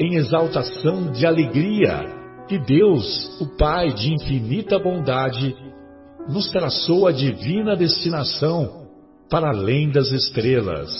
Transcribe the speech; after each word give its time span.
em 0.00 0.14
exaltação 0.14 1.12
de 1.12 1.26
alegria 1.26 2.18
que 2.48 2.58
Deus, 2.58 3.38
o 3.38 3.54
Pai 3.58 3.92
de 3.92 4.14
infinita 4.14 4.78
bondade, 4.78 5.54
nos 6.26 6.50
traçou 6.50 7.06
a 7.06 7.12
divina 7.12 7.76
destinação 7.76 8.88
para 9.28 9.50
além 9.50 9.90
das 9.90 10.10
estrelas. 10.10 10.90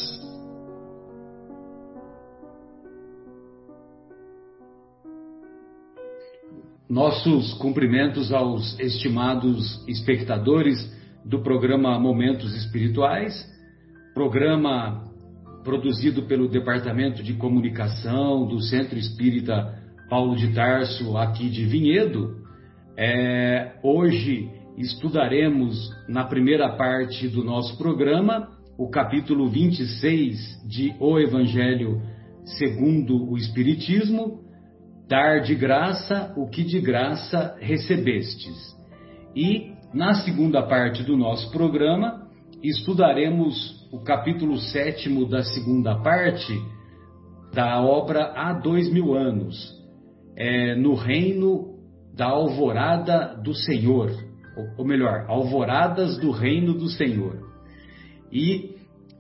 Nossos 6.89 7.55
cumprimentos 7.55 8.33
aos 8.33 8.79
estimados 8.79 9.83
espectadores 9.89 10.93
do 11.25 11.43
programa 11.43 11.99
Momentos 11.99 12.55
Espirituais, 12.55 13.49
programa 14.13 15.10
produzido 15.65 16.23
pelo 16.23 16.49
Departamento 16.49 17.23
de 17.23 17.35
Comunicação 17.35 18.47
do 18.47 18.61
Centro 18.63 18.99
Espírita 18.99 19.79
Paulo 20.09 20.37
de 20.37 20.53
Tarso, 20.53 21.17
aqui 21.17 21.49
de 21.49 21.65
Vinhedo. 21.65 22.37
É, 22.97 23.79
hoje 23.83 24.51
estudaremos 24.77 25.77
na 26.09 26.25
primeira 26.25 26.77
parte 26.77 27.29
do 27.29 27.45
nosso 27.45 27.77
programa 27.79 28.49
o 28.79 28.89
capítulo 28.89 29.49
26 29.49 30.67
de 30.67 30.95
O 30.99 31.19
Evangelho 31.19 32.01
segundo 32.45 33.31
o 33.31 33.37
Espiritismo, 33.37 34.41
dar 35.09 35.41
de 35.41 35.55
graça 35.55 36.33
o 36.37 36.49
que 36.49 36.65
de 36.65 36.81
graça 36.81 37.57
recebestes. 37.61 38.57
E 39.37 39.73
na 39.93 40.15
segunda 40.15 40.63
parte 40.63 41.03
do 41.03 41.17
nosso 41.17 41.51
programa 41.51 42.29
estudaremos 42.63 43.80
o 43.93 43.99
capítulo 43.99 44.57
sétimo 44.57 45.27
da 45.27 45.43
segunda 45.43 45.97
parte 45.97 46.57
da 47.53 47.83
obra 47.83 48.33
Há 48.37 48.53
Dois 48.53 48.93
Mil 48.93 49.15
Anos, 49.15 49.57
é, 50.37 50.77
no 50.77 50.95
reino 50.95 51.75
da 52.15 52.27
alvorada 52.27 53.35
do 53.43 53.53
Senhor, 53.53 54.13
ou 54.79 54.85
melhor, 54.85 55.25
alvoradas 55.27 56.17
do 56.19 56.31
reino 56.31 56.75
do 56.75 56.89
Senhor. 56.89 57.37
E, 58.31 58.77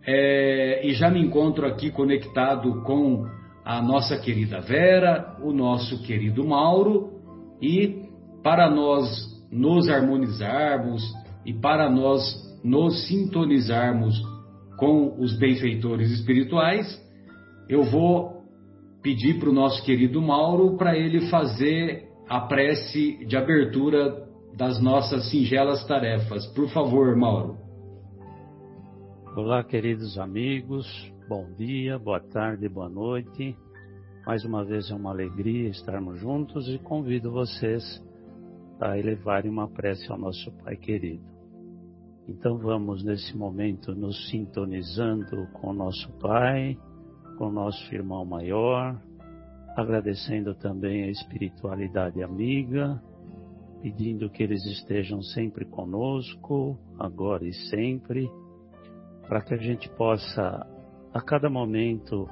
é, 0.06 0.86
e 0.86 0.92
já 0.92 1.10
me 1.10 1.20
encontro 1.20 1.66
aqui 1.66 1.90
conectado 1.90 2.82
com 2.82 3.26
a 3.64 3.82
nossa 3.82 4.18
querida 4.18 4.60
Vera, 4.60 5.36
o 5.42 5.52
nosso 5.52 6.00
querido 6.04 6.46
Mauro, 6.46 7.20
e 7.60 8.04
para 8.40 8.70
nós 8.70 9.08
nos 9.50 9.88
harmonizarmos 9.88 11.02
e 11.44 11.52
para 11.52 11.90
nós 11.90 12.22
nos 12.62 13.08
sintonizarmos 13.08 14.22
com 14.80 15.20
os 15.20 15.38
benfeitores 15.38 16.10
espirituais, 16.10 16.86
eu 17.68 17.84
vou 17.84 18.40
pedir 19.02 19.38
para 19.38 19.50
o 19.50 19.52
nosso 19.52 19.84
querido 19.84 20.20
Mauro 20.22 20.78
para 20.78 20.96
ele 20.96 21.28
fazer 21.28 22.08
a 22.26 22.40
prece 22.40 23.24
de 23.26 23.36
abertura 23.36 24.26
das 24.56 24.80
nossas 24.82 25.30
singelas 25.30 25.86
tarefas. 25.86 26.46
Por 26.54 26.68
favor, 26.70 27.14
Mauro. 27.14 27.58
Olá, 29.36 29.62
queridos 29.62 30.18
amigos, 30.18 30.86
bom 31.28 31.46
dia, 31.56 31.98
boa 31.98 32.20
tarde, 32.20 32.68
boa 32.68 32.88
noite. 32.88 33.54
Mais 34.26 34.44
uma 34.44 34.64
vez 34.64 34.90
é 34.90 34.94
uma 34.94 35.10
alegria 35.10 35.68
estarmos 35.68 36.18
juntos 36.18 36.68
e 36.68 36.78
convido 36.78 37.30
vocês 37.30 38.02
a 38.80 38.98
elevarem 38.98 39.50
uma 39.50 39.68
prece 39.68 40.10
ao 40.10 40.18
nosso 40.18 40.50
Pai 40.64 40.76
querido. 40.76 41.39
Então 42.30 42.56
vamos 42.56 43.02
nesse 43.02 43.36
momento 43.36 43.92
nos 43.92 44.30
sintonizando 44.30 45.48
com 45.52 45.72
nosso 45.72 46.08
Pai, 46.20 46.78
com 47.36 47.50
nosso 47.50 47.92
irmão 47.92 48.24
maior, 48.24 49.02
agradecendo 49.76 50.54
também 50.54 51.02
a 51.02 51.10
espiritualidade 51.10 52.22
amiga, 52.22 53.02
pedindo 53.82 54.30
que 54.30 54.44
eles 54.44 54.64
estejam 54.64 55.20
sempre 55.20 55.64
conosco, 55.64 56.78
agora 57.00 57.44
e 57.44 57.52
sempre, 57.52 58.30
para 59.26 59.42
que 59.42 59.52
a 59.52 59.58
gente 59.58 59.88
possa 59.96 60.64
a 61.12 61.20
cada 61.20 61.50
momento 61.50 62.28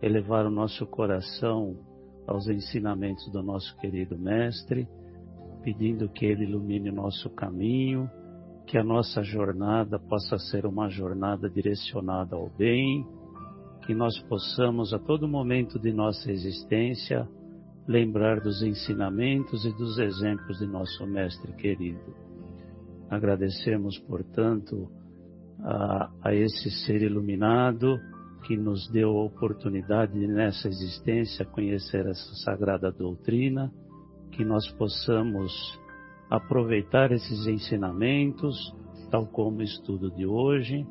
elevar 0.00 0.46
o 0.46 0.50
nosso 0.50 0.86
coração 0.86 1.76
aos 2.28 2.46
ensinamentos 2.46 3.28
do 3.32 3.42
nosso 3.42 3.76
querido 3.78 4.16
Mestre, 4.16 4.86
pedindo 5.64 6.08
que 6.08 6.26
ele 6.26 6.44
ilumine 6.44 6.90
o 6.90 6.94
nosso 6.94 7.28
caminho 7.30 8.08
que 8.66 8.78
a 8.78 8.84
nossa 8.84 9.22
jornada 9.22 9.98
possa 9.98 10.38
ser 10.38 10.66
uma 10.66 10.88
jornada 10.88 11.48
direcionada 11.48 12.36
ao 12.36 12.48
bem, 12.56 13.06
que 13.86 13.94
nós 13.94 14.18
possamos 14.28 14.94
a 14.94 14.98
todo 14.98 15.28
momento 15.28 15.78
de 15.78 15.92
nossa 15.92 16.30
existência 16.30 17.28
lembrar 17.86 18.40
dos 18.40 18.62
ensinamentos 18.62 19.64
e 19.64 19.72
dos 19.76 19.98
exemplos 19.98 20.58
de 20.58 20.66
nosso 20.66 21.04
Mestre 21.06 21.52
querido. 21.54 22.14
Agradecemos, 23.10 23.98
portanto, 23.98 24.88
a, 25.60 26.10
a 26.22 26.34
esse 26.34 26.70
ser 26.86 27.02
iluminado 27.02 27.98
que 28.44 28.56
nos 28.56 28.88
deu 28.90 29.10
a 29.18 29.24
oportunidade 29.24 30.12
de, 30.18 30.26
nessa 30.26 30.68
existência 30.68 31.44
conhecer 31.44 32.06
essa 32.06 32.34
sagrada 32.44 32.90
doutrina, 32.90 33.72
que 34.32 34.44
nós 34.44 34.68
possamos 34.72 35.52
aproveitar 36.32 37.12
esses 37.12 37.46
ensinamentos, 37.46 38.74
tal 39.10 39.26
como 39.26 39.58
o 39.58 39.62
estudo 39.62 40.10
de 40.10 40.24
hoje, 40.24 40.86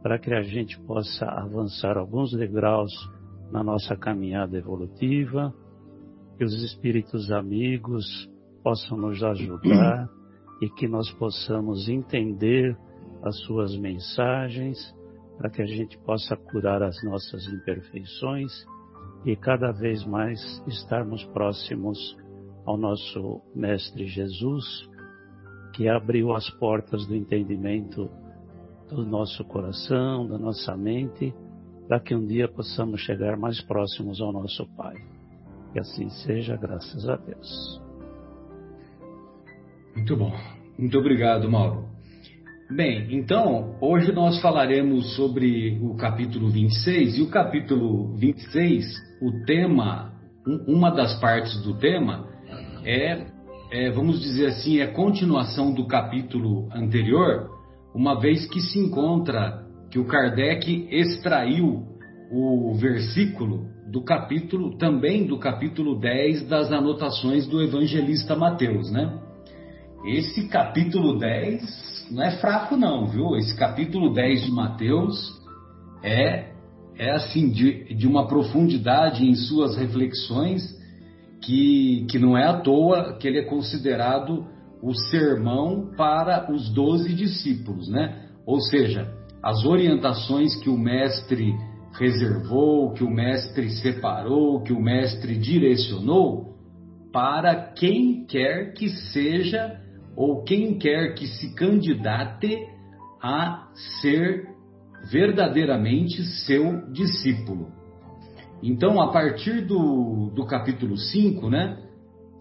para 0.00 0.20
que 0.20 0.32
a 0.32 0.42
gente 0.42 0.80
possa 0.82 1.26
avançar 1.26 1.98
alguns 1.98 2.30
degraus 2.30 2.92
na 3.50 3.64
nossa 3.64 3.96
caminhada 3.96 4.56
evolutiva, 4.56 5.52
que 6.38 6.44
os 6.44 6.54
espíritos 6.62 7.32
amigos 7.32 8.04
possam 8.62 8.96
nos 8.96 9.20
ajudar 9.20 10.08
e 10.62 10.70
que 10.70 10.86
nós 10.86 11.10
possamos 11.14 11.88
entender 11.88 12.76
as 13.24 13.36
suas 13.40 13.76
mensagens, 13.76 14.78
para 15.36 15.50
que 15.50 15.60
a 15.60 15.66
gente 15.66 15.98
possa 15.98 16.36
curar 16.36 16.84
as 16.84 17.02
nossas 17.02 17.48
imperfeições 17.48 18.52
e 19.24 19.34
cada 19.34 19.72
vez 19.72 20.06
mais 20.06 20.40
estarmos 20.68 21.24
próximos 21.24 21.98
ao 22.64 22.76
nosso 22.76 23.42
Mestre 23.54 24.06
Jesus, 24.06 24.88
que 25.74 25.88
abriu 25.88 26.32
as 26.32 26.48
portas 26.50 27.04
do 27.06 27.14
entendimento 27.14 28.08
do 28.88 29.04
nosso 29.04 29.44
coração, 29.44 30.26
da 30.26 30.38
nossa 30.38 30.76
mente, 30.76 31.34
para 31.88 32.00
que 32.00 32.14
um 32.14 32.24
dia 32.24 32.48
possamos 32.48 33.00
chegar 33.00 33.36
mais 33.36 33.60
próximos 33.60 34.20
ao 34.20 34.32
nosso 34.32 34.66
Pai. 34.76 34.94
Que 35.72 35.80
assim 35.80 36.08
seja, 36.08 36.56
graças 36.56 37.08
a 37.08 37.16
Deus. 37.16 37.82
Muito 39.96 40.16
bom. 40.16 40.32
Muito 40.78 40.98
obrigado, 40.98 41.50
Mauro. 41.50 41.88
Bem, 42.70 43.08
então, 43.10 43.76
hoje 43.80 44.12
nós 44.12 44.40
falaremos 44.40 45.14
sobre 45.16 45.78
o 45.82 45.96
capítulo 45.96 46.48
26, 46.48 47.18
e 47.18 47.22
o 47.22 47.30
capítulo 47.30 48.14
26, 48.16 48.84
o 49.20 49.44
tema, 49.44 50.12
uma 50.66 50.90
das 50.90 51.20
partes 51.20 51.62
do 51.62 51.76
tema, 51.78 52.26
é, 52.84 53.26
é, 53.74 53.90
vamos 53.90 54.20
dizer 54.20 54.46
assim, 54.46 54.78
é 54.78 54.86
continuação 54.86 55.74
do 55.74 55.84
capítulo 55.88 56.68
anterior, 56.72 57.50
uma 57.92 58.20
vez 58.20 58.46
que 58.46 58.60
se 58.60 58.78
encontra 58.78 59.66
que 59.90 59.98
o 59.98 60.06
Kardec 60.06 60.86
extraiu 60.92 61.82
o 62.30 62.72
versículo 62.76 63.66
do 63.90 64.04
capítulo, 64.04 64.78
também 64.78 65.26
do 65.26 65.38
capítulo 65.38 65.98
10 65.98 66.46
das 66.46 66.70
anotações 66.70 67.48
do 67.48 67.60
evangelista 67.60 68.36
Mateus, 68.36 68.92
né? 68.92 69.12
Esse 70.06 70.46
capítulo 70.46 71.18
10 71.18 72.10
não 72.12 72.22
é 72.22 72.30
fraco 72.38 72.76
não, 72.76 73.06
viu? 73.06 73.34
Esse 73.36 73.56
capítulo 73.56 74.12
10 74.12 74.44
de 74.44 74.52
Mateus 74.52 75.32
é 76.00 76.52
é 76.96 77.10
assim 77.10 77.50
de, 77.50 77.92
de 77.92 78.06
uma 78.06 78.28
profundidade 78.28 79.26
em 79.26 79.34
suas 79.34 79.76
reflexões 79.76 80.62
que, 81.44 82.06
que 82.10 82.18
não 82.18 82.36
é 82.36 82.44
à 82.44 82.60
toa 82.60 83.16
que 83.18 83.28
ele 83.28 83.38
é 83.38 83.44
considerado 83.44 84.46
o 84.82 84.94
sermão 85.10 85.90
para 85.96 86.50
os 86.52 86.68
doze 86.72 87.14
discípulos, 87.14 87.88
né? 87.88 88.28
Ou 88.46 88.60
seja, 88.60 89.10
as 89.42 89.64
orientações 89.64 90.56
que 90.56 90.68
o 90.68 90.76
mestre 90.76 91.54
reservou, 91.92 92.92
que 92.92 93.04
o 93.04 93.10
mestre 93.10 93.70
separou, 93.70 94.62
que 94.62 94.72
o 94.72 94.80
mestre 94.80 95.36
direcionou 95.36 96.54
para 97.12 97.54
quem 97.54 98.24
quer 98.26 98.72
que 98.72 98.88
seja 98.88 99.80
ou 100.16 100.42
quem 100.44 100.78
quer 100.78 101.14
que 101.14 101.26
se 101.26 101.54
candidate 101.54 102.56
a 103.22 103.68
ser 104.00 104.48
verdadeiramente 105.10 106.22
seu 106.22 106.90
discípulo. 106.92 107.83
Então, 108.66 108.98
a 108.98 109.12
partir 109.12 109.66
do, 109.66 110.30
do 110.34 110.46
capítulo 110.46 110.96
5, 110.96 111.50
né? 111.50 111.76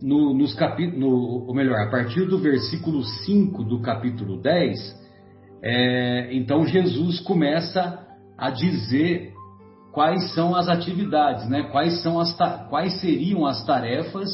No, 0.02 0.34
nos 0.34 0.58
no, 0.96 1.46
ou 1.46 1.54
melhor, 1.54 1.78
a 1.86 1.92
partir 1.92 2.25
do 2.25 2.38
versículo 2.40 3.04
5 3.04 3.62
do 3.66 3.81
capítulo 3.81 4.42
10, 4.42 4.80
é, 5.62 6.34
então 6.34 6.66
Jesus 6.66 7.20
começa 7.20 8.08
a 8.38 8.50
dizer 8.50 9.34
quais 9.92 10.34
são 10.34 10.56
as 10.56 10.70
atividades, 10.70 11.48
né? 11.50 11.64
quais, 11.64 12.02
são 12.02 12.20
as, 12.20 12.34
quais 12.70 13.02
seriam 13.02 13.46
as 13.46 13.66
tarefas 13.66 14.30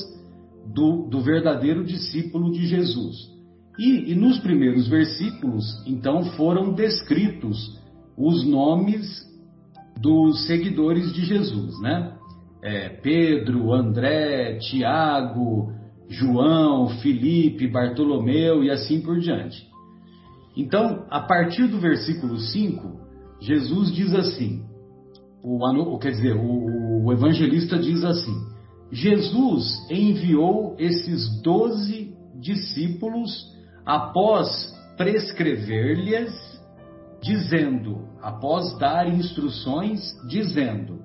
do, 0.68 1.08
do 1.10 1.22
verdadeiro 1.22 1.84
discípulo 1.84 2.52
de 2.52 2.68
Jesus. 2.68 3.16
E, 3.80 4.12
e, 4.12 4.16
nos 4.16 4.38
primeiros 4.40 4.88
versículos, 4.88 5.66
então, 5.88 6.24
foram 6.36 6.72
descritos 6.72 7.80
os 8.16 8.46
nomes 8.46 9.29
dos 10.01 10.46
seguidores 10.48 11.13
de 11.13 11.25
Jesus, 11.25 11.80
né? 11.81 12.16
É, 12.62 12.90
Pedro, 12.90 13.74
André, 13.74 14.57
Tiago, 14.60 15.72
João, 16.10 16.90
Felipe, 17.01 17.68
Bartolomeu 17.68 18.63
e 18.63 18.69
assim 18.69 19.01
por 19.01 19.19
diante. 19.19 19.68
Então, 20.57 21.06
a 21.10 21.22
partir 21.22 21.68
do 21.68 21.80
versículo 21.80 22.38
5, 22.38 23.00
Jesus 23.40 23.94
diz 23.94 24.13
assim: 24.13 24.63
o, 25.44 25.98
quer 25.98 26.12
dizer, 26.12 26.36
o, 26.36 27.06
o 27.06 27.13
evangelista 27.13 27.78
diz 27.78 28.04
assim: 28.04 28.36
Jesus 28.92 29.88
enviou 29.90 30.75
esses 30.78 31.42
doze 31.42 32.13
discípulos 32.36 33.31
após 33.86 34.74
prescrever-lhes, 34.98 36.34
dizendo, 37.21 38.07
após 38.21 38.77
dar 38.77 39.07
instruções, 39.07 40.00
dizendo: 40.27 41.00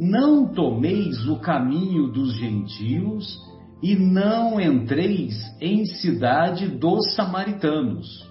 Não 0.00 0.52
tomeis 0.52 1.26
o 1.26 1.38
caminho 1.40 2.08
dos 2.08 2.34
gentios 2.34 3.38
e 3.82 3.96
não 3.96 4.60
entreis 4.60 5.34
em 5.60 5.84
cidade 5.86 6.68
dos 6.68 7.14
samaritanos. 7.14 8.28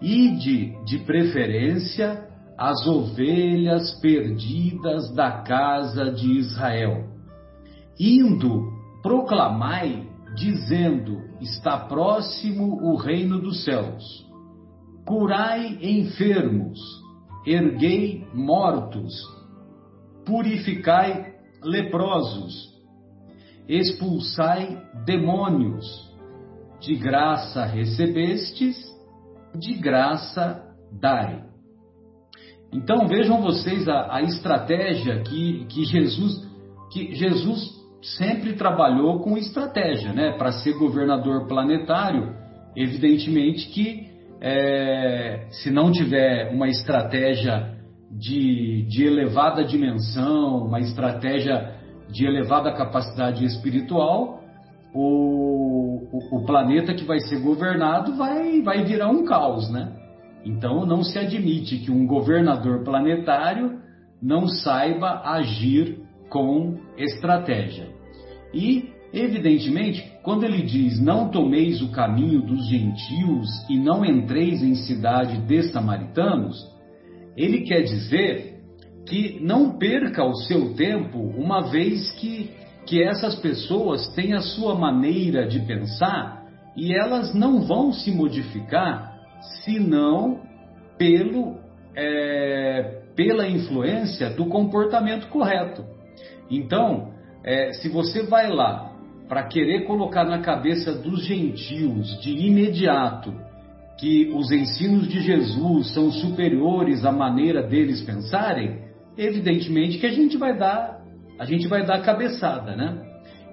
Ide 0.00 0.74
de 0.84 0.98
preferência 1.00 2.28
as 2.58 2.86
ovelhas 2.86 3.92
perdidas 4.00 5.12
da 5.14 5.42
casa 5.42 6.12
de 6.12 6.38
Israel. 6.38 7.08
Indo, 7.98 8.72
proclamai, 9.02 10.08
dizendo: 10.36 11.20
Está 11.40 11.76
próximo 11.76 12.80
o 12.82 12.96
reino 12.96 13.40
dos 13.40 13.64
céus. 13.64 14.31
Curai 15.04 15.78
enfermos, 15.82 16.78
erguei 17.46 18.26
mortos, 18.32 19.12
purificai 20.24 21.34
leprosos, 21.62 22.72
expulsai 23.68 24.80
demônios. 25.04 26.10
De 26.80 26.96
graça 26.96 27.64
recebestes, 27.64 28.76
de 29.54 29.74
graça 29.74 30.60
dai. 31.00 31.44
Então 32.72 33.06
vejam 33.06 33.40
vocês 33.40 33.86
a, 33.86 34.16
a 34.16 34.22
estratégia 34.22 35.22
que, 35.22 35.64
que 35.66 35.84
Jesus 35.84 36.50
que 36.92 37.14
Jesus 37.14 37.80
sempre 38.02 38.54
trabalhou 38.54 39.20
com 39.20 39.38
estratégia, 39.38 40.12
né? 40.12 40.32
Para 40.36 40.52
ser 40.52 40.72
governador 40.74 41.46
planetário, 41.46 42.34
evidentemente 42.76 43.68
que 43.68 44.11
é, 44.44 45.46
se 45.50 45.70
não 45.70 45.92
tiver 45.92 46.52
uma 46.52 46.68
estratégia 46.68 47.76
de, 48.10 48.82
de 48.88 49.04
elevada 49.04 49.64
dimensão, 49.64 50.66
uma 50.66 50.80
estratégia 50.80 51.76
de 52.10 52.26
elevada 52.26 52.72
capacidade 52.72 53.44
espiritual, 53.44 54.42
o, 54.92 56.00
o, 56.32 56.44
planeta 56.44 56.92
que 56.92 57.04
vai 57.04 57.20
ser 57.20 57.40
governado 57.40 58.16
vai, 58.16 58.60
vai 58.62 58.84
virar 58.84 59.08
um 59.08 59.24
caos, 59.24 59.70
né? 59.70 59.92
Então 60.44 60.84
não 60.84 61.04
se 61.04 61.18
admite 61.18 61.78
que 61.78 61.90
um 61.90 62.04
governador 62.04 62.82
planetário 62.82 63.78
não 64.20 64.48
saiba 64.48 65.22
agir 65.24 66.00
com 66.28 66.78
estratégia. 66.98 67.86
E, 68.52 68.90
evidentemente, 69.12 70.12
quando 70.22 70.44
ele 70.44 70.62
diz: 70.62 71.00
Não 71.00 71.28
tomeis 71.28 71.82
o 71.82 71.90
caminho 71.90 72.42
dos 72.42 72.66
gentios 72.68 73.48
e 73.68 73.78
não 73.78 74.04
entreis 74.04 74.62
em 74.62 74.74
cidade 74.74 75.38
de 75.38 75.62
samaritanos, 75.64 76.56
ele 77.36 77.62
quer 77.62 77.82
dizer 77.82 78.52
que 79.06 79.38
não 79.40 79.78
perca 79.78 80.24
o 80.24 80.34
seu 80.34 80.74
tempo, 80.74 81.18
uma 81.18 81.62
vez 81.70 82.10
que, 82.12 82.50
que 82.86 83.02
essas 83.02 83.34
pessoas 83.36 84.08
têm 84.14 84.32
a 84.32 84.40
sua 84.40 84.74
maneira 84.74 85.46
de 85.46 85.60
pensar 85.60 86.46
e 86.76 86.94
elas 86.94 87.34
não 87.34 87.62
vão 87.62 87.92
se 87.92 88.10
modificar 88.10 89.12
senão 89.64 90.40
pelo, 90.96 91.56
é, 91.96 93.02
pela 93.16 93.48
influência 93.48 94.30
do 94.30 94.46
comportamento 94.46 95.28
correto. 95.28 95.84
Então, 96.50 97.12
é, 97.44 97.72
se 97.72 97.88
você 97.88 98.22
vai 98.22 98.48
lá 98.48 98.91
para 99.32 99.44
querer 99.44 99.86
colocar 99.86 100.24
na 100.24 100.40
cabeça 100.40 100.92
dos 100.92 101.24
gentios 101.24 102.20
de 102.20 102.32
imediato 102.32 103.32
que 103.98 104.30
os 104.34 104.52
ensinos 104.52 105.08
de 105.08 105.22
Jesus 105.22 105.94
são 105.94 106.12
superiores 106.12 107.02
à 107.02 107.10
maneira 107.10 107.62
deles 107.62 108.02
pensarem, 108.02 108.82
evidentemente 109.16 109.96
que 109.96 110.04
a 110.04 110.12
gente 110.12 110.36
vai 110.36 110.54
dar 110.54 111.00
a 111.38 111.46
gente 111.46 111.66
vai 111.66 111.82
dar 111.82 112.02
cabeçada, 112.02 112.76
né? 112.76 113.02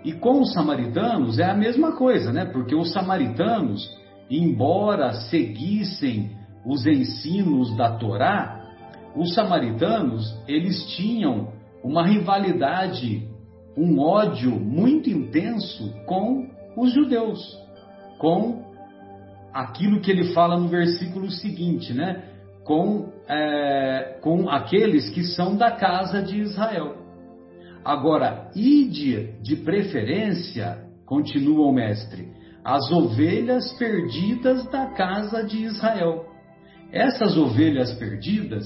E 0.04 0.12
com 0.12 0.42
os 0.42 0.52
samaritanos 0.52 1.40
é 1.40 1.46
a 1.46 1.56
mesma 1.56 1.94
coisa, 1.94 2.34
né? 2.34 2.44
Porque 2.44 2.76
os 2.76 2.92
samaritanos 2.92 3.82
embora 4.30 5.14
seguissem 5.14 6.32
os 6.66 6.86
ensinos 6.86 7.74
da 7.78 7.92
Torá, 7.92 8.66
os 9.16 9.34
samaritanos, 9.34 10.26
eles 10.46 10.86
tinham 10.98 11.54
uma 11.82 12.06
rivalidade, 12.06 13.30
um 13.78 14.00
ódio 14.00 14.52
muito 14.52 15.10
intenso 15.10 15.94
com 16.06 16.48
os 16.76 16.94
judeus, 16.94 17.40
com 18.18 18.64
aquilo 19.54 20.02
que 20.02 20.12
ele 20.12 20.34
fala 20.34 20.58
no 20.58 20.68
versículo 20.68 21.30
seguinte, 21.32 21.94
né? 21.94 22.24
Com, 22.64 23.12
é, 23.28 24.20
com 24.22 24.50
aqueles 24.50 25.10
que 25.10 25.24
são 25.24 25.56
da 25.56 25.72
casa 25.72 26.22
de 26.22 26.40
Israel. 26.40 26.98
Agora, 27.84 28.52
ide 28.56 29.34
de 29.42 29.56
preferência, 29.56 30.86
continua 31.06 31.66
o 31.66 31.74
mestre, 31.74 32.32
as 32.64 32.92
ovelhas 32.92 33.72
perdidas 33.74 34.66
da 34.70 34.88
casa 34.88 35.44
de 35.44 35.64
Israel. 35.64 36.26
Essas 36.92 37.38
ovelhas 37.38 37.94
perdidas 37.94 38.66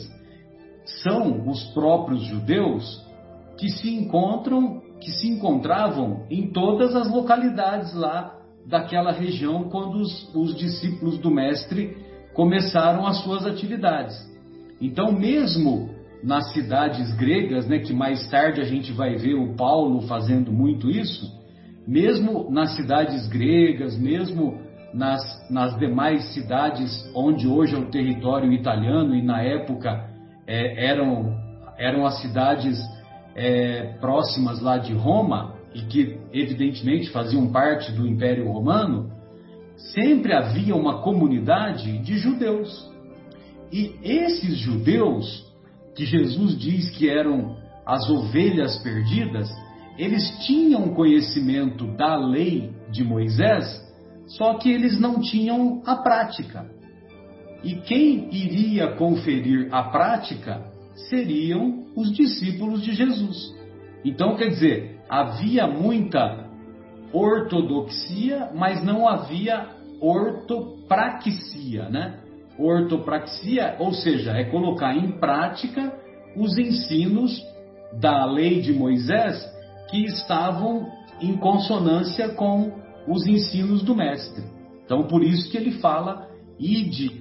são 1.03 1.47
os 1.47 1.63
próprios 1.73 2.23
judeus 2.23 3.01
que 3.57 3.69
se 3.69 3.93
encontram, 3.93 4.81
que 5.03 5.11
se 5.11 5.27
encontravam 5.27 6.25
em 6.29 6.47
todas 6.47 6.95
as 6.95 7.09
localidades 7.09 7.93
lá 7.93 8.39
daquela 8.65 9.11
região 9.11 9.65
quando 9.65 9.95
os, 9.95 10.33
os 10.33 10.55
discípulos 10.55 11.17
do 11.17 11.29
mestre 11.29 11.97
começaram 12.33 13.05
as 13.05 13.17
suas 13.17 13.45
atividades. 13.45 14.15
Então, 14.79 15.11
mesmo 15.11 15.89
nas 16.23 16.53
cidades 16.53 17.13
gregas, 17.15 17.67
né, 17.67 17.79
que 17.79 17.93
mais 17.93 18.25
tarde 18.29 18.61
a 18.61 18.63
gente 18.63 18.93
vai 18.93 19.15
ver 19.15 19.33
o 19.33 19.55
Paulo 19.55 20.01
fazendo 20.03 20.51
muito 20.51 20.89
isso, 20.89 21.29
mesmo 21.85 22.49
nas 22.49 22.75
cidades 22.75 23.27
gregas, 23.27 23.97
mesmo 23.97 24.57
nas, 24.93 25.21
nas 25.49 25.77
demais 25.77 26.33
cidades 26.33 27.11
onde 27.13 27.47
hoje 27.47 27.75
é 27.75 27.77
o 27.77 27.89
território 27.89 28.53
italiano 28.53 29.13
e 29.13 29.21
na 29.21 29.41
época 29.41 30.09
é, 30.47 30.85
eram 30.85 31.41
eram 31.77 32.05
as 32.05 32.21
cidades 32.21 32.77
é, 33.35 33.95
próximas 33.99 34.61
lá 34.61 34.77
de 34.77 34.93
Roma 34.93 35.55
e 35.73 35.81
que 35.81 36.19
evidentemente 36.31 37.09
faziam 37.09 37.51
parte 37.51 37.91
do 37.91 38.07
Império 38.07 38.51
Romano, 38.51 39.11
sempre 39.93 40.33
havia 40.33 40.75
uma 40.75 41.01
comunidade 41.01 41.97
de 41.99 42.17
judeus. 42.17 42.91
E 43.71 43.95
esses 44.03 44.57
judeus, 44.57 45.51
que 45.95 46.05
Jesus 46.05 46.57
diz 46.57 46.91
que 46.91 47.09
eram 47.09 47.57
as 47.85 48.07
ovelhas 48.09 48.77
perdidas, 48.83 49.49
eles 49.97 50.29
tinham 50.45 50.93
conhecimento 50.93 51.87
da 51.97 52.15
lei 52.15 52.71
de 52.91 53.03
Moisés, 53.03 53.81
só 54.27 54.55
que 54.55 54.71
eles 54.71 54.99
não 54.99 55.19
tinham 55.19 55.81
a 55.85 55.95
prática. 55.95 56.65
E 57.63 57.75
quem 57.75 58.29
iria 58.31 58.95
conferir 58.95 59.69
a 59.71 59.83
prática 59.83 60.72
seriam 61.09 61.85
os 61.95 62.11
discípulos 62.11 62.81
de 62.81 62.93
Jesus. 62.93 63.53
Então, 64.03 64.35
quer 64.35 64.49
dizer, 64.49 64.99
havia 65.09 65.67
muita 65.67 66.49
ortodoxia, 67.11 68.49
mas 68.53 68.83
não 68.83 69.07
havia 69.07 69.67
ortopraxia, 70.01 71.89
né? 71.89 72.19
Ortopraxia, 72.57 73.77
ou 73.79 73.93
seja, 73.93 74.31
é 74.31 74.43
colocar 74.45 74.95
em 74.95 75.19
prática 75.19 75.93
os 76.35 76.57
ensinos 76.57 77.41
da 77.99 78.25
lei 78.25 78.61
de 78.61 78.73
Moisés 78.73 79.43
que 79.89 80.05
estavam 80.05 80.87
em 81.21 81.37
consonância 81.37 82.29
com 82.29 82.71
os 83.07 83.27
ensinos 83.27 83.83
do 83.83 83.95
mestre. 83.95 84.43
Então, 84.85 85.03
por 85.03 85.23
isso 85.23 85.49
que 85.49 85.57
ele 85.57 85.71
fala, 85.73 86.27
ide 86.59 87.19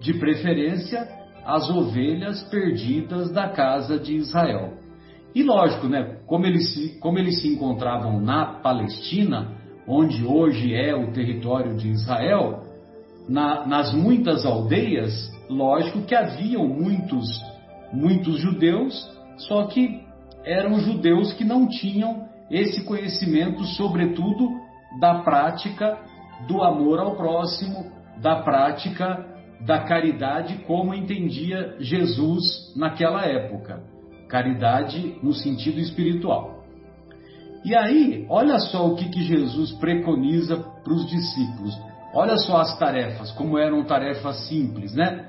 de 0.00 0.14
preferência 0.14 1.19
as 1.54 1.68
ovelhas 1.68 2.42
perdidas 2.44 3.32
da 3.32 3.48
casa 3.48 3.98
de 3.98 4.14
Israel. 4.14 4.74
E 5.34 5.42
lógico, 5.42 5.88
né, 5.88 6.18
como 6.26 6.46
eles 6.46 6.72
se, 6.72 6.98
como 7.00 7.18
eles 7.18 7.40
se 7.40 7.48
encontravam 7.48 8.20
na 8.20 8.46
Palestina, 8.60 9.52
onde 9.86 10.24
hoje 10.24 10.74
é 10.74 10.94
o 10.94 11.12
território 11.12 11.76
de 11.76 11.88
Israel, 11.88 12.62
na, 13.28 13.66
nas 13.66 13.92
muitas 13.92 14.44
aldeias, 14.44 15.30
lógico 15.48 16.02
que 16.02 16.14
haviam 16.14 16.66
muitos, 16.66 17.26
muitos 17.92 18.38
judeus, 18.40 19.10
só 19.36 19.64
que 19.66 20.02
eram 20.44 20.80
judeus 20.80 21.32
que 21.32 21.44
não 21.44 21.68
tinham 21.68 22.28
esse 22.50 22.84
conhecimento, 22.84 23.64
sobretudo 23.64 24.48
da 25.00 25.20
prática 25.20 25.98
do 26.46 26.62
amor 26.62 26.98
ao 26.98 27.16
próximo, 27.16 27.86
da 28.20 28.42
prática 28.42 29.26
da 29.60 29.80
caridade 29.80 30.64
como 30.66 30.94
entendia 30.94 31.76
Jesus 31.78 32.74
naquela 32.76 33.24
época. 33.24 33.82
Caridade 34.28 35.16
no 35.22 35.32
sentido 35.32 35.80
espiritual. 35.80 36.64
E 37.64 37.74
aí, 37.74 38.24
olha 38.28 38.58
só 38.58 38.86
o 38.86 38.96
que, 38.96 39.08
que 39.10 39.22
Jesus 39.22 39.72
preconiza 39.72 40.56
para 40.56 40.92
os 40.92 41.06
discípulos. 41.10 41.78
Olha 42.14 42.36
só 42.36 42.58
as 42.58 42.78
tarefas, 42.78 43.30
como 43.32 43.58
eram 43.58 43.84
tarefas 43.84 44.48
simples, 44.48 44.94
né? 44.94 45.28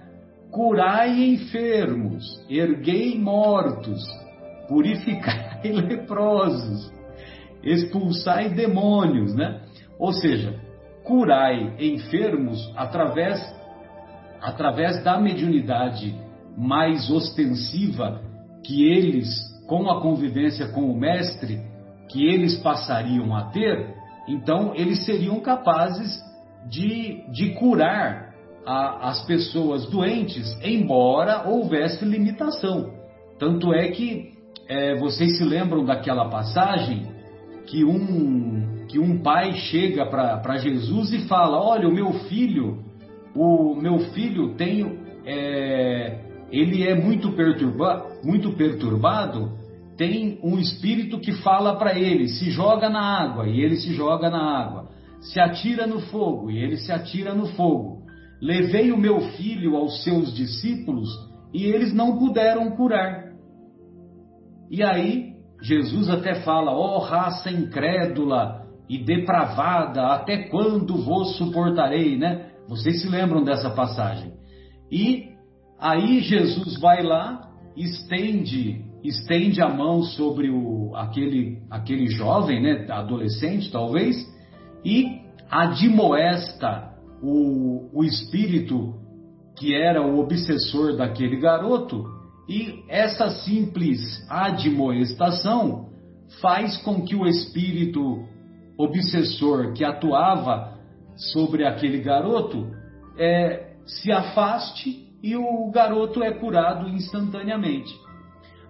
Curai 0.49 1.23
enfermos, 1.23 2.23
erguei 2.49 3.19
mortos, 3.19 4.01
purificai 4.67 5.61
leprosos, 5.71 6.91
expulsai 7.63 8.49
demônios, 8.49 9.35
né? 9.35 9.61
Ou 9.99 10.13
seja, 10.13 10.59
curai 11.03 11.75
enfermos 11.79 12.71
através 12.75 13.39
através 14.41 15.03
da 15.03 15.19
mediunidade 15.19 16.15
mais 16.57 17.09
ostensiva 17.09 18.21
que 18.63 18.83
eles, 18.83 19.27
com 19.67 19.89
a 19.89 20.01
convivência 20.01 20.67
com 20.69 20.91
o 20.91 20.97
mestre, 20.97 21.59
que 22.09 22.25
eles 22.25 22.57
passariam 22.57 23.35
a 23.35 23.45
ter, 23.45 23.95
então 24.27 24.73
eles 24.75 25.05
seriam 25.05 25.39
capazes 25.39 26.19
de, 26.69 27.23
de 27.31 27.53
curar 27.53 28.33
a, 28.65 29.09
as 29.09 29.25
pessoas 29.25 29.89
doentes, 29.89 30.57
embora 30.63 31.47
houvesse 31.47 32.03
limitação. 32.05 32.91
Tanto 33.39 33.73
é 33.73 33.89
que 33.89 34.33
é, 34.67 34.95
vocês 34.95 35.37
se 35.37 35.43
lembram 35.43 35.83
daquela 35.83 36.29
passagem 36.29 37.07
que 37.65 37.83
um, 37.83 38.85
que 38.87 38.99
um 38.99 39.21
pai 39.21 39.53
chega 39.53 40.05
para 40.05 40.57
Jesus 40.57 41.11
e 41.13 41.27
fala: 41.27 41.59
Olha, 41.59 41.87
o 41.87 41.93
meu 41.93 42.13
filho 42.25 42.90
o 43.35 43.75
meu 43.75 43.99
filho 44.11 44.55
tem, 44.55 44.99
é, 45.25 46.19
ele 46.51 46.87
é 46.87 46.95
muito, 46.95 47.33
muito 48.23 48.51
perturbado, 48.53 49.51
tem 49.97 50.39
um 50.43 50.57
espírito 50.57 51.19
que 51.19 51.31
fala 51.43 51.75
para 51.75 51.97
ele, 51.97 52.27
se 52.27 52.49
joga 52.49 52.89
na 52.89 53.01
água, 53.01 53.47
e 53.47 53.61
ele 53.61 53.75
se 53.75 53.93
joga 53.93 54.29
na 54.29 54.41
água, 54.41 54.89
se 55.19 55.39
atira 55.39 55.85
no 55.85 55.99
fogo, 55.99 56.49
e 56.49 56.57
ele 56.57 56.77
se 56.77 56.91
atira 56.91 57.33
no 57.33 57.47
fogo. 57.47 58.01
Levei 58.41 58.91
o 58.91 58.97
meu 58.97 59.21
filho 59.21 59.75
aos 59.75 60.03
seus 60.03 60.33
discípulos, 60.33 61.09
e 61.53 61.65
eles 61.65 61.93
não 61.93 62.17
puderam 62.17 62.71
curar. 62.71 63.31
E 64.69 64.81
aí, 64.81 65.35
Jesus 65.61 66.09
até 66.09 66.41
fala, 66.41 66.71
ó 66.71 66.97
oh, 66.97 66.99
raça 66.99 67.51
incrédula 67.51 68.65
e 68.89 68.97
depravada, 68.97 70.07
até 70.07 70.49
quando 70.49 70.97
vos 70.97 71.37
suportarei, 71.37 72.17
né? 72.17 72.50
Vocês 72.71 73.01
se 73.01 73.09
lembram 73.09 73.43
dessa 73.43 73.69
passagem? 73.69 74.31
E 74.89 75.33
aí 75.77 76.21
Jesus 76.21 76.79
vai 76.79 77.03
lá, 77.03 77.51
estende, 77.75 78.85
estende 79.03 79.61
a 79.61 79.67
mão 79.67 80.03
sobre 80.03 80.49
o, 80.49 80.95
aquele, 80.95 81.61
aquele 81.69 82.07
jovem, 82.07 82.61
né, 82.63 82.89
adolescente 82.89 83.69
talvez, 83.69 84.15
e 84.85 85.19
admoesta 85.49 86.93
o, 87.21 87.89
o 87.93 88.05
espírito 88.05 88.95
que 89.57 89.75
era 89.75 90.01
o 90.01 90.17
obsessor 90.17 90.95
daquele 90.95 91.41
garoto, 91.41 92.05
e 92.47 92.85
essa 92.87 93.31
simples 93.31 93.99
admoestação 94.29 95.89
faz 96.39 96.77
com 96.77 97.01
que 97.01 97.17
o 97.17 97.27
espírito 97.27 98.25
obsessor 98.77 99.73
que 99.73 99.83
atuava 99.83 100.79
sobre 101.15 101.65
aquele 101.65 101.99
garoto 101.99 102.67
é, 103.17 103.73
se 103.85 104.11
afaste 104.11 105.07
e 105.21 105.35
o 105.35 105.69
garoto 105.71 106.23
é 106.23 106.31
curado 106.31 106.89
instantaneamente. 106.89 107.93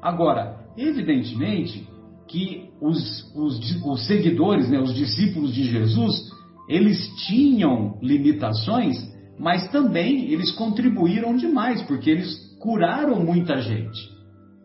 Agora, 0.01 0.59
evidentemente 0.77 1.87
que 2.27 2.69
os, 2.81 3.33
os, 3.35 3.85
os 3.85 4.07
seguidores, 4.07 4.69
né, 4.69 4.79
os 4.79 4.93
discípulos 4.93 5.53
de 5.53 5.63
Jesus, 5.63 6.31
eles 6.67 7.07
tinham 7.27 7.97
limitações, 8.01 8.97
mas 9.37 9.69
também 9.69 10.31
eles 10.31 10.51
contribuíram 10.51 11.35
demais, 11.35 11.81
porque 11.83 12.09
eles 12.09 12.57
curaram 12.59 13.23
muita 13.23 13.59
gente 13.59 13.99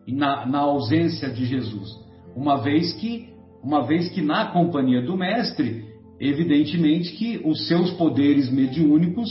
na, 0.07 0.45
na 0.45 0.59
ausência 0.59 1.29
de 1.29 1.45
Jesus. 1.45 1.89
Uma 2.35 2.57
vez 2.57 2.93
que, 2.93 3.29
uma 3.61 3.85
vez 3.85 4.09
que 4.09 4.21
na 4.21 4.45
companhia 4.51 5.01
do 5.01 5.17
mestre 5.17 5.83
evidentemente 6.19 7.13
que 7.13 7.41
os 7.45 7.67
seus 7.67 7.91
poderes 7.91 8.51
mediúnicos 8.51 9.29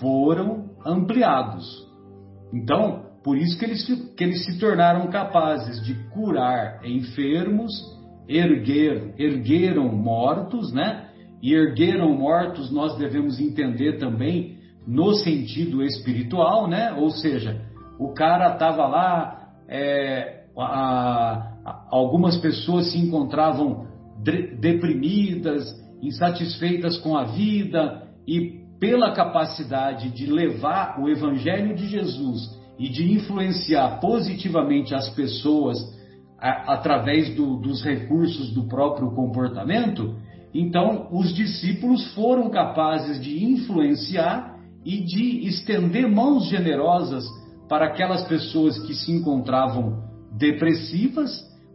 foram 0.00 0.70
ampliados. 0.84 1.64
Então, 2.52 3.04
por 3.22 3.36
isso 3.38 3.58
que 3.58 3.64
eles, 3.64 3.84
que 4.16 4.24
eles 4.24 4.44
se 4.44 4.58
tornaram 4.58 5.08
capazes 5.08 5.82
de 5.84 5.94
curar 6.10 6.84
enfermos, 6.84 7.72
erguer, 8.28 9.14
ergueram 9.18 9.88
mortos, 9.88 10.72
né? 10.72 11.08
E 11.42 11.52
ergueram 11.54 12.12
mortos 12.16 12.70
nós 12.70 12.96
devemos 12.96 13.40
entender 13.40 13.98
também 13.98 14.58
no 14.86 15.14
sentido 15.14 15.82
espiritual, 15.82 16.68
né? 16.68 16.92
Ou 16.92 17.10
seja, 17.10 17.60
o 17.98 18.12
cara 18.12 18.52
estava 18.52 18.86
lá, 18.86 19.48
é, 19.68 20.44
a, 20.56 20.62
a, 21.64 21.86
algumas 21.90 22.36
pessoas 22.38 22.92
se 22.92 22.98
encontravam 22.98 23.86
deprimidas, 24.60 25.64
insatisfeitas 26.06 26.98
com 26.98 27.16
a 27.16 27.24
vida 27.24 28.08
e 28.26 28.62
pela 28.78 29.12
capacidade 29.12 30.10
de 30.10 30.26
levar 30.26 31.00
o 31.00 31.08
Evangelho 31.08 31.74
de 31.74 31.86
Jesus 31.88 32.42
e 32.78 32.88
de 32.88 33.12
influenciar 33.12 34.00
positivamente 34.00 34.94
as 34.94 35.08
pessoas 35.10 35.78
a, 36.38 36.74
através 36.74 37.34
do, 37.34 37.56
dos 37.56 37.82
recursos 37.82 38.52
do 38.52 38.68
próprio 38.68 39.12
comportamento, 39.12 40.16
então 40.52 41.08
os 41.10 41.34
discípulos 41.34 42.12
foram 42.14 42.50
capazes 42.50 43.20
de 43.20 43.44
influenciar 43.44 44.58
e 44.84 45.00
de 45.00 45.46
estender 45.46 46.06
mãos 46.08 46.46
generosas 46.48 47.24
para 47.68 47.86
aquelas 47.86 48.22
pessoas 48.24 48.78
que 48.80 48.94
se 48.94 49.10
encontravam 49.10 50.02
depressivas, 50.36 51.30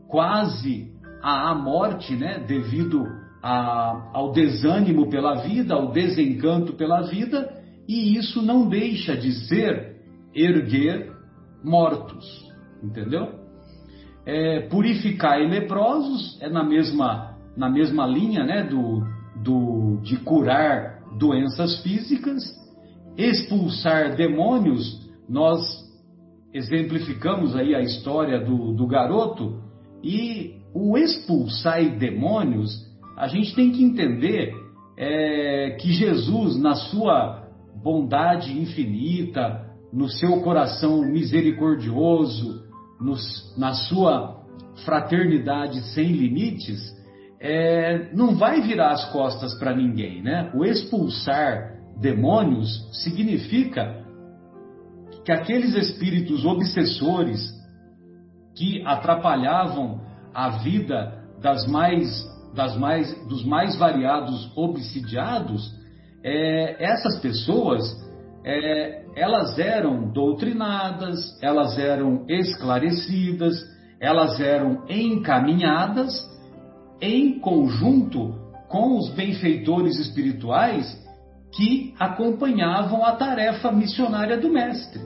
quase 0.07 0.93
à 1.21 1.53
morte, 1.55 2.15
né, 2.15 2.43
devido 2.47 3.03
a, 3.41 4.11
ao 4.13 4.31
desânimo 4.31 5.09
pela 5.09 5.35
vida, 5.35 5.73
ao 5.73 5.91
desencanto 5.91 6.73
pela 6.73 7.01
vida, 7.01 7.53
e 7.87 8.17
isso 8.17 8.41
não 8.41 8.67
deixa 8.67 9.15
de 9.15 9.31
ser 9.47 9.97
erguer 10.33 11.11
mortos, 11.63 12.25
entendeu? 12.83 13.39
é, 14.29 14.61
purificai 14.69 15.47
leprosos, 15.47 16.37
é 16.39 16.49
na 16.49 16.63
mesma, 16.63 17.35
na 17.57 17.67
mesma 17.67 18.05
linha 18.05 18.43
né, 18.43 18.63
do, 18.63 19.03
do, 19.43 19.99
de 20.03 20.17
curar 20.17 20.99
doenças 21.17 21.81
físicas, 21.81 22.43
expulsar 23.17 24.15
demônios, 24.15 25.09
nós 25.27 25.59
exemplificamos 26.53 27.55
aí 27.55 27.73
a 27.73 27.81
história 27.81 28.39
do, 28.39 28.73
do 28.73 28.85
garoto, 28.85 29.63
e 30.03 30.59
o 30.73 30.95
expulsar 30.95 31.97
demônios, 31.97 32.69
a 33.19 33.27
gente 33.27 33.53
tem 33.53 33.71
que 33.71 33.83
entender 33.83 34.53
é, 34.97 35.77
que 35.79 35.91
Jesus, 35.91 36.57
na 36.57 36.73
sua 36.73 37.49
bondade 37.83 38.57
infinita, 38.57 39.67
no 39.91 40.07
seu 40.07 40.41
coração 40.41 41.01
misericordioso, 41.01 42.63
na 43.57 43.73
sua 43.73 44.39
fraternidade 44.85 45.81
sem 45.93 46.13
limites, 46.13 46.79
é, 47.41 48.09
não 48.13 48.35
vai 48.35 48.61
virar 48.61 48.91
as 48.91 49.11
costas 49.11 49.53
para 49.59 49.75
ninguém, 49.75 50.21
né? 50.21 50.51
O 50.53 50.63
expulsar 50.63 51.77
demônios 51.99 52.89
significa 53.03 54.05
que 55.25 55.31
aqueles 55.31 55.75
espíritos 55.75 56.45
obsessores 56.45 57.51
que 58.55 58.81
atrapalhavam 58.85 60.01
a 60.33 60.49
vida 60.59 61.19
das 61.41 61.67
mais, 61.67 62.25
das 62.53 62.77
mais, 62.77 63.13
dos 63.27 63.45
mais 63.45 63.75
variados 63.77 64.51
obsidiados, 64.55 65.73
é, 66.23 66.83
essas 66.83 67.19
pessoas 67.19 67.81
é, 68.43 69.03
elas 69.15 69.57
eram 69.59 70.11
doutrinadas, 70.11 71.37
elas 71.41 71.77
eram 71.77 72.25
esclarecidas, 72.27 73.55
elas 73.99 74.39
eram 74.39 74.83
encaminhadas 74.89 76.27
em 77.01 77.39
conjunto 77.39 78.35
com 78.67 78.97
os 78.97 79.09
benfeitores 79.11 79.97
espirituais 79.99 80.97
que 81.55 81.93
acompanhavam 81.99 83.03
a 83.03 83.13
tarefa 83.13 83.71
missionária 83.71 84.37
do 84.37 84.49
Mestre. 84.49 85.01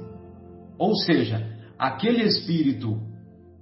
Ou 0.78 0.96
seja, 0.96 1.48
aquele 1.80 2.24
espírito, 2.24 3.00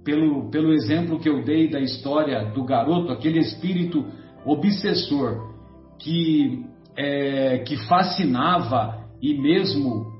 pelo, 0.04 0.50
pelo 0.50 0.72
exemplo 0.72 1.18
que 1.18 1.28
eu 1.28 1.44
dei 1.44 1.68
da 1.70 1.80
história 1.80 2.44
do 2.52 2.64
garoto, 2.64 3.12
aquele 3.12 3.38
espírito 3.38 4.04
obsessor 4.44 5.52
que, 5.98 6.64
é, 6.96 7.58
que 7.58 7.76
fascinava 7.86 9.04
e 9.20 9.34
mesmo 9.34 10.12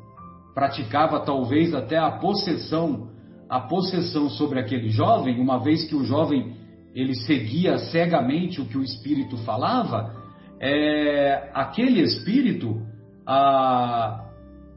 praticava 0.55 1.21
talvez 1.21 1.75
até 1.75 1.99
a 1.99 2.13
possessão, 2.13 3.09
a 3.49 3.61
possessão 3.61 4.31
sobre 4.31 4.61
aquele 4.61 4.91
jovem, 4.91 5.41
uma 5.41 5.59
vez 5.59 5.85
que 5.89 5.97
o 5.97 6.05
jovem 6.05 6.55
ele 6.95 7.15
seguia 7.15 7.79
cegamente 7.79 8.61
o 8.61 8.67
que 8.67 8.77
o 8.77 8.83
espírito 8.83 9.37
falava, 9.39 10.15
é, 10.61 11.51
aquele 11.55 12.03
espírito, 12.03 12.81
a, 13.27 14.27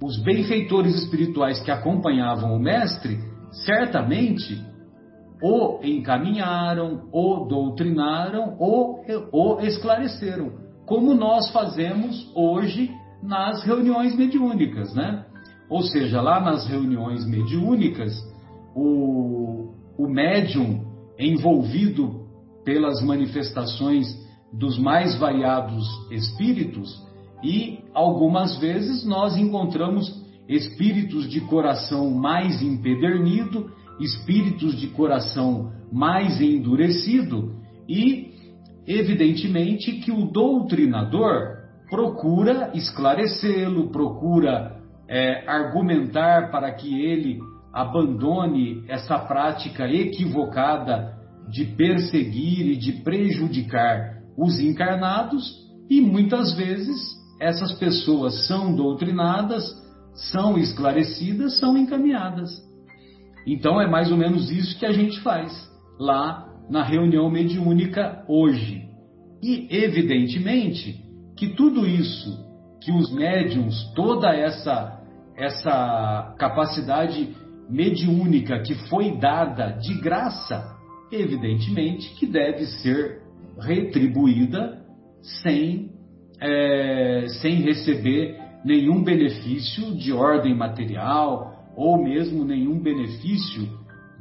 os 0.01 0.21
benfeitores 0.23 0.95
espirituais 0.95 1.61
que 1.61 1.69
acompanhavam 1.69 2.55
o 2.55 2.59
mestre, 2.59 3.19
certamente 3.65 4.59
o 5.45 5.79
encaminharam, 5.83 7.03
o 7.11 7.45
doutrinaram, 7.45 8.55
ou 8.57 9.05
o 9.31 9.61
esclareceram, 9.61 10.53
como 10.87 11.13
nós 11.13 11.51
fazemos 11.51 12.31
hoje 12.35 12.89
nas 13.21 13.63
reuniões 13.63 14.15
mediúnicas, 14.15 14.95
né? 14.95 15.23
Ou 15.69 15.83
seja, 15.83 16.19
lá 16.19 16.39
nas 16.39 16.67
reuniões 16.67 17.27
mediúnicas, 17.27 18.11
o, 18.75 19.71
o 19.99 20.07
médium 20.07 20.83
envolvido 21.19 22.25
pelas 22.63 23.03
manifestações 23.03 24.07
dos 24.51 24.79
mais 24.79 25.15
variados 25.19 25.85
espíritos 26.11 27.03
e 27.43 27.83
algumas 27.93 28.57
vezes 28.57 29.05
nós 29.05 29.37
encontramos 29.37 30.25
espíritos 30.49 31.29
de 31.29 31.41
coração 31.41 32.09
mais 32.09 32.63
empedernido, 32.63 33.71
espíritos 33.99 34.79
de 34.79 34.87
coração 34.87 35.71
mais 35.91 36.41
endurecido 36.41 37.55
e 37.87 38.33
evidentemente 38.87 39.93
que 39.93 40.11
o 40.11 40.25
doutrinador 40.25 41.55
procura 41.89 42.71
esclarecê-lo, 42.73 43.89
procura 43.89 44.75
é, 45.07 45.47
argumentar 45.47 46.51
para 46.51 46.71
que 46.73 47.01
ele 47.01 47.39
abandone 47.73 48.83
essa 48.87 49.19
prática 49.19 49.87
equivocada 49.87 51.13
de 51.49 51.65
perseguir 51.65 52.67
e 52.67 52.77
de 52.77 52.93
prejudicar 53.03 54.15
os 54.37 54.59
encarnados, 54.59 55.65
e 55.89 56.01
muitas 56.01 56.53
vezes 56.53 56.97
essas 57.39 57.73
pessoas 57.73 58.47
são 58.47 58.75
doutrinadas, 58.75 59.63
são 60.31 60.57
esclarecidas, 60.57 61.59
são 61.59 61.77
encaminhadas. 61.77 62.49
Então 63.45 63.79
é 63.79 63.87
mais 63.87 64.11
ou 64.11 64.17
menos 64.17 64.51
isso 64.51 64.77
que 64.79 64.85
a 64.85 64.91
gente 64.91 65.19
faz 65.21 65.53
lá 65.99 66.47
na 66.69 66.83
reunião 66.83 67.29
mediúnica 67.29 68.23
hoje. 68.27 68.83
E 69.41 69.67
evidentemente 69.69 71.03
que 71.37 71.49
tudo 71.49 71.85
isso 71.85 72.43
que 72.81 72.91
os 72.91 73.11
médiums, 73.13 73.91
toda 73.95 74.33
essa 74.33 74.95
essa 75.37 76.33
capacidade 76.39 77.35
mediúnica 77.69 78.59
que 78.59 78.73
foi 78.87 79.17
dada 79.17 79.71
de 79.71 79.93
graça, 79.95 80.75
evidentemente 81.11 82.15
que 82.15 82.25
deve 82.25 82.65
ser 82.65 83.21
retribuída 83.59 84.81
sem, 85.43 85.91
é, 86.39 87.25
sem 87.41 87.55
receber 87.61 88.39
nenhum 88.63 89.03
benefício 89.03 89.95
de 89.95 90.11
ordem 90.13 90.55
material 90.55 91.54
ou 91.75 92.01
mesmo 92.01 92.43
nenhum 92.43 92.79
benefício 92.79 93.67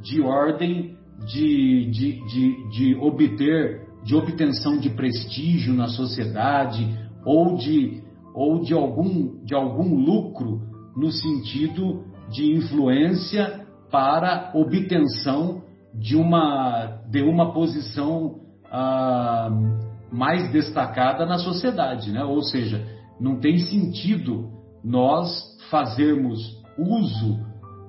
de 0.02 0.20
ordem 0.20 0.96
de, 1.26 1.90
de, 1.90 2.26
de, 2.26 2.68
de 2.70 2.94
obter 2.96 3.84
de 4.04 4.14
obtenção 4.14 4.78
de 4.78 4.90
prestígio 4.90 5.72
na 5.72 5.88
sociedade 5.88 6.86
ou 7.24 7.56
de, 7.56 8.02
ou 8.34 8.60
de, 8.60 8.74
algum, 8.74 9.42
de 9.42 9.54
algum 9.54 9.94
lucro 9.94 10.60
no 10.94 11.10
sentido 11.10 12.04
de 12.30 12.54
influência 12.54 13.66
para 13.90 14.52
obtenção 14.54 15.62
de 15.94 16.16
uma, 16.16 17.00
de 17.08 17.22
uma 17.22 17.52
posição 17.52 18.40
ah, 18.70 19.48
mais 20.12 20.52
destacada 20.52 21.24
na 21.24 21.38
sociedade, 21.38 22.12
né? 22.12 22.24
Ou 22.24 22.42
seja, 22.42 22.84
não 23.18 23.36
tem 23.40 23.58
sentido 23.58 24.50
nós 24.84 25.56
fazermos 25.70 26.62
uso 26.78 27.38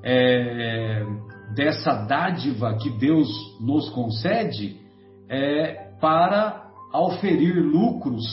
é, 0.03 1.03
dessa 1.55 2.05
dádiva 2.05 2.75
que 2.77 2.89
Deus 2.97 3.27
nos 3.61 3.89
concede 3.89 4.77
é, 5.29 5.91
para 5.99 6.69
auferir 6.91 7.55
lucros, 7.55 8.23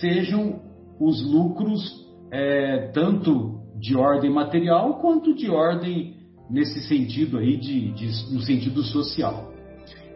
sejam 0.00 0.60
os 1.00 1.22
lucros 1.30 2.06
é, 2.30 2.90
tanto 2.92 3.60
de 3.78 3.96
ordem 3.96 4.30
material 4.30 4.98
quanto 4.98 5.34
de 5.34 5.50
ordem 5.50 6.16
nesse 6.48 6.80
sentido 6.82 7.38
aí 7.38 7.56
de, 7.56 7.92
de, 7.92 8.34
no 8.34 8.40
sentido 8.40 8.82
social. 8.82 9.50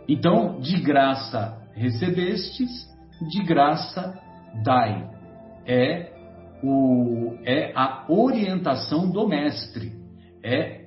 Então, 0.08 0.60
de 0.60 0.80
graça 0.80 1.62
recebestes, 1.74 2.70
de 3.30 3.42
graça 3.42 4.18
dai. 4.62 5.10
É 5.66 6.13
o 6.64 7.36
é 7.44 7.72
a 7.74 8.06
orientação 8.08 9.10
do 9.10 9.28
mestre. 9.28 9.92
É 10.42 10.84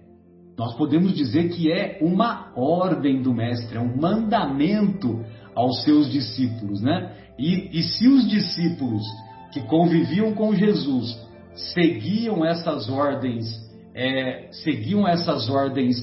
nós 0.58 0.76
podemos 0.76 1.14
dizer 1.16 1.50
que 1.50 1.72
é 1.72 2.00
uma 2.02 2.52
ordem 2.56 3.22
do 3.22 3.32
mestre, 3.32 3.78
é 3.78 3.80
um 3.80 3.96
mandamento 3.96 5.24
aos 5.54 5.84
seus 5.84 6.12
discípulos, 6.12 6.82
né? 6.82 7.14
E, 7.38 7.80
e 7.80 7.84
se 7.84 8.08
os 8.08 8.28
discípulos 8.28 9.04
que 9.54 9.62
conviviam 9.62 10.34
com 10.34 10.56
Jesus 10.56 11.16
seguiam 11.74 12.44
essas 12.44 12.90
ordens, 12.90 13.46
é, 13.94 14.48
seguiam 14.52 15.08
essas 15.08 15.48
ordens, 15.48 15.96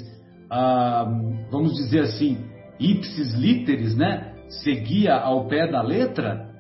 ah, 0.49 1.05
vamos 1.51 1.75
dizer 1.75 2.01
assim, 2.03 2.39
ipsis 2.79 3.35
literis, 3.35 3.97
né? 3.97 4.35
Seguia 4.63 5.17
ao 5.17 5.49
pé 5.49 5.67
da 5.67 5.83
letra. 5.83 6.54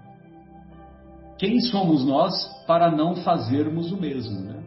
Quem 1.38 1.60
somos 1.60 2.04
nós 2.04 2.32
para 2.66 2.90
não 2.90 3.16
fazermos 3.16 3.90
o 3.92 4.00
mesmo, 4.00 4.40
né? 4.40 4.62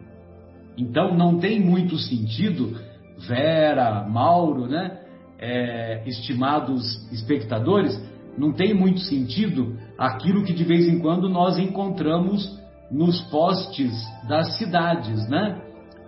Então 0.76 1.16
não 1.16 1.38
tem 1.38 1.60
muito 1.60 1.98
sentido, 1.98 2.78
Vera, 3.26 4.06
Mauro, 4.08 4.66
né? 4.66 5.00
É, 5.40 6.02
estimados 6.06 7.10
espectadores, 7.12 8.00
não 8.36 8.52
tem 8.52 8.74
muito 8.74 9.00
sentido 9.00 9.76
aquilo 9.96 10.44
que 10.44 10.52
de 10.52 10.64
vez 10.64 10.88
em 10.88 10.98
quando 10.98 11.28
nós 11.28 11.58
encontramos 11.58 12.58
nos 12.90 13.20
postes 13.30 13.92
das 14.28 14.56
cidades, 14.58 15.28
né? 15.28 15.60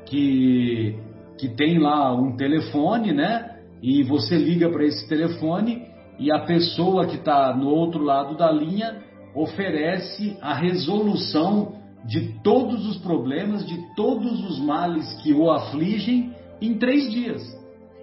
Que, 0.06 0.98
que 1.38 1.48
tem 1.48 1.78
lá 1.78 2.12
um 2.14 2.36
telefone, 2.36 3.12
né? 3.12 3.50
e 3.82 4.02
você 4.02 4.36
liga 4.36 4.68
para 4.68 4.84
esse 4.84 5.08
telefone 5.08 5.86
e 6.18 6.30
a 6.30 6.40
pessoa 6.40 7.06
que 7.06 7.16
está 7.16 7.56
no 7.56 7.68
outro 7.68 8.02
lado 8.02 8.36
da 8.36 8.50
linha 8.50 9.02
oferece 9.34 10.36
a 10.40 10.54
resolução 10.54 11.74
de 12.04 12.40
todos 12.42 12.86
os 12.86 12.96
problemas, 12.98 13.66
de 13.66 13.94
todos 13.94 14.42
os 14.44 14.58
males 14.58 15.12
que 15.22 15.32
o 15.32 15.50
afligem 15.50 16.34
em 16.60 16.74
três 16.78 17.10
dias. 17.10 17.42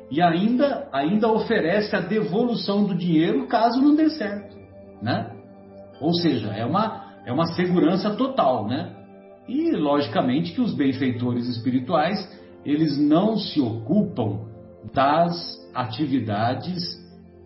E 0.10 0.22
ainda, 0.22 0.88
ainda 0.92 1.32
oferece 1.32 1.96
a 1.96 2.00
devolução 2.00 2.86
do 2.86 2.96
dinheiro 2.96 3.48
caso 3.48 3.82
não 3.82 3.96
dê 3.96 4.10
certo, 4.10 4.56
né? 5.02 5.32
Ou 6.00 6.14
seja, 6.14 6.50
é 6.50 6.66
uma, 6.66 7.14
é 7.26 7.32
uma 7.32 7.48
segurança 7.48 8.12
total, 8.12 8.68
né? 8.68 8.96
E 9.48 9.72
logicamente 9.72 10.54
que 10.54 10.62
os 10.62 10.74
benfeitores 10.74 11.48
espirituais, 11.48 12.18
eles 12.66 12.98
não 12.98 13.38
se 13.38 13.60
ocupam 13.60 14.46
das 14.94 15.36
atividades 15.74 16.82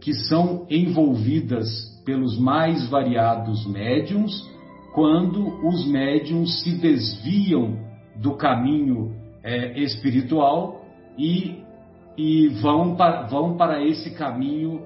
que 0.01 0.13
são 0.13 0.65
envolvidas 0.69 1.67
pelos 2.03 2.37
mais 2.39 2.89
variados 2.89 3.65
médiums 3.67 4.49
quando 4.93 5.65
os 5.65 5.87
médiums 5.87 6.61
se 6.61 6.71
desviam 6.71 7.77
do 8.17 8.35
caminho 8.35 9.15
é, 9.43 9.79
espiritual 9.79 10.83
e, 11.17 11.63
e 12.17 12.47
vão, 12.61 12.95
para, 12.95 13.27
vão 13.27 13.55
para 13.55 13.85
esse 13.85 14.11
caminho 14.11 14.81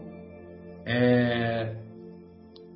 é, 0.86 1.76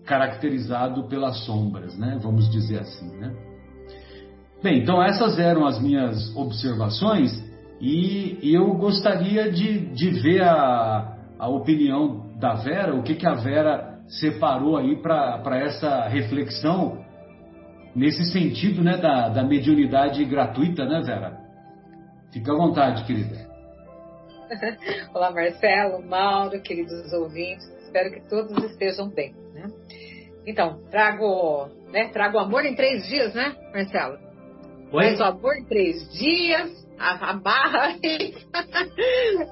caracterizado 0.06 1.04
pelas 1.04 1.46
sombras, 1.46 1.96
né? 1.98 2.18
Vamos 2.22 2.50
dizer 2.50 2.80
assim, 2.80 3.16
né? 3.18 3.36
Bem, 4.64 4.80
então 4.80 5.02
essas 5.02 5.38
eram 5.38 5.66
as 5.66 5.80
minhas 5.80 6.36
observações 6.36 7.32
e, 7.80 8.38
eu 8.44 8.74
gostaria 8.74 9.50
de, 9.52 9.86
de 9.94 10.10
ver 10.10 10.44
a, 10.44 11.18
a 11.38 11.48
opinião 11.48 12.19
da 12.40 12.54
Vera, 12.54 12.96
o 12.96 13.04
que, 13.04 13.16
que 13.16 13.28
a 13.28 13.34
Vera 13.34 14.00
separou 14.08 14.78
aí 14.78 14.96
para 14.96 15.60
essa 15.60 16.08
reflexão 16.08 17.04
nesse 17.94 18.24
sentido 18.32 18.82
né, 18.82 18.98
da, 18.98 19.28
da 19.28 19.44
mediunidade 19.44 20.24
gratuita, 20.24 20.86
né, 20.86 21.02
Vera? 21.02 21.38
Fica 22.32 22.54
à 22.54 22.56
vontade, 22.56 23.04
querida. 23.04 23.50
Olá, 25.14 25.32
Marcelo, 25.32 26.02
Mauro, 26.08 26.62
queridos 26.62 27.12
ouvintes. 27.12 27.68
Espero 27.84 28.12
que 28.12 28.22
todos 28.30 28.64
estejam 28.72 29.10
bem. 29.10 29.36
Né? 29.54 29.68
Então, 30.48 30.80
trago, 30.90 31.68
né, 31.92 32.08
trago 32.08 32.40
amor 32.40 32.66
em 32.66 32.74
três 32.74 33.06
dias, 33.08 33.34
né, 33.34 33.54
Marcelo? 33.74 34.18
Oi? 34.94 35.12
Mas 35.12 35.20
o 35.20 35.24
amor 35.24 35.56
em 35.58 35.66
três 35.66 36.10
dias, 36.14 36.88
a, 37.00 37.32
a 37.32 37.34
barra. 37.34 37.96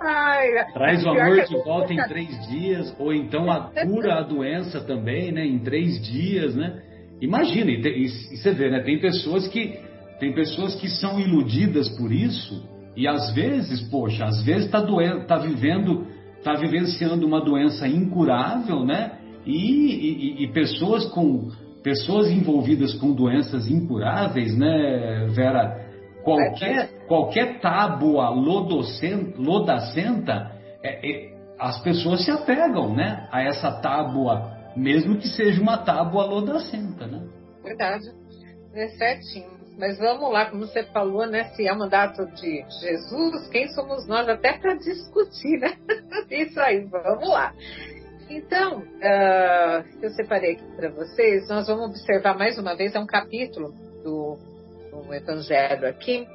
Ai, 0.02 0.74
Traz 0.74 1.06
o 1.06 1.10
amor 1.10 1.44
de 1.46 1.56
volta 1.64 1.94
em 1.94 2.08
três 2.08 2.48
dias, 2.48 2.96
ou 3.00 3.14
então 3.14 3.50
a 3.52 3.72
cura 3.72 4.16
a 4.16 4.22
doença 4.22 4.82
também, 4.82 5.32
né, 5.32 5.46
em 5.46 5.60
três 5.60 6.02
dias, 6.02 6.56
né? 6.56 6.82
Imagina, 7.22 7.72
e, 7.72 7.82
e, 7.82 8.04
e 8.04 8.38
você 8.38 8.52
vê, 8.52 8.70
né? 8.70 8.82
Tem 8.82 9.00
pessoas 9.00 9.48
que 9.48 9.80
tem 10.20 10.34
pessoas 10.34 10.76
que 10.76 10.90
são 10.90 11.20
iludidas 11.20 11.88
por 11.98 12.12
isso 12.12 12.68
e 12.96 13.08
às 13.08 13.32
vezes, 13.34 13.82
poxa, 13.90 14.26
às 14.26 14.44
vezes 14.44 14.66
está 14.66 14.82
tá 15.28 15.38
vivendo, 15.38 16.08
está 16.40 16.54
vivenciando 16.54 17.28
uma 17.28 17.40
doença 17.40 17.88
incurável, 17.88 18.84
né? 18.84 19.12
E, 19.46 20.40
e, 20.40 20.44
e, 20.44 20.48
pessoas 20.52 21.06
com 21.06 21.50
pessoas 21.84 22.30
envolvidas 22.30 22.96
com 22.96 23.14
doenças 23.14 23.70
incuráveis, 23.70 24.58
né, 24.58 25.28
Vera? 25.30 25.87
Qualquer 26.28 26.90
qualquer 27.08 27.60
tábua 27.62 28.30
lodocenta, 28.30 29.42
lodacenta, 29.42 30.52
é, 30.84 31.10
é, 31.10 31.38
as 31.58 31.82
pessoas 31.82 32.26
se 32.26 32.32
apegam, 32.32 32.94
né, 32.94 33.30
a 33.32 33.42
essa 33.42 33.72
tábua 33.80 34.58
mesmo 34.76 35.18
que 35.18 35.28
seja 35.30 35.62
uma 35.62 35.78
tábua 35.78 36.26
lodacenta, 36.26 37.08
né? 37.08 37.26
Verdade, 37.64 38.12
é 38.74 38.88
certinho. 38.90 39.58
Mas 39.78 39.98
vamos 39.98 40.32
lá, 40.32 40.50
como 40.50 40.68
você 40.68 40.84
falou, 40.84 41.26
né? 41.26 41.46
Se 41.56 41.66
é 41.66 41.74
um 41.74 41.78
mandato 41.78 42.26
de 42.34 42.66
Jesus, 42.82 43.48
quem 43.50 43.70
somos 43.70 44.06
nós 44.08 44.28
até 44.28 44.58
para 44.58 44.76
discutir, 44.76 45.60
né? 45.60 45.78
Isso 46.30 46.60
aí, 46.60 46.84
vamos 46.86 47.30
lá. 47.30 47.54
Então, 48.30 48.80
uh, 48.80 49.86
eu 50.02 50.10
separei 50.10 50.54
aqui 50.54 50.76
para 50.76 50.90
vocês, 50.90 51.48
nós 51.48 51.68
vamos 51.68 51.92
observar 51.92 52.38
mais 52.38 52.58
uma 52.58 52.76
vez, 52.76 52.94
é 52.94 53.00
um 53.00 53.06
capítulo 53.06 53.74
do, 54.04 54.38
do 55.08 55.14
Evangelho 55.14 55.88
aqui, 55.88 56.28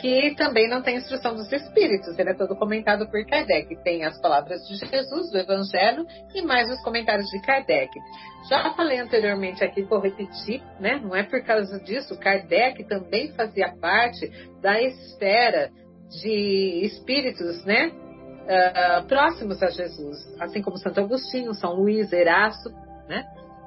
que 0.00 0.34
também 0.36 0.68
não 0.68 0.80
tem 0.80 0.96
instrução 0.96 1.34
dos 1.34 1.50
Espíritos, 1.52 2.18
ele 2.18 2.30
é 2.30 2.34
todo 2.34 2.56
comentado 2.56 3.08
por 3.10 3.24
Kardec. 3.26 3.76
Tem 3.82 4.04
as 4.04 4.20
palavras 4.20 4.60
de 4.66 4.76
Jesus, 4.76 5.30
do 5.30 5.38
Evangelho, 5.38 6.06
e 6.34 6.42
mais 6.42 6.68
os 6.70 6.80
comentários 6.82 7.28
de 7.30 7.40
Kardec. 7.42 7.90
Já 8.48 8.72
falei 8.74 9.00
anteriormente 9.00 9.62
aqui, 9.64 9.82
vou 9.82 10.00
repetir, 10.00 10.62
né? 10.78 11.00
Não 11.02 11.14
é 11.14 11.22
por 11.22 11.42
causa 11.42 11.80
disso, 11.80 12.18
Kardec 12.18 12.84
também 12.84 13.32
fazia 13.32 13.74
parte 13.80 14.30
da 14.60 14.80
esfera 14.80 15.70
de 16.22 16.84
espíritos, 16.84 17.64
né? 17.64 17.90
Uh, 18.48 19.06
próximos 19.06 19.62
a 19.62 19.68
Jesus, 19.68 20.16
assim 20.40 20.62
como 20.62 20.78
Santo 20.78 21.00
Agostinho, 21.00 21.52
São 21.52 21.74
Luís, 21.74 22.10
Erasto, 22.12 22.70
né? 23.06 23.26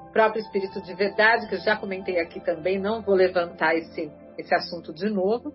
O 0.10 0.12
próprio 0.12 0.42
Espírito 0.42 0.82
de 0.82 0.94
Verdade, 0.96 1.48
que 1.48 1.56
eu 1.56 1.60
já 1.60 1.76
comentei 1.76 2.20
aqui 2.20 2.40
também, 2.40 2.80
não 2.80 3.02
vou 3.02 3.14
levantar 3.14 3.76
esse, 3.76 4.12
esse 4.38 4.54
assunto 4.54 4.94
de 4.94 5.10
novo. 5.10 5.54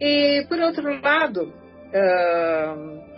E, 0.00 0.44
por 0.48 0.58
outro 0.58 1.00
lado, 1.00 1.44
uh, 1.44 3.14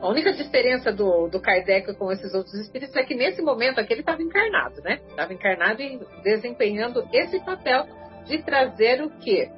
a 0.00 0.08
única 0.08 0.32
diferença 0.32 0.92
do, 0.92 1.28
do 1.28 1.40
Kardec 1.40 1.94
com 1.94 2.12
esses 2.12 2.34
outros 2.34 2.54
espíritos 2.54 2.94
é 2.94 3.02
que 3.04 3.14
nesse 3.14 3.40
momento 3.40 3.80
aqui 3.80 3.94
ele 3.94 4.00
estava 4.00 4.22
encarnado, 4.22 4.82
né? 4.82 5.00
Estava 5.08 5.32
encarnado 5.32 5.80
e 5.80 5.98
desempenhando 6.22 7.08
esse 7.12 7.40
papel 7.40 7.86
de 8.26 8.42
trazer 8.42 9.02
o 9.02 9.10
quê? 9.18 9.50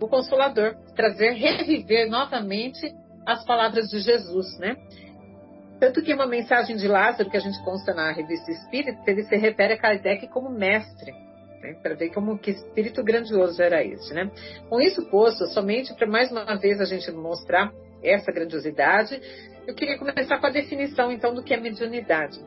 O 0.00 0.08
Consolador, 0.08 0.74
trazer, 0.96 1.32
reviver 1.32 2.08
novamente 2.08 2.94
as 3.26 3.44
palavras 3.44 3.88
de 3.88 3.98
Jesus, 3.98 4.58
né? 4.58 4.76
Tanto 5.78 6.02
que 6.02 6.12
uma 6.12 6.26
mensagem 6.26 6.76
de 6.76 6.88
Lázaro, 6.88 7.30
que 7.30 7.36
a 7.36 7.40
gente 7.40 7.62
consta 7.62 7.92
na 7.94 8.10
revista 8.12 8.50
Espírita, 8.50 9.02
ele 9.06 9.24
se 9.24 9.36
refere 9.36 9.74
a 9.74 9.78
Kardec 9.78 10.28
como 10.28 10.50
mestre 10.50 11.12
né, 11.60 11.74
para 11.82 11.94
ver 11.94 12.10
como 12.10 12.38
que 12.38 12.50
espírito 12.50 13.02
grandioso 13.02 13.62
era 13.62 13.84
esse. 13.84 14.12
Né? 14.14 14.30
Com 14.68 14.80
isso 14.80 15.08
posto, 15.10 15.46
somente 15.48 15.94
para 15.94 16.06
mais 16.06 16.30
uma 16.30 16.56
vez 16.56 16.80
a 16.80 16.84
gente 16.84 17.10
mostrar 17.12 17.72
essa 18.02 18.32
grandiosidade, 18.32 19.20
eu 19.66 19.74
queria 19.74 19.98
começar 19.98 20.38
com 20.38 20.46
a 20.46 20.50
definição 20.50 21.12
então 21.12 21.34
do 21.34 21.42
que 21.42 21.52
é 21.52 21.60
mediunidade. 21.60 22.40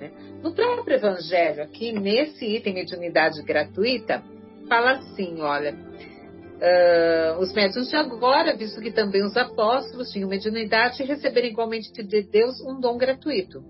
Né? 0.00 0.10
No 0.42 0.54
próprio 0.54 0.96
Evangelho, 0.96 1.62
aqui 1.62 1.92
nesse 1.92 2.44
item 2.44 2.74
mediunidade 2.74 3.42
gratuita, 3.42 4.22
fala 4.66 4.92
assim, 4.92 5.40
olha, 5.40 5.74
uh, 5.74 7.38
os 7.40 7.52
médiuns 7.52 7.88
de 7.88 7.96
agora, 7.96 8.56
visto 8.56 8.80
que 8.80 8.90
também 8.90 9.22
os 9.24 9.36
apóstolos 9.36 10.10
tinham 10.10 10.28
mediunidade, 10.28 11.02
receberam 11.02 11.48
igualmente 11.48 11.90
de 11.92 12.22
Deus 12.22 12.60
um 12.62 12.80
dom 12.80 12.96
gratuito, 12.96 13.62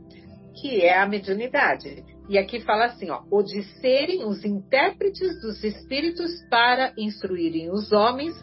que 0.60 0.84
é 0.84 0.98
a 0.98 1.06
mediunidade 1.06 2.04
e 2.28 2.36
aqui 2.36 2.60
fala 2.60 2.86
assim, 2.86 3.10
ó, 3.10 3.22
o 3.30 3.42
de 3.42 3.62
serem 3.80 4.24
os 4.24 4.44
intérpretes 4.44 5.40
dos 5.40 5.64
espíritos 5.64 6.30
para 6.50 6.92
instruírem 6.98 7.70
os 7.70 7.90
homens, 7.90 8.34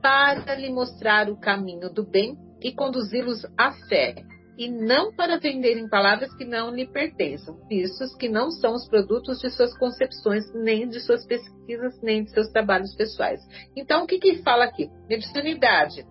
para 0.00 0.54
lhe 0.54 0.70
mostrar 0.70 1.28
o 1.28 1.36
caminho 1.36 1.92
do 1.92 2.04
bem 2.04 2.36
e 2.62 2.72
conduzi-los 2.72 3.44
à 3.58 3.72
fé, 3.88 4.14
e 4.56 4.70
não 4.70 5.12
para 5.12 5.38
venderem 5.38 5.88
palavras 5.88 6.32
que 6.36 6.44
não 6.44 6.70
lhe 6.70 6.86
pertençam, 6.86 7.58
vistos 7.68 8.14
que 8.14 8.28
não 8.28 8.52
são 8.52 8.74
os 8.74 8.86
produtos 8.88 9.40
de 9.40 9.50
suas 9.50 9.76
concepções, 9.76 10.44
nem 10.54 10.88
de 10.88 11.00
suas 11.00 11.26
pesquisas, 11.26 12.00
nem 12.00 12.22
de 12.22 12.30
seus 12.30 12.48
trabalhos 12.50 12.94
pessoais. 12.94 13.40
Então, 13.74 14.04
o 14.04 14.06
que 14.06 14.20
que 14.20 14.42
fala 14.44 14.64
aqui? 14.64 14.88
Mediunidade. 15.08 16.06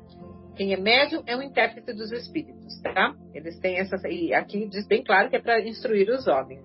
Quem 0.57 0.73
é 0.73 0.77
médium 0.77 1.23
é 1.25 1.37
um 1.37 1.41
intérprete 1.41 1.93
dos 1.93 2.11
espíritos, 2.11 2.81
tá? 2.81 3.15
Eles 3.33 3.57
têm 3.59 3.77
essa. 3.77 3.95
E 4.07 4.33
aqui 4.33 4.67
diz 4.67 4.85
bem 4.85 5.03
claro 5.03 5.29
que 5.29 5.37
é 5.37 5.41
para 5.41 5.61
instruir 5.61 6.09
os 6.09 6.27
homens 6.27 6.61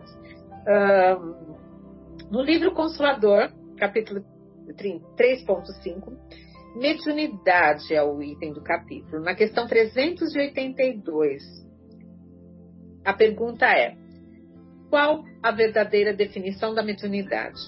no 2.31 2.43
livro 2.43 2.73
Consolador, 2.73 3.51
capítulo 3.77 4.25
3.5, 4.77 6.17
mediunidade 6.77 7.95
é 7.95 8.03
o 8.03 8.23
item 8.23 8.53
do 8.53 8.63
capítulo. 8.63 9.23
Na 9.23 9.35
questão 9.35 9.67
382, 9.67 11.43
a 13.05 13.13
pergunta 13.13 13.67
é: 13.67 13.97
qual 14.91 15.25
a 15.43 15.51
verdadeira 15.51 16.13
definição 16.13 16.75
da 16.75 16.83
mediunidade? 16.83 17.61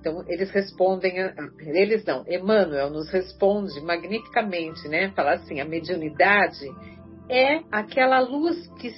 Então, 0.00 0.22
eles 0.28 0.50
respondem, 0.50 1.14
eles 1.60 2.04
não, 2.04 2.24
Emmanuel 2.28 2.90
nos 2.90 3.10
responde 3.10 3.80
magnificamente, 3.80 4.86
né? 4.88 5.10
Fala 5.12 5.34
assim: 5.34 5.60
a 5.60 5.64
mediunidade 5.64 6.66
é 7.28 7.62
aquela 7.70 8.20
luz 8.20 8.66
que 8.78 8.90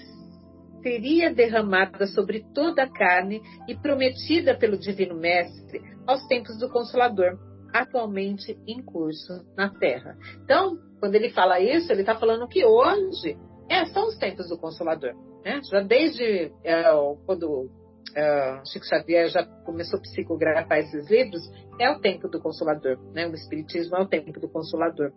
seria 0.83 1.33
derramada 1.33 2.07
sobre 2.07 2.45
toda 2.55 2.85
a 2.85 2.91
carne 2.91 3.41
e 3.69 3.75
prometida 3.75 4.57
pelo 4.57 4.79
Divino 4.79 5.15
Mestre 5.15 5.81
aos 6.07 6.27
tempos 6.27 6.59
do 6.59 6.71
Consolador, 6.71 7.39
atualmente 7.73 8.57
em 8.67 8.83
curso 8.83 9.45
na 9.57 9.69
Terra. 9.69 10.17
Então, 10.43 10.79
quando 11.01 11.15
ele 11.15 11.31
fala 11.31 11.61
isso, 11.61 11.91
ele 11.93 12.01
está 12.01 12.15
falando 12.17 12.49
que 12.49 12.65
hoje 12.65 13.37
é, 13.69 13.85
são 13.87 14.07
os 14.07 14.17
tempos 14.17 14.49
do 14.49 14.59
Consolador. 14.59 15.15
Né? 15.45 15.61
Já 15.71 15.81
desde 15.81 16.53
é, 16.65 16.85
quando 17.27 17.71
é, 18.15 18.62
Chico 18.73 18.87
Xavier 18.87 19.29
já 19.29 19.45
começou 19.65 19.99
a 19.99 20.03
psicografar 20.03 20.79
esses 20.79 21.11
livros, 21.11 21.43
é 21.79 21.91
o 21.91 22.01
tempo 22.01 22.29
do 22.29 22.41
Consolador. 22.41 22.99
Né? 23.12 23.27
O 23.27 23.35
Espiritismo 23.35 23.97
é 23.97 24.03
o 24.03 24.09
tempo 24.09 24.41
do 24.41 24.49
Consolador. 24.49 25.12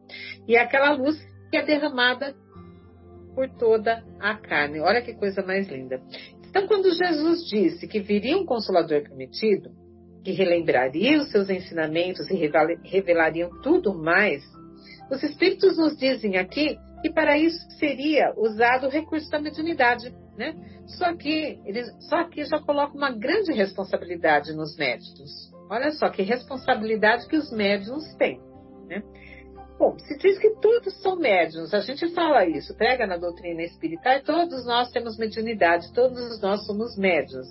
E 0.47 0.55
é 0.55 0.61
aquela 0.61 0.91
luz 0.91 1.17
que 1.49 1.57
é 1.57 1.65
derramada 1.65 2.35
por 3.39 3.49
toda 3.51 4.03
a 4.19 4.35
carne. 4.35 4.81
Olha 4.81 5.01
que 5.01 5.13
coisa 5.13 5.41
mais 5.41 5.69
linda. 5.69 6.01
Então, 6.49 6.67
quando 6.67 6.91
Jesus 6.91 7.47
disse 7.47 7.87
que 7.87 8.01
viria 8.01 8.37
um 8.37 8.45
Consolador 8.45 9.01
prometido, 9.03 9.69
que 10.25 10.31
relembraria 10.33 11.17
os 11.19 11.31
seus 11.31 11.49
ensinamentos 11.49 12.29
e 12.29 12.35
revelariam 12.83 13.49
tudo 13.61 13.97
mais, 13.97 14.43
os 15.09 15.23
Espíritos 15.23 15.77
nos 15.77 15.95
dizem 15.97 16.35
aqui 16.35 16.77
que 17.01 17.09
para 17.13 17.37
isso 17.37 17.65
seria 17.79 18.33
usado 18.35 18.87
o 18.87 18.89
recurso 18.89 19.31
da 19.31 19.39
mediunidade. 19.39 20.13
Né? 20.37 20.53
Só 20.97 21.15
que 21.15 21.61
eles, 21.65 21.87
só 22.09 22.25
que 22.25 22.43
já 22.43 22.59
coloca 22.59 22.93
uma 22.97 23.11
grande 23.11 23.53
responsabilidade 23.53 24.51
nos 24.51 24.75
médicos. 24.75 25.31
Olha 25.71 25.91
só 25.91 26.09
que 26.09 26.23
responsabilidade 26.23 27.25
que 27.29 27.37
os 27.37 27.49
médiums 27.53 28.03
têm. 28.15 28.37
Né? 28.89 29.01
Bom, 29.79 29.97
se 29.97 30.17
diz 30.17 30.37
que 30.37 30.49
todos 30.61 30.93
são 31.01 31.15
médiums, 31.15 31.73
a 31.73 31.79
gente 31.79 32.13
fala 32.13 32.45
isso, 32.45 32.75
prega 32.75 33.07
na 33.07 33.15
doutrina 33.15 33.63
espírita, 33.63 34.13
e 34.13 34.21
todos 34.21 34.65
nós 34.65 34.91
temos 34.91 35.17
mediunidade, 35.17 35.93
todos 35.93 36.41
nós 36.41 36.65
somos 36.65 36.97
médiums. 36.97 37.47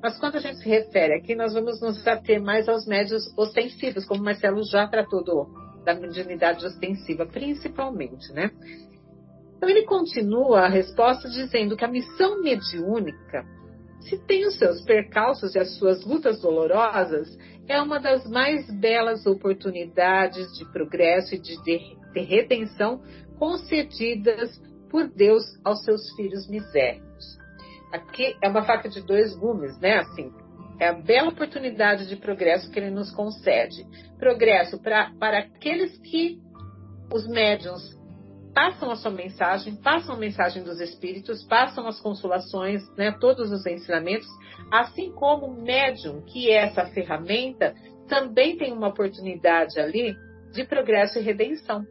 Mas 0.00 0.16
quando 0.16 0.36
a 0.36 0.40
gente 0.40 0.58
se 0.58 0.68
refere 0.68 1.14
aqui, 1.14 1.34
nós 1.34 1.54
vamos 1.54 1.80
nos 1.80 2.06
ater 2.06 2.40
mais 2.40 2.68
aos 2.68 2.86
médios 2.86 3.24
ostensivos, 3.36 4.04
como 4.04 4.22
Marcelo 4.22 4.62
já 4.62 4.86
tratou 4.86 5.24
do, 5.24 5.48
da 5.84 5.92
mediunidade 5.92 6.64
ostensiva, 6.64 7.26
principalmente, 7.26 8.32
né? 8.32 8.52
Então 9.56 9.68
ele 9.68 9.82
continua 9.82 10.60
a 10.60 10.68
resposta 10.68 11.28
dizendo 11.28 11.76
que 11.76 11.84
a 11.84 11.88
missão 11.88 12.40
mediúnica, 12.42 13.44
se 14.02 14.18
tem 14.18 14.46
os 14.46 14.56
seus 14.56 14.82
percalços 14.82 15.56
e 15.56 15.58
as 15.58 15.76
suas 15.78 16.04
lutas 16.04 16.40
dolorosas, 16.40 17.36
é 17.68 17.80
uma 17.80 17.98
das 17.98 18.28
mais 18.28 18.70
belas 18.70 19.26
oportunidades 19.26 20.56
de 20.58 20.64
progresso 20.72 21.34
e 21.34 21.38
de, 21.38 21.62
de, 21.62 21.96
de 22.12 22.20
redenção 22.20 23.02
concedidas 23.38 24.60
por 24.90 25.08
Deus 25.08 25.42
aos 25.64 25.84
seus 25.84 26.14
filhos 26.14 26.48
misérios. 26.48 27.38
Aqui 27.92 28.36
é 28.42 28.48
uma 28.48 28.64
faca 28.64 28.88
de 28.88 29.00
dois 29.02 29.34
gumes, 29.34 29.78
né? 29.78 29.98
Assim, 29.98 30.32
é 30.78 30.88
a 30.88 30.92
bela 30.92 31.28
oportunidade 31.28 32.08
de 32.08 32.16
progresso 32.16 32.70
que 32.70 32.78
ele 32.78 32.90
nos 32.90 33.10
concede. 33.10 33.86
Progresso 34.18 34.78
pra, 34.80 35.12
para 35.18 35.38
aqueles 35.38 35.96
que 35.98 36.40
os 37.12 37.28
médiums 37.28 37.96
passam 38.54 38.90
a 38.90 38.96
sua 38.96 39.10
mensagem, 39.10 39.76
passam 39.76 40.14
a 40.14 40.18
mensagem 40.18 40.62
dos 40.62 40.80
espíritos, 40.80 41.44
passam 41.44 41.86
as 41.86 42.00
consolações, 42.00 42.82
né, 42.96 43.12
todos 43.12 43.50
os 43.50 43.66
ensinamentos, 43.66 44.28
assim 44.70 45.12
como 45.12 45.46
o 45.46 45.62
médium, 45.62 46.22
que 46.22 46.50
é 46.50 46.64
essa 46.64 46.86
ferramenta, 46.86 47.74
também 48.08 48.56
tem 48.56 48.72
uma 48.72 48.88
oportunidade 48.88 49.78
ali 49.80 50.14
de 50.52 50.64
progresso 50.64 51.18
e 51.18 51.22
redenção. 51.22 51.84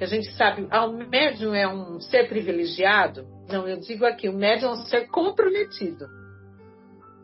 A 0.00 0.06
gente 0.06 0.32
sabe, 0.32 0.66
ah, 0.70 0.86
o 0.86 0.96
médium 0.96 1.54
é 1.54 1.68
um 1.68 2.00
ser 2.00 2.28
privilegiado? 2.28 3.24
Não, 3.48 3.68
eu 3.68 3.78
digo 3.78 4.04
aqui, 4.04 4.28
o 4.28 4.32
médium 4.32 4.70
é 4.70 4.72
um 4.72 4.84
ser 4.86 5.06
comprometido 5.08 6.21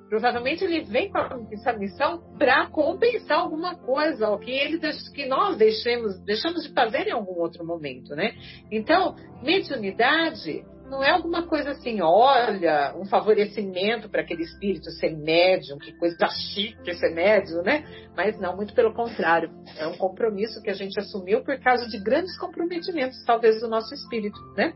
Provavelmente 0.09 0.65
ele 0.65 0.81
vem 0.85 1.11
com 1.11 1.19
essa 1.53 1.73
missão 1.75 2.23
para 2.39 2.67
compensar 2.67 3.41
alguma 3.41 3.75
coisa, 3.77 4.31
o 4.31 4.39
que 4.39 4.51
ele 4.51 4.79
que 5.13 5.27
nós 5.27 5.57
deixamos, 5.57 6.19
deixamos 6.25 6.63
de 6.63 6.73
fazer 6.73 7.09
em 7.09 7.13
algum 7.13 7.39
outro 7.39 7.65
momento, 7.65 8.17
né? 8.17 8.35
Então, 8.71 9.15
mediunidade 9.43 10.65
não 10.89 11.03
é 11.03 11.11
alguma 11.11 11.47
coisa 11.47 11.73
assim, 11.73 12.01
olha, 12.01 12.95
um 12.97 13.05
favorecimento 13.05 14.09
para 14.09 14.23
aquele 14.23 14.43
espírito 14.43 14.91
ser 14.93 15.17
médium, 15.17 15.79
que 15.79 15.93
coisa 15.99 16.27
chique 16.29 16.95
ser 16.95 17.15
médium, 17.15 17.63
né? 17.63 17.85
Mas 18.17 18.39
não, 18.41 18.57
muito 18.57 18.75
pelo 18.75 18.95
contrário. 18.95 19.51
É 19.77 19.87
um 19.87 19.97
compromisso 19.97 20.63
que 20.63 20.71
a 20.71 20.75
gente 20.75 20.99
assumiu 20.99 21.45
por 21.45 21.59
causa 21.61 21.87
de 21.89 21.99
grandes 22.03 22.37
comprometimentos, 22.39 23.23
talvez, 23.25 23.61
do 23.61 23.69
nosso 23.69 23.95
espírito, 23.95 24.39
né? 24.57 24.75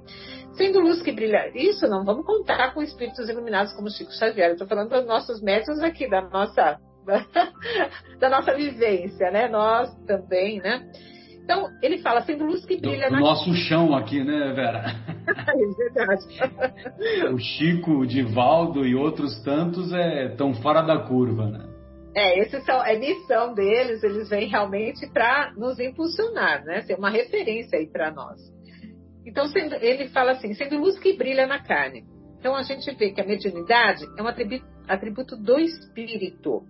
Sendo 0.57 0.81
luz 0.81 1.03
que 1.03 1.12
brilha. 1.12 1.51
Isso 1.55 1.87
não 1.88 2.05
vamos 2.05 2.27
contar 2.27 2.75
com 2.75 2.83
espíritos 2.83 3.29
iluminados 3.29 3.72
como 3.72 3.90
Chico 3.90 4.12
Xavier. 4.12 4.53
Estou 4.53 4.68
falando 4.68 4.90
dos 4.90 5.07
nossos 5.07 5.42
médiums 5.42 5.81
aqui, 5.81 6.09
da 6.09 6.20
nossa, 6.22 6.79
da 8.20 8.29
nossa 8.29 8.55
vivência, 8.55 9.31
né? 9.31 9.48
Nós 9.48 9.90
também, 10.07 10.61
né? 10.61 10.90
Então, 11.42 11.70
ele 11.83 11.98
fala, 11.98 12.22
sendo 12.22 12.44
luz 12.44 12.64
que 12.64 12.81
brilha 12.81 13.09
do, 13.09 13.16
do 13.16 13.20
nosso 13.20 13.52
chão 13.52 13.94
aqui, 13.94 14.22
né, 14.22 14.52
Vera? 14.52 14.85
é 15.26 15.74
verdade. 15.76 17.35
o 17.35 17.38
Chico, 17.38 17.90
o 17.98 18.07
Divaldo 18.07 18.87
e 18.87 18.94
outros 18.94 19.42
tantos 19.42 19.92
estão 19.92 20.50
é, 20.50 20.55
fora 20.62 20.83
da 20.83 20.98
curva, 20.98 21.46
né? 21.46 21.68
É, 22.14 22.44
são, 22.44 22.85
é 22.85 22.96
missão 22.98 23.55
deles, 23.55 24.02
eles 24.05 24.28
vêm 24.28 24.46
realmente 24.46 25.07
para 25.12 25.52
nos 25.57 25.81
impulsionar, 25.81 26.64
né? 26.64 26.83
Ser 26.83 26.94
uma 26.94 27.11
referência 27.11 27.78
aí 27.78 27.88
para 27.88 28.12
nós. 28.12 28.38
Então, 29.26 29.46
sendo, 29.46 29.74
ele 29.76 30.09
fala 30.09 30.33
assim, 30.33 30.52
sendo 30.55 30.78
luz 30.78 30.98
que 30.98 31.16
brilha 31.16 31.46
na 31.46 31.59
carne. 31.59 32.05
Então, 32.38 32.55
a 32.55 32.62
gente 32.62 32.88
vê 32.94 33.11
que 33.11 33.20
a 33.20 33.26
mediunidade 33.26 34.05
é 34.16 34.22
um 34.22 34.26
atributo, 34.26 34.64
atributo 34.87 35.37
do 35.37 35.59
espírito, 35.59 36.62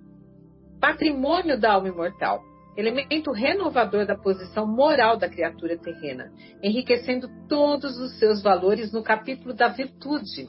patrimônio 0.80 1.58
da 1.58 1.72
alma 1.72 1.88
imortal 1.88 2.40
elemento 2.76 3.32
renovador 3.32 4.06
da 4.06 4.16
posição 4.16 4.66
moral 4.66 5.16
da 5.16 5.28
criatura 5.28 5.76
terrena, 5.76 6.32
enriquecendo 6.62 7.28
todos 7.48 7.98
os 7.98 8.18
seus 8.18 8.42
valores 8.42 8.92
no 8.92 9.02
capítulo 9.02 9.52
da 9.52 9.68
virtude 9.68 10.48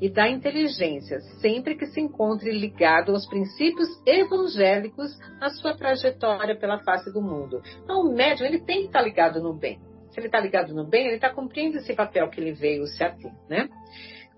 e 0.00 0.08
da 0.10 0.28
inteligência, 0.28 1.20
sempre 1.40 1.76
que 1.76 1.86
se 1.86 2.00
encontre 2.00 2.50
ligado 2.50 3.12
aos 3.12 3.24
princípios 3.26 3.88
evangélicos 4.04 5.16
na 5.40 5.48
sua 5.50 5.76
trajetória 5.76 6.58
pela 6.58 6.80
face 6.80 7.12
do 7.12 7.22
mundo. 7.22 7.62
Então, 7.84 8.00
o 8.00 8.12
médium 8.12 8.46
ele 8.46 8.60
tem 8.60 8.80
que 8.80 8.86
estar 8.86 9.00
ligado 9.00 9.40
no 9.40 9.54
bem. 9.54 9.78
Se 10.10 10.18
ele 10.18 10.26
está 10.26 10.40
ligado 10.40 10.74
no 10.74 10.84
bem, 10.84 11.06
ele 11.06 11.14
está 11.14 11.30
cumprindo 11.30 11.78
esse 11.78 11.94
papel 11.94 12.28
que 12.28 12.40
ele 12.40 12.52
veio 12.52 12.84
se 12.86 13.02
ater, 13.02 13.32
né? 13.48 13.68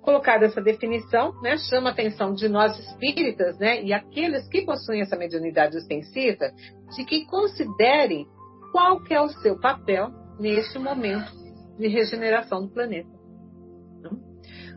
Colocada 0.04 0.44
essa 0.44 0.60
definição, 0.60 1.32
né, 1.40 1.56
chama 1.56 1.90
a 1.90 1.92
atenção 1.92 2.34
de 2.34 2.48
nós 2.48 2.78
espíritas, 2.78 3.58
né, 3.58 3.82
e 3.82 3.92
aqueles 3.92 4.46
que 4.48 4.62
possuem 4.62 5.00
essa 5.00 5.16
mediunidade 5.16 5.76
ostensiva, 5.76 6.50
de 6.94 7.04
que 7.04 7.26
considerem 7.26 8.26
qual 8.70 9.02
que 9.02 9.14
é 9.14 9.20
o 9.20 9.28
seu 9.28 9.58
papel 9.58 10.10
neste 10.38 10.78
momento 10.78 11.32
de 11.78 11.88
regeneração 11.88 12.66
do 12.66 12.72
planeta. 12.72 13.08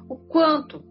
O 0.09 0.17
quanto 0.17 0.81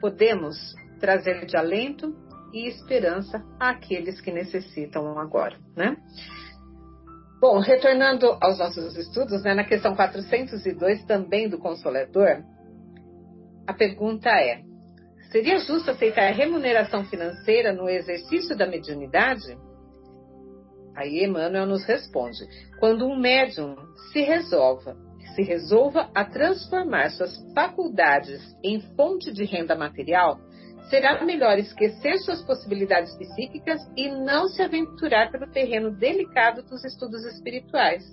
podemos 0.00 0.56
trazer 0.98 1.44
de 1.44 1.56
alento 1.56 2.14
e 2.52 2.66
esperança 2.66 3.44
àqueles 3.60 4.20
que 4.20 4.32
necessitam 4.32 5.18
agora, 5.18 5.58
né? 5.76 5.96
Bom, 7.40 7.58
retornando 7.58 8.38
aos 8.40 8.58
nossos 8.58 8.96
estudos, 8.96 9.42
né, 9.42 9.52
na 9.52 9.64
questão 9.64 9.94
402 9.94 11.04
também 11.04 11.48
do 11.48 11.58
Consolador, 11.58 12.42
a 13.66 13.72
pergunta 13.72 14.28
é: 14.28 14.62
seria 15.30 15.58
justo 15.58 15.90
aceitar 15.90 16.32
remuneração 16.32 17.04
financeira 17.04 17.72
no 17.72 17.88
exercício 17.88 18.56
da 18.56 18.66
mediunidade? 18.66 19.56
Aí 20.96 21.24
Emmanuel 21.24 21.66
nos 21.66 21.84
responde: 21.84 22.38
quando 22.78 23.06
um 23.06 23.18
médium 23.18 23.76
se 24.12 24.20
resolva, 24.20 24.96
se 25.34 25.42
resolva 25.42 26.10
a 26.14 26.24
transformar 26.24 27.10
suas 27.10 27.36
faculdades 27.54 28.40
em 28.62 28.80
fonte 28.94 29.32
de 29.32 29.44
renda 29.44 29.74
material, 29.74 30.38
será 30.88 31.24
melhor 31.24 31.58
esquecer 31.58 32.18
suas 32.18 32.42
possibilidades 32.42 33.16
psíquicas 33.16 33.80
e 33.96 34.08
não 34.08 34.46
se 34.48 34.62
aventurar 34.62 35.30
pelo 35.32 35.50
terreno 35.50 35.90
delicado 35.90 36.62
dos 36.62 36.84
estudos 36.84 37.24
espirituais. 37.24 38.04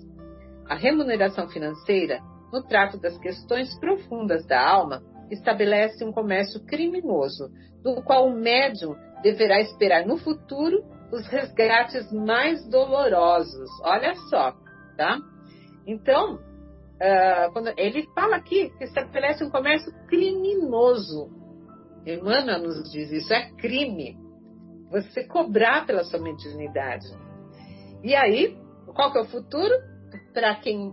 A 0.68 0.74
remuneração 0.74 1.48
financeira, 1.48 2.20
no 2.52 2.62
trato 2.62 2.98
das 2.98 3.16
questões 3.18 3.78
profundas 3.78 4.44
da 4.46 4.60
alma, 4.60 5.02
estabelece 5.32 6.04
um 6.04 6.12
comércio 6.12 6.64
criminoso, 6.66 7.50
do 7.82 8.02
qual 8.02 8.26
o 8.26 8.34
médium 8.34 8.94
deverá 9.22 9.60
esperar 9.60 10.06
no 10.06 10.18
futuro 10.18 10.84
os 11.12 11.26
resgates 11.26 12.10
mais 12.12 12.66
dolorosos. 12.68 13.70
Olha 13.82 14.14
só, 14.30 14.54
tá? 14.96 15.18
Então, 15.86 16.36
uh, 16.36 17.52
quando 17.52 17.72
ele 17.76 18.06
fala 18.14 18.36
aqui 18.36 18.70
que 18.78 18.84
estabelece 18.84 19.44
um 19.44 19.50
comércio 19.50 19.92
criminoso. 20.06 21.30
Emmanuel 22.06 22.62
nos 22.62 22.90
diz 22.90 23.12
isso, 23.12 23.32
é 23.32 23.50
crime. 23.52 24.16
Você 24.90 25.24
cobrar 25.24 25.86
pela 25.86 26.04
sua 26.04 26.20
mediunidade. 26.20 27.06
E 28.02 28.14
aí, 28.14 28.58
qual 28.94 29.12
que 29.12 29.18
é 29.18 29.22
o 29.22 29.26
futuro? 29.26 29.72
Para 30.34 30.56
quem 30.56 30.92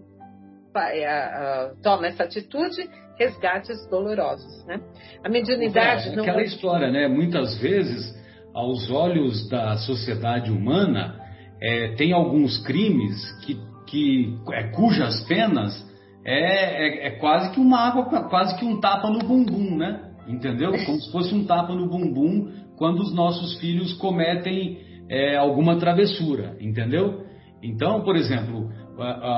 toma 1.82 2.08
essa 2.08 2.24
atitude, 2.24 2.90
resgates 3.18 3.86
dolorosos, 3.90 4.66
né? 4.66 4.80
A 5.24 5.30
mediunidade 5.30 6.10
é, 6.10 6.16
não 6.16 6.24
aquela 6.24 6.42
história, 6.42 6.90
né? 6.90 7.08
Muitas 7.08 7.60
vezes, 7.60 8.14
aos 8.54 8.90
olhos 8.90 9.48
da 9.50 9.76
sociedade 9.78 10.52
humana, 10.52 11.20
é, 11.62 11.90
tem 11.96 12.14
alguns 12.14 12.58
crimes 12.66 13.14
que, 13.42 13.60
que 13.88 14.38
é, 14.54 14.72
cujas 14.72 15.22
penas 15.28 15.88
é, 16.26 16.34
é, 16.34 17.08
é, 17.08 17.12
quase 17.12 17.52
que 17.52 17.60
uma 17.60 17.80
água, 17.80 18.06
quase 18.30 18.58
que 18.58 18.66
um 18.66 18.80
tapa 18.80 19.10
no 19.10 19.20
bumbum, 19.20 19.78
né? 19.78 20.12
Entendeu? 20.28 20.72
Como 20.86 21.02
se 21.02 21.12
fosse 21.12 21.34
um 21.34 21.46
tapa 21.46 21.74
no 21.74 21.90
bumbum 21.90 22.52
quando 22.78 23.00
os 23.00 23.14
nossos 23.14 23.60
filhos 23.60 23.94
cometem 23.94 24.80
é, 25.10 25.36
alguma 25.36 25.78
travessura, 25.78 26.56
entendeu? 26.60 27.26
Então, 27.62 28.02
por 28.04 28.16
exemplo, 28.16 28.70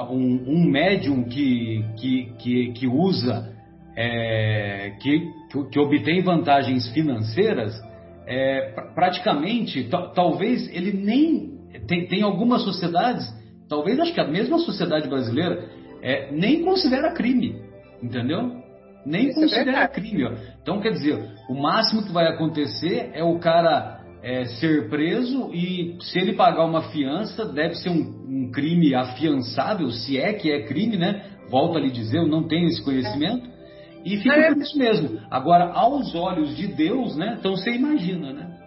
um, 0.09 0.43
um 0.47 0.65
médium 0.65 1.23
que, 1.23 1.85
que, 1.97 2.33
que, 2.39 2.71
que 2.73 2.87
usa, 2.87 3.53
é, 3.95 4.93
que, 5.01 5.27
que 5.71 5.79
obtém 5.79 6.21
vantagens 6.21 6.89
financeiras, 6.91 7.79
é, 8.25 8.73
praticamente, 8.95 9.89
talvez 10.15 10.67
ele 10.73 10.93
nem. 10.93 11.51
Tem, 11.87 12.05
tem 12.07 12.21
algumas 12.21 12.63
sociedades, 12.63 13.25
talvez 13.67 13.99
acho 13.99 14.13
que 14.13 14.19
a 14.19 14.27
mesma 14.27 14.59
sociedade 14.59 15.07
brasileira, 15.07 15.69
é, 16.01 16.31
nem 16.31 16.63
considera 16.63 17.11
crime, 17.13 17.55
entendeu? 18.01 18.61
Nem 19.05 19.29
Isso 19.29 19.39
é 19.39 19.41
considera 19.41 19.87
crime. 19.87 20.25
Ó. 20.25 20.31
Então, 20.61 20.79
quer 20.79 20.91
dizer, 20.91 21.17
o 21.49 21.53
máximo 21.53 22.03
que 22.03 22.11
vai 22.11 22.27
acontecer 22.27 23.11
é 23.13 23.23
o 23.23 23.39
cara 23.39 24.00
é, 24.23 24.45
ser 24.45 24.89
preso 24.89 25.51
e 25.53 25.97
se 26.01 26.19
ele 26.19 26.33
pagar 26.33 26.65
uma 26.65 26.91
fiança, 26.91 27.45
deve 27.45 27.75
ser 27.75 27.89
um, 27.89 28.25
um, 28.27 28.51
crime 28.51 28.93
afiançável, 28.93 29.89
se 29.89 30.19
é 30.19 30.33
que 30.33 30.51
é 30.51 30.63
crime, 30.63 30.97
né? 30.97 31.25
Volto 31.49 31.77
a 31.77 31.81
lhe 31.81 31.91
dizer, 31.91 32.17
eu 32.17 32.27
não 32.27 32.47
tenho 32.47 32.67
esse 32.67 32.83
conhecimento. 32.83 33.49
E 34.05 34.17
fica 34.17 34.35
é. 34.35 34.53
por 34.53 34.61
isso 34.61 34.77
mesmo. 34.77 35.19
Agora, 35.29 35.71
aos 35.73 36.15
olhos 36.15 36.55
de 36.55 36.67
Deus, 36.67 37.15
né? 37.15 37.37
Então 37.39 37.55
você 37.55 37.71
imagina, 37.71 38.33
né? 38.33 38.57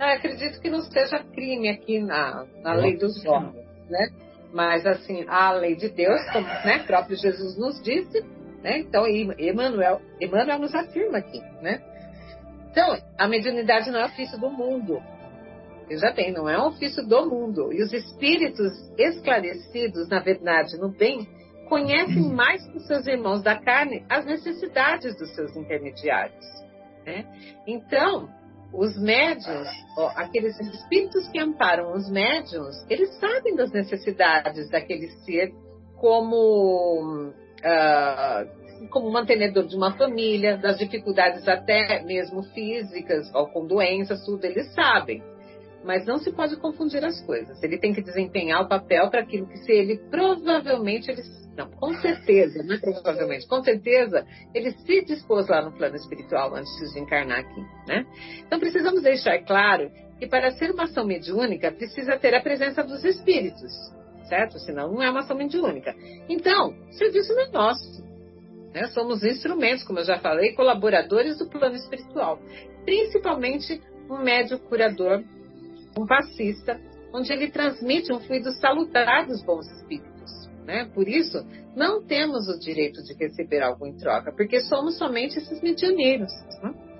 Eu 0.00 0.06
acredito 0.06 0.60
que 0.60 0.68
não 0.68 0.80
seja 0.80 1.22
crime 1.32 1.68
aqui 1.68 2.00
na, 2.00 2.44
na 2.62 2.72
lei 2.72 2.96
dos 2.96 3.24
homens, 3.24 3.54
né? 3.88 4.08
Mas 4.52 4.84
assim, 4.84 5.24
a 5.28 5.52
lei 5.52 5.76
de 5.76 5.88
Deus, 5.88 6.20
como 6.32 6.46
né, 6.46 6.82
próprio 6.86 7.16
Jesus 7.16 7.56
nos 7.56 7.80
disse, 7.82 8.20
né? 8.62 8.80
Então 8.80 9.06
Emmanuel, 9.06 10.00
Emmanuel 10.20 10.58
nos 10.58 10.74
afirma 10.74 11.18
aqui, 11.18 11.40
né? 11.62 11.80
Então, 12.72 12.96
a 13.18 13.28
mediunidade 13.28 13.90
não 13.90 14.00
é 14.00 14.06
ofício 14.06 14.40
do 14.40 14.50
mundo. 14.50 14.98
Veja 15.86 16.10
bem, 16.10 16.32
não 16.32 16.48
é 16.48 16.58
um 16.58 16.68
ofício 16.68 17.06
do 17.06 17.28
mundo. 17.28 17.70
E 17.70 17.82
os 17.82 17.92
espíritos 17.92 18.72
esclarecidos, 18.96 20.08
na 20.08 20.20
verdade, 20.20 20.78
no 20.78 20.88
bem, 20.88 21.28
conhecem 21.68 22.32
mais 22.32 22.66
que 22.66 22.78
os 22.78 22.86
seus 22.86 23.06
irmãos 23.06 23.42
da 23.42 23.58
carne 23.60 24.04
as 24.08 24.24
necessidades 24.24 25.14
dos 25.18 25.34
seus 25.34 25.54
intermediários. 25.54 26.46
Né? 27.04 27.26
Então, 27.66 28.30
os 28.72 28.98
médios, 28.98 29.68
ó, 29.98 30.08
aqueles 30.16 30.58
espíritos 30.58 31.28
que 31.28 31.38
amparam 31.38 31.92
os 31.92 32.10
médios, 32.10 32.74
eles 32.88 33.14
sabem 33.18 33.54
das 33.54 33.70
necessidades 33.70 34.70
daquele 34.70 35.08
ser 35.26 35.52
como 35.96 37.28
uh, 37.28 38.61
como 38.88 39.10
mantenedor 39.10 39.66
de 39.66 39.76
uma 39.76 39.92
família, 39.96 40.56
das 40.56 40.78
dificuldades 40.78 41.46
até 41.46 42.02
mesmo 42.02 42.42
físicas, 42.42 43.32
ou 43.34 43.46
com 43.48 43.66
doenças, 43.66 44.24
tudo, 44.24 44.44
eles 44.44 44.72
sabem. 44.74 45.22
Mas 45.84 46.06
não 46.06 46.18
se 46.18 46.32
pode 46.32 46.56
confundir 46.56 47.04
as 47.04 47.20
coisas. 47.26 47.60
Ele 47.62 47.78
tem 47.78 47.92
que 47.92 48.02
desempenhar 48.02 48.62
o 48.62 48.68
papel 48.68 49.10
para 49.10 49.20
aquilo 49.20 49.48
que 49.48 49.58
se 49.58 49.72
ele 49.72 49.98
provavelmente 50.10 51.10
ele 51.10 51.22
não, 51.56 51.70
com 51.70 51.92
certeza, 51.94 52.62
não 52.62 52.74
é 52.74 52.78
provavelmente, 52.78 53.46
com 53.46 53.62
certeza, 53.62 54.26
ele 54.54 54.72
se 54.72 55.04
dispôs 55.04 55.48
lá 55.48 55.62
no 55.62 55.72
plano 55.72 55.96
espiritual 55.96 56.54
antes 56.54 56.72
de 56.92 56.98
encarnar 56.98 57.40
aqui, 57.40 57.60
né? 57.86 58.06
Então 58.46 58.58
precisamos 58.58 59.02
deixar 59.02 59.38
claro 59.44 59.90
que 60.18 60.26
para 60.26 60.50
ser 60.52 60.70
uma 60.70 60.84
ação 60.84 61.04
mediúnica 61.04 61.70
precisa 61.70 62.16
ter 62.16 62.34
a 62.34 62.40
presença 62.40 62.82
dos 62.82 63.04
espíritos, 63.04 63.70
certo? 64.28 64.58
Senão 64.60 64.92
não 64.92 65.02
é 65.02 65.10
uma 65.10 65.20
ação 65.20 65.36
mediúnica. 65.36 65.94
Então, 66.28 66.70
o 66.88 66.92
serviço 66.92 67.34
não 67.34 67.42
é 67.42 67.48
nosso. 67.50 68.01
Né? 68.72 68.86
Somos 68.88 69.22
instrumentos, 69.22 69.84
como 69.84 69.98
eu 69.98 70.04
já 70.04 70.18
falei, 70.18 70.54
colaboradores 70.54 71.38
do 71.38 71.46
plano 71.46 71.76
espiritual. 71.76 72.38
Principalmente 72.84 73.80
um 74.08 74.18
médio 74.18 74.58
curador, 74.58 75.22
um 75.98 76.06
passista, 76.06 76.80
onde 77.12 77.32
ele 77.32 77.50
transmite 77.50 78.12
um 78.12 78.20
fluido 78.20 78.50
salutar 78.52 79.26
dos 79.26 79.42
bons 79.42 79.66
espíritos. 79.70 80.10
Né? 80.64 80.88
Por 80.94 81.08
isso, 81.08 81.44
não 81.76 82.02
temos 82.02 82.48
o 82.48 82.58
direito 82.58 83.02
de 83.02 83.14
receber 83.14 83.62
algo 83.62 83.86
em 83.86 83.96
troca, 83.96 84.32
porque 84.32 84.60
somos 84.60 84.96
somente 84.96 85.38
esses 85.38 85.60
medianeiros. 85.60 86.32
Né? 86.62 86.91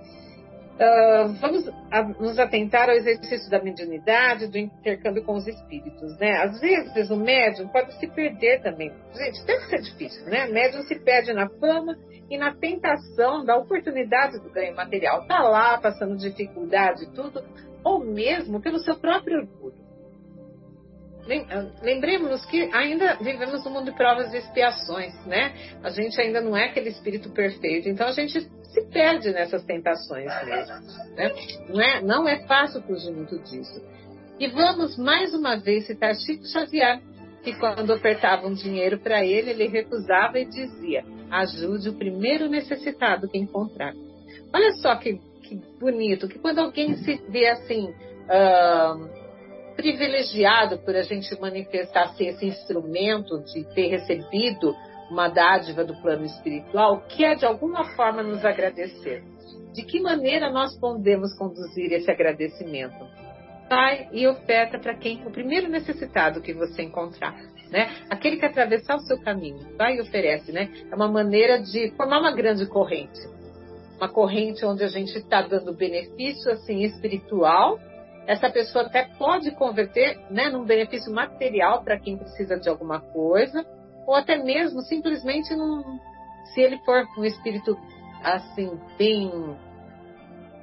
Vamos 1.41 1.69
a, 1.91 2.03
nos 2.03 2.39
atentar 2.39 2.89
ao 2.89 2.97
exercício 2.97 3.49
da 3.49 3.63
mediunidade, 3.63 4.49
do 4.49 4.59
intercâmbio 4.59 5.25
com 5.25 5.35
os 5.35 5.47
espíritos, 5.47 6.19
né? 6.19 6.43
Às 6.43 6.61
vezes 6.61 7.11
o 7.11 7.17
médium 7.17 7.69
pode 7.69 7.95
se 8.01 8.09
perder 8.09 8.63
também. 8.63 8.91
Gente, 9.15 9.45
deve 9.45 9.67
ser 9.67 9.81
difícil, 9.81 10.25
né? 10.25 10.47
O 10.47 10.53
médium 10.53 10.83
se 10.83 10.99
perde 10.99 11.33
na 11.33 11.49
fama 11.49 11.97
e 12.29 12.37
na 12.37 12.55
tentação 12.55 13.45
da 13.45 13.57
oportunidade 13.57 14.41
do 14.41 14.51
ganho 14.51 14.75
material. 14.75 15.25
Tá 15.27 15.41
lá 15.41 15.79
passando 15.79 16.17
dificuldade 16.17 17.05
e 17.05 17.11
tudo, 17.13 17.45
ou 17.85 18.05
mesmo 18.05 18.61
pelo 18.61 18.79
seu 18.79 18.97
próprio 18.97 19.39
orgulho. 19.41 19.83
Ah, 21.49 21.71
lembremos 21.83 22.45
que 22.47 22.69
ainda 22.75 23.15
vivemos 23.21 23.65
no 23.65 23.71
mundo 23.71 23.93
de 23.93 23.97
provas 23.97 24.35
e 24.35 24.39
expiações, 24.39 25.15
né? 25.27 25.55
A 25.83 25.91
gente 25.91 26.21
ainda 26.21 26.41
não 26.41 26.57
é 26.57 26.65
aquele 26.65 26.89
espírito 26.89 27.31
perfeito, 27.31 27.89
então 27.89 28.09
a 28.09 28.13
gente 28.13 28.51
se 28.73 28.83
perde 28.83 29.31
nessas 29.33 29.65
tentações 29.65 30.33
mesmo. 30.45 30.75
Né? 31.15 31.33
Não, 31.69 31.81
é, 31.81 32.03
não 32.03 32.29
é 32.29 32.47
fácil 32.47 32.83
fugir 32.83 33.13
muito 33.13 33.39
disso. 33.41 33.81
E 34.39 34.49
vamos 34.49 34.97
mais 34.97 35.35
uma 35.35 35.57
vez 35.57 35.87
citar 35.87 36.15
Chico 36.17 36.47
Xavier, 36.47 37.01
que 37.43 37.55
quando 37.59 37.93
ofertavam 37.93 38.55
dinheiro 38.55 38.99
para 38.99 39.25
ele, 39.25 39.51
ele 39.51 39.69
recusava 39.69 40.39
e 40.39 40.47
dizia: 40.47 41.05
ajude 41.31 41.91
o 41.91 41.95
primeiro 41.95 42.49
necessitado 42.49 43.29
que 43.29 43.39
encontrar. 43.39 43.93
Olha 44.53 44.73
só 44.75 44.97
que, 44.97 45.21
que 45.43 45.61
bonito, 45.79 46.29
que 46.29 46.39
quando 46.39 46.61
alguém 46.61 46.97
se 46.97 47.21
vê 47.29 47.49
assim. 47.49 47.95
Uh, 48.23 49.23
privilegiado 49.75 50.79
por 50.79 50.95
a 50.95 51.03
gente 51.03 51.35
manifestar 51.41 52.15
ser 52.15 52.27
esse 52.27 52.47
instrumento 52.47 53.39
de 53.41 53.65
ter 53.75 53.89
recebido 53.89 54.77
uma 55.13 55.29
dádiva 55.29 55.85
do 55.85 55.95
plano 56.01 56.25
espiritual, 56.25 57.03
que 57.03 57.25
é 57.25 57.35
de 57.35 57.45
alguma 57.45 57.85
forma 57.95 58.23
nos 58.23 58.45
agradecer. 58.45 59.23
De 59.75 59.83
que 59.83 60.01
maneira 60.01 60.51
nós 60.51 60.77
podemos 60.79 61.37
conduzir 61.37 61.93
esse 61.93 62.11
agradecimento? 62.11 63.07
Vai 63.69 64.09
e 64.13 64.27
oferta 64.27 64.79
para 64.79 64.95
quem 64.95 65.23
o 65.27 65.31
primeiro 65.31 65.69
necessitado 65.69 66.41
que 66.41 66.53
você 66.53 66.83
encontrar, 66.83 67.35
né? 67.71 67.91
Aquele 68.11 68.37
que 68.37 68.47
atravessar 68.47 68.97
o 68.97 69.01
seu 69.01 69.21
caminho, 69.23 69.77
vai 69.79 69.97
e 69.97 70.01
oferece, 70.01 70.51
né? 70.51 70.71
É 70.91 70.95
uma 70.95 71.09
maneira 71.09 71.61
de 71.61 71.91
formar 71.97 72.21
uma 72.21 72.35
grande 72.35 72.67
corrente, 72.67 73.21
uma 73.97 74.09
corrente 74.09 74.65
onde 74.65 74.83
a 74.83 74.89
gente 74.89 75.17
está 75.17 75.43
dando 75.43 75.75
benefício 75.75 76.51
assim 76.53 76.83
espiritual 76.83 77.79
essa 78.27 78.49
pessoa 78.49 78.85
até 78.85 79.09
pode 79.19 79.51
converter 79.53 80.17
né, 80.31 80.49
num 80.49 80.65
benefício 80.65 81.13
material 81.13 81.83
para 81.83 81.99
quem 81.99 82.17
precisa 82.17 82.57
de 82.57 82.69
alguma 82.69 83.01
coisa, 83.01 83.67
ou 84.07 84.15
até 84.15 84.37
mesmo 84.37 84.81
simplesmente 84.83 85.55
num, 85.55 85.99
se 86.53 86.61
ele 86.61 86.79
for 86.79 87.07
um 87.19 87.25
espírito 87.25 87.77
assim 88.23 88.79
bem 88.99 89.57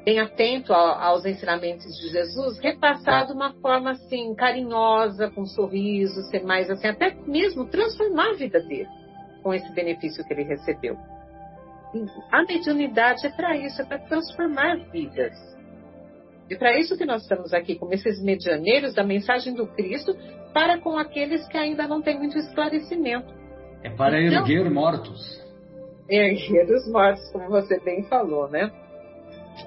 bem 0.06 0.20
atento 0.20 0.74
aos 0.74 1.26
ensinamentos 1.26 1.86
de 1.98 2.10
Jesus, 2.10 2.58
repassar 2.60 3.28
de 3.28 3.34
uma 3.34 3.54
forma 3.62 3.92
assim 3.92 4.34
carinhosa, 4.34 5.30
com 5.30 5.42
um 5.42 5.46
sorriso, 5.46 6.24
ser 6.30 6.44
mais 6.44 6.70
assim, 6.70 6.88
até 6.88 7.14
mesmo 7.28 7.66
transformar 7.66 8.32
a 8.32 8.34
vida 8.34 8.60
dele 8.62 8.90
com 9.44 9.54
esse 9.54 9.72
benefício 9.72 10.26
que 10.26 10.34
ele 10.34 10.44
recebeu. 10.44 10.98
A 12.32 12.44
mediunidade 12.44 13.26
é 13.26 13.30
para 13.30 13.58
isso, 13.58 13.82
é 13.82 13.86
para 13.86 14.00
transformar 14.00 14.78
vidas. 14.92 15.59
E 16.50 16.56
para 16.58 16.78
isso 16.80 16.98
que 16.98 17.06
nós 17.06 17.22
estamos 17.22 17.54
aqui, 17.54 17.76
como 17.76 17.94
esses 17.94 18.22
medianeiros 18.22 18.94
da 18.96 19.04
mensagem 19.04 19.54
do 19.54 19.68
Cristo, 19.68 20.16
para 20.54 20.80
com 20.80 20.98
aqueles 20.98 21.48
que 21.48 21.58
ainda 21.58 21.88
não 21.88 22.02
têm 22.02 22.18
muito 22.18 22.38
esclarecimento. 22.38 23.32
É 23.84 23.90
para 23.90 24.22
então, 24.22 24.40
erguer 24.40 24.70
mortos. 24.70 25.40
Erguer 26.10 26.66
os 26.72 26.92
mortos, 26.92 27.32
como 27.32 27.50
você 27.50 27.80
bem 27.80 28.04
falou, 28.04 28.50
né? 28.50 28.72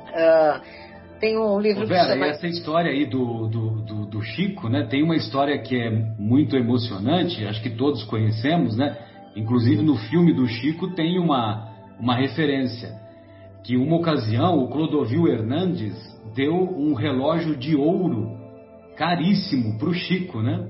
Uh, 0.08 1.20
tem 1.20 1.38
um 1.38 1.60
livro 1.60 1.84
Ô, 1.84 1.86
Vera, 1.86 2.02
que 2.02 2.12
chama... 2.14 2.26
essa 2.26 2.48
história 2.48 2.90
aí 2.90 3.06
do, 3.06 3.46
do, 3.46 3.70
do, 3.82 4.06
do, 4.06 4.22
Chico, 4.22 4.68
né? 4.68 4.84
Tem 4.90 5.04
uma 5.04 5.14
história 5.14 5.56
que 5.62 5.80
é 5.80 5.88
muito 6.18 6.56
emocionante, 6.56 7.46
acho 7.46 7.62
que 7.62 7.70
todos 7.70 8.02
conhecemos, 8.04 8.76
né? 8.76 8.98
Inclusive 9.36 9.82
no 9.82 9.96
filme 9.96 10.34
do 10.34 10.48
Chico 10.48 10.94
tem 10.96 11.20
uma, 11.20 11.70
uma 12.00 12.16
referência. 12.16 13.00
Que 13.62 13.76
uma 13.76 13.96
ocasião 13.96 14.58
o 14.58 14.68
Clodovil 14.68 15.28
Hernandes 15.28 16.11
deu 16.34 16.54
um 16.54 16.94
relógio 16.94 17.56
de 17.56 17.76
ouro 17.76 18.30
caríssimo 18.96 19.78
para 19.78 19.88
o 19.88 19.94
Chico, 19.94 20.40
né? 20.42 20.68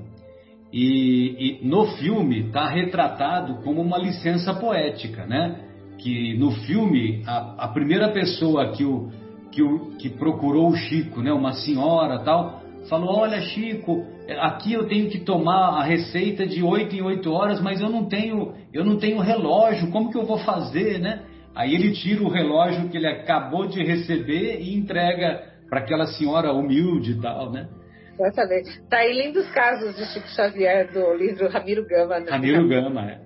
E, 0.71 1.59
e 1.61 1.67
no 1.67 1.85
filme 1.97 2.47
está 2.47 2.67
retratado 2.67 3.61
como 3.63 3.81
uma 3.81 3.97
licença 3.97 4.53
poética, 4.53 5.25
né? 5.25 5.59
Que 5.99 6.35
no 6.37 6.51
filme 6.51 7.21
a, 7.27 7.65
a 7.65 7.67
primeira 7.67 8.09
pessoa 8.09 8.71
que 8.71 8.83
o, 8.83 9.09
que 9.51 9.61
o 9.61 9.91
que 9.97 10.09
procurou 10.09 10.69
o 10.69 10.75
Chico, 10.75 11.21
né? 11.21 11.31
Uma 11.31 11.53
senhora 11.53 12.19
tal, 12.19 12.61
falou: 12.89 13.19
Olha, 13.19 13.39
Chico, 13.41 14.03
aqui 14.39 14.73
eu 14.73 14.87
tenho 14.87 15.09
que 15.09 15.19
tomar 15.19 15.79
a 15.79 15.83
receita 15.83 16.45
de 16.47 16.63
8 16.63 16.95
em 16.95 17.01
8 17.01 17.31
horas, 17.31 17.61
mas 17.61 17.79
eu 17.79 17.89
não 17.89 18.05
tenho, 18.05 18.53
eu 18.73 18.83
não 18.83 18.97
tenho 18.97 19.19
relógio, 19.19 19.91
como 19.91 20.09
que 20.09 20.17
eu 20.17 20.25
vou 20.25 20.39
fazer, 20.39 20.99
né? 20.99 21.23
Aí 21.55 21.75
ele 21.75 21.91
tira 21.91 22.23
o 22.23 22.29
relógio 22.29 22.89
que 22.89 22.97
ele 22.97 23.07
acabou 23.07 23.67
de 23.67 23.83
receber 23.83 24.59
e 24.59 24.73
entrega 24.75 25.52
para 25.73 25.79
aquela 25.79 26.05
senhora 26.05 26.53
humilde 26.53 27.13
e 27.13 27.19
tal, 27.19 27.51
né? 27.51 27.67
Exatamente. 28.13 28.79
Tá 28.87 28.97
aí 28.97 29.11
lindos 29.11 29.49
casos 29.49 29.95
de 29.95 30.05
Chico 30.13 30.27
Xavier 30.27 30.91
do 30.93 31.15
livro 31.15 31.49
Ramiro 31.49 31.83
Gama. 31.87 32.19
Né? 32.19 32.29
Ramiro 32.29 32.67
Gama, 32.67 33.09
é. 33.09 33.19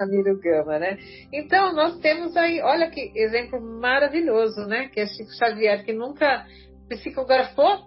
Ramiro 0.00 0.40
Gama, 0.40 0.80
né? 0.80 0.98
Então, 1.32 1.72
nós 1.72 2.00
temos 2.00 2.36
aí, 2.36 2.60
olha 2.60 2.90
que 2.90 3.12
exemplo 3.14 3.60
maravilhoso, 3.60 4.66
né? 4.66 4.88
Que 4.88 4.98
é 4.98 5.06
Chico 5.06 5.30
Xavier, 5.32 5.84
que 5.84 5.92
nunca 5.92 6.44
psicografou 6.88 7.78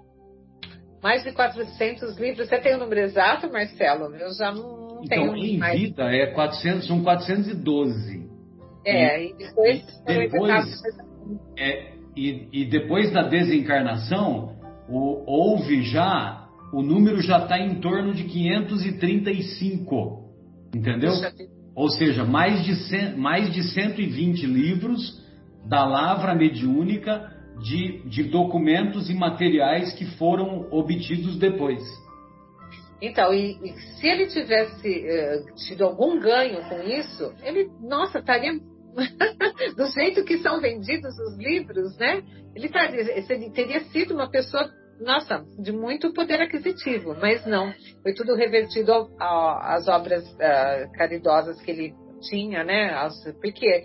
mais 1.03 1.22
de 1.26 1.34
400 1.34 2.18
livros. 2.18 2.47
Você 2.47 2.57
tem 2.59 2.74
o 2.74 2.80
número 2.80 3.01
exato, 3.01 3.51
Marcelo? 3.51 4.16
Eu 4.16 4.32
já 4.32 4.49
não, 4.49 5.01
então, 5.03 5.34
tenho 5.34 5.36
em 5.36 5.57
mais. 5.57 5.78
vida 5.78 6.03
é 6.03 6.28
400, 6.28 6.88
são 6.88 7.03
412. 7.03 8.30
É, 8.86 9.22
e, 9.22 9.32
e 9.32 9.34
depois... 9.34 10.03
depois 10.05 10.72
é, 11.57 11.95
e, 12.16 12.47
e, 12.51 12.66
depois 12.66 13.11
da 13.11 13.24
desencarnação, 13.24 14.55
o, 14.88 15.24
houve 15.26 15.82
já, 15.84 16.47
o 16.72 16.82
número 16.82 17.22
já 17.22 17.39
está 17.39 17.59
em 17.59 17.82
torno 17.82 18.13
de 18.13 18.24
535. 18.24 20.24
Entendeu? 20.74 21.11
Ou 21.76 21.89
seja, 21.89 22.24
mais 22.24 22.63
de, 22.63 22.76
cem, 22.76 23.18
mais 23.18 23.53
de 23.53 23.63
120 23.63 24.45
livros 24.45 25.22
da 25.66 25.86
lavra 25.86 26.34
mediúnica 26.34 27.34
de, 27.61 28.01
de 28.07 28.24
documentos 28.24 29.09
e 29.09 29.13
materiais 29.13 29.91
que 29.93 30.05
foram 30.18 30.68
obtidos 30.72 31.38
depois. 31.38 31.84
Então, 33.01 33.34
e, 33.34 33.59
e 33.61 33.74
se 33.74 34.07
ele 34.07 34.28
tivesse 34.28 34.88
uh, 34.88 35.55
tido 35.68 35.84
algum 35.84 36.18
ganho 36.20 36.63
com 36.70 36.82
isso, 36.82 37.34
ele, 37.43 37.70
nossa, 37.82 38.20
estaria 38.20 38.53
do 39.76 39.88
jeito 39.88 40.24
que 40.24 40.38
são 40.39 40.60
vendidos 40.60 41.18
os 41.20 41.38
livros, 41.38 41.98
né? 41.98 42.24
Ele, 42.56 42.70
taria, 42.70 43.02
ele 43.02 43.50
teria 43.52 43.82
sido 43.86 44.14
uma 44.14 44.30
pessoa, 44.30 44.70
nossa, 45.00 45.43
de 45.60 45.72
muito 45.72 46.14
poder 46.14 46.41
aquisitivo, 46.41 47.16
mas 47.20 47.46
não. 47.46 47.74
Foi 48.02 48.14
tudo 48.14 48.36
revertido 48.36 48.91
às 49.20 49.88
obras 49.88 50.24
uh, 50.24 50.91
caridosas 50.93 51.62
que 51.62 51.72
ele 51.72 51.93
tinha, 52.22 52.64
né? 52.64 52.96
porque 53.41 53.84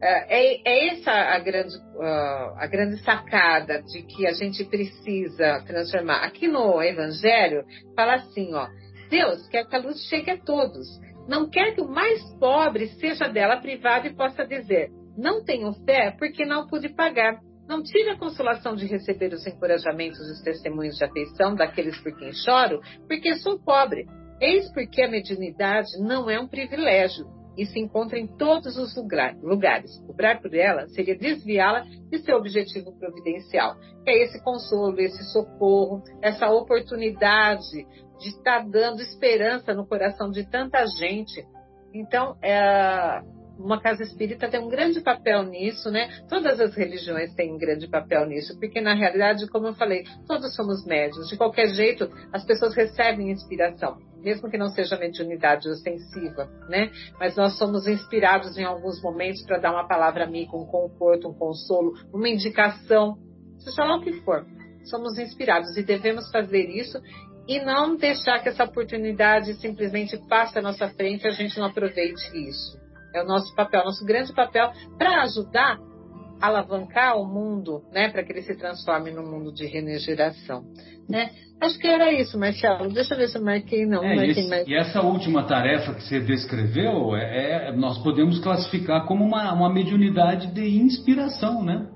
é, 0.00 0.62
é, 0.64 0.88
essa 0.88 1.10
a 1.10 1.38
grande, 1.38 1.76
uh, 1.76 2.54
a 2.56 2.66
grande 2.66 3.02
sacada 3.02 3.82
de 3.82 4.02
que 4.02 4.26
a 4.26 4.32
gente 4.32 4.64
precisa 4.64 5.62
transformar. 5.66 6.24
Aqui 6.24 6.46
no 6.46 6.80
Evangelho, 6.82 7.64
fala 7.96 8.14
assim, 8.14 8.54
ó, 8.54 8.68
Deus 9.10 9.46
quer 9.48 9.66
que 9.66 9.76
a 9.76 9.80
luz 9.80 10.00
chegue 10.08 10.30
a 10.30 10.38
todos. 10.38 10.86
Não 11.28 11.48
quer 11.48 11.74
que 11.74 11.80
o 11.82 11.88
mais 11.88 12.22
pobre 12.40 12.88
seja 12.98 13.28
dela 13.28 13.60
privado 13.60 14.06
e 14.06 14.14
possa 14.14 14.46
dizer, 14.46 14.90
não 15.14 15.44
tenho 15.44 15.72
fé 15.84 16.10
porque 16.18 16.44
não 16.46 16.66
pude 16.66 16.88
pagar. 16.88 17.38
Não 17.68 17.82
tive 17.82 18.08
a 18.08 18.18
consolação 18.18 18.74
de 18.74 18.86
receber 18.86 19.34
os 19.34 19.46
encorajamentos 19.46 20.18
e 20.20 20.32
os 20.32 20.40
testemunhos 20.40 20.96
de 20.96 21.04
afeição 21.04 21.54
daqueles 21.54 22.00
por 22.00 22.16
quem 22.16 22.32
choro, 22.32 22.80
porque 23.06 23.34
sou 23.36 23.58
pobre. 23.58 24.06
Eis 24.40 24.72
porque 24.72 25.02
a 25.02 25.10
mediunidade 25.10 25.88
não 26.00 26.30
é 26.30 26.40
um 26.40 26.48
privilégio, 26.48 27.26
e 27.58 27.66
se 27.66 27.80
encontra 27.80 28.16
em 28.16 28.26
todos 28.26 28.76
os 28.78 28.94
lugares. 29.42 29.98
Cobrar 30.06 30.40
por 30.40 30.54
ela 30.54 30.88
seria 30.88 31.18
desviá-la 31.18 31.80
de 32.08 32.18
seu 32.20 32.36
objetivo 32.36 32.92
providencial, 32.92 33.76
que 34.04 34.10
é 34.10 34.22
esse 34.22 34.42
consolo, 34.44 35.00
esse 35.00 35.24
socorro, 35.32 36.00
essa 36.22 36.48
oportunidade 36.48 37.84
de 38.20 38.28
estar 38.28 38.64
dando 38.68 39.02
esperança 39.02 39.74
no 39.74 39.84
coração 39.84 40.30
de 40.30 40.48
tanta 40.48 40.86
gente. 40.86 41.44
Então, 41.92 42.36
é, 42.40 43.20
uma 43.58 43.80
casa 43.80 44.02
espírita 44.02 44.48
tem 44.48 44.60
um 44.60 44.68
grande 44.68 45.00
papel 45.00 45.42
nisso, 45.42 45.90
né? 45.90 46.08
Todas 46.28 46.60
as 46.60 46.74
religiões 46.74 47.34
têm 47.34 47.52
um 47.52 47.58
grande 47.58 47.88
papel 47.88 48.26
nisso, 48.26 48.58
porque 48.58 48.80
na 48.80 48.94
realidade, 48.94 49.48
como 49.48 49.66
eu 49.66 49.74
falei, 49.74 50.04
todos 50.26 50.54
somos 50.54 50.86
médios. 50.86 51.28
De 51.28 51.36
qualquer 51.36 51.68
jeito, 51.74 52.10
as 52.32 52.44
pessoas 52.44 52.74
recebem 52.74 53.30
inspiração 53.30 53.98
mesmo 54.22 54.50
que 54.50 54.58
não 54.58 54.68
seja 54.68 54.98
mediunidade 54.98 55.68
ostensiva, 55.68 56.48
né? 56.68 56.90
Mas 57.18 57.36
nós 57.36 57.56
somos 57.56 57.86
inspirados 57.86 58.58
em 58.58 58.64
alguns 58.64 59.00
momentos 59.00 59.42
para 59.44 59.58
dar 59.58 59.72
uma 59.72 59.86
palavra 59.86 60.24
amiga, 60.24 60.56
um 60.56 60.66
conforto, 60.66 61.28
um 61.28 61.34
consolo, 61.34 61.94
uma 62.12 62.28
indicação, 62.28 63.16
seja 63.58 63.84
lá 63.84 63.96
o 63.96 64.02
que 64.02 64.12
for. 64.22 64.44
Somos 64.84 65.18
inspirados 65.18 65.76
e 65.76 65.82
devemos 65.82 66.30
fazer 66.30 66.68
isso 66.68 67.00
e 67.46 67.60
não 67.60 67.96
deixar 67.96 68.42
que 68.42 68.48
essa 68.48 68.64
oportunidade 68.64 69.54
simplesmente 69.54 70.18
passe 70.28 70.58
à 70.58 70.62
nossa 70.62 70.88
frente 70.88 71.24
e 71.24 71.28
a 71.28 71.32
gente 71.32 71.58
não 71.58 71.66
aproveite 71.66 72.36
isso. 72.36 72.78
É 73.14 73.22
o 73.22 73.26
nosso 73.26 73.54
papel, 73.54 73.84
nosso 73.84 74.04
grande 74.04 74.32
papel 74.32 74.70
para 74.98 75.22
ajudar 75.22 75.78
a 76.40 76.46
alavancar 76.46 77.16
o 77.16 77.26
mundo, 77.26 77.82
né, 77.92 78.08
para 78.10 78.22
que 78.22 78.32
ele 78.32 78.42
se 78.42 78.56
transforme 78.56 79.10
num 79.10 79.28
mundo 79.28 79.52
de 79.52 79.66
regeneração. 79.66 80.64
Né? 81.08 81.30
Acho 81.60 81.78
que 81.78 81.86
era 81.88 82.12
isso, 82.12 82.38
Marcelo. 82.38 82.92
Deixa 82.92 83.14
eu 83.14 83.18
ver 83.18 83.28
se 83.28 83.38
eu 83.38 83.44
marquei, 83.44 83.84
não. 83.84 84.04
É, 84.04 84.14
marquei 84.14 84.30
esse, 84.30 84.48
mais. 84.48 84.68
E 84.68 84.74
essa 84.74 85.00
última 85.00 85.42
tarefa 85.44 85.94
que 85.94 86.02
você 86.04 86.20
descreveu, 86.20 87.16
é, 87.16 87.68
é 87.68 87.72
nós 87.72 87.98
podemos 87.98 88.38
classificar 88.38 89.06
como 89.06 89.24
uma, 89.24 89.52
uma 89.52 89.72
mediunidade 89.72 90.48
de 90.52 90.78
inspiração, 90.78 91.64
né? 91.64 91.88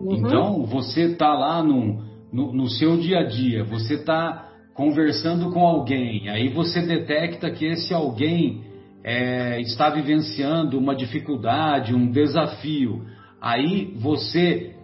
Uhum. 0.00 0.14
Então, 0.14 0.66
você 0.66 1.12
está 1.12 1.34
lá 1.34 1.62
no, 1.62 2.04
no, 2.32 2.52
no 2.52 2.68
seu 2.68 2.96
dia 2.96 3.20
a 3.20 3.24
dia, 3.24 3.64
você 3.64 3.94
está 3.94 4.48
conversando 4.74 5.50
com 5.50 5.66
alguém, 5.66 6.28
aí 6.28 6.48
você 6.50 6.80
detecta 6.80 7.50
que 7.50 7.66
esse 7.66 7.92
alguém 7.92 8.62
é, 9.08 9.58
está 9.62 9.88
vivenciando 9.88 10.78
uma 10.78 10.94
dificuldade, 10.94 11.94
um 11.94 12.10
desafio. 12.10 13.06
Aí 13.40 13.94
você, 13.96 14.74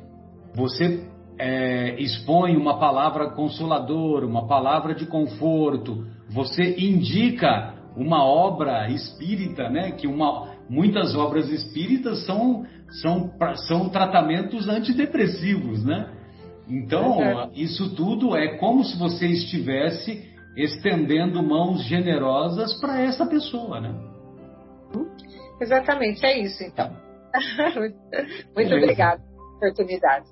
você 0.55 1.07
é, 1.39 2.01
expõe 2.01 2.57
uma 2.57 2.79
palavra 2.79 3.33
consoladora, 3.33 4.25
uma 4.27 4.47
palavra 4.47 4.95
de 4.95 5.05
conforto, 5.05 6.07
você 6.31 6.75
indica 6.79 7.75
uma 7.95 8.25
obra 8.25 8.89
espírita, 8.89 9.69
né? 9.69 9.91
Que 9.91 10.07
uma, 10.07 10.55
muitas 10.71 11.15
obras 11.15 11.51
espíritas 11.51 12.25
são, 12.25 12.65
são, 13.03 13.31
são 13.69 13.91
tratamentos 13.91 14.71
antidepressivos, 14.71 15.85
né? 15.85 16.09
Então, 16.67 17.23
é 17.23 17.51
isso 17.55 17.95
tudo 17.95 18.35
é 18.35 18.57
como 18.57 18.85
se 18.85 18.99
você 18.99 19.27
estivesse 19.27 20.33
estendendo 20.57 21.43
mãos 21.43 21.85
generosas 21.85 22.73
para 22.81 23.03
essa 23.03 23.27
pessoa, 23.27 23.83
né? 23.83 24.14
Exatamente, 25.61 26.25
é 26.25 26.39
isso 26.39 26.63
então. 26.63 26.91
Muito 28.55 28.75
obrigada 28.75 29.23
pela 29.23 29.57
oportunidade. 29.57 30.27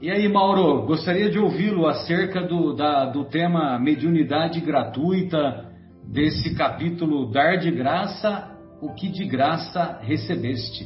E 0.00 0.10
aí, 0.10 0.28
Mauro, 0.28 0.84
gostaria 0.84 1.30
de 1.30 1.38
ouvi-lo 1.38 1.86
acerca 1.86 2.42
do, 2.42 2.74
da, 2.74 3.04
do 3.06 3.24
tema 3.24 3.78
mediunidade 3.78 4.60
gratuita, 4.60 5.70
desse 6.04 6.54
capítulo 6.56 7.30
Dar 7.30 7.56
de 7.56 7.70
Graça, 7.70 8.50
o 8.80 8.92
que 8.94 9.08
de 9.08 9.24
graça 9.24 10.00
recebeste. 10.02 10.84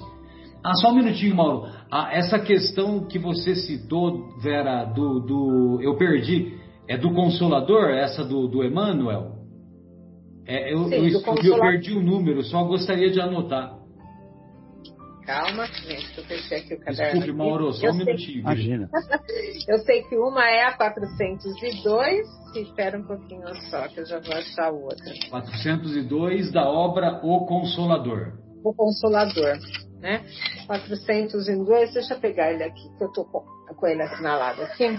Ah, 0.62 0.74
só 0.74 0.90
um 0.90 0.96
minutinho, 0.96 1.34
Mauro. 1.34 1.68
Ah, 1.90 2.10
essa 2.12 2.38
questão 2.38 3.06
que 3.06 3.18
você 3.18 3.54
citou, 3.54 4.36
Vera, 4.42 4.84
do, 4.84 5.20
do. 5.20 5.78
Eu 5.80 5.96
perdi. 5.96 6.54
É 6.88 6.96
do 6.96 7.12
Consolador, 7.12 7.90
essa 7.90 8.22
do, 8.22 8.46
do 8.46 8.62
Emmanuel? 8.64 9.35
É, 10.46 10.72
eu, 10.72 10.84
Sim, 10.84 10.94
eu, 10.94 11.20
eu 11.42 11.60
perdi 11.60 11.92
o 11.92 12.00
número, 12.00 12.42
só 12.44 12.62
gostaria 12.64 13.10
de 13.10 13.20
anotar. 13.20 13.76
Calma, 15.26 15.66
gente, 15.66 16.12
que 16.14 16.20
eu 16.20 16.24
fechei 16.24 16.58
aqui 16.58 16.74
o 16.74 16.78
caderno. 16.78 17.18
Desculpe, 17.18 17.32
Mauro, 17.32 17.72
só 17.72 17.88
um 17.88 17.94
minutinho. 17.94 18.38
Imagina. 18.38 18.88
eu 19.68 19.78
sei 19.80 20.02
que 20.02 20.16
uma 20.16 20.48
é 20.48 20.66
a 20.66 20.76
402, 20.76 22.28
espera 22.54 22.96
um 22.96 23.02
pouquinho 23.02 23.42
só, 23.68 23.88
que 23.88 23.98
eu 23.98 24.06
já 24.06 24.20
vou 24.20 24.32
achar 24.32 24.70
outra. 24.70 25.12
402 25.28 26.52
da 26.52 26.70
obra 26.70 27.20
O 27.24 27.44
Consolador. 27.44 28.34
O 28.62 28.72
Consolador, 28.72 29.58
né? 30.00 30.24
402, 30.68 31.92
deixa 31.92 32.14
eu 32.14 32.20
pegar 32.20 32.52
ele 32.52 32.62
aqui, 32.62 32.88
que 32.96 33.02
eu 33.02 33.10
tô 33.10 33.24
com, 33.24 33.44
com 33.74 33.86
ele 33.88 34.02
assinalado 34.02 34.62
aqui. 34.62 34.96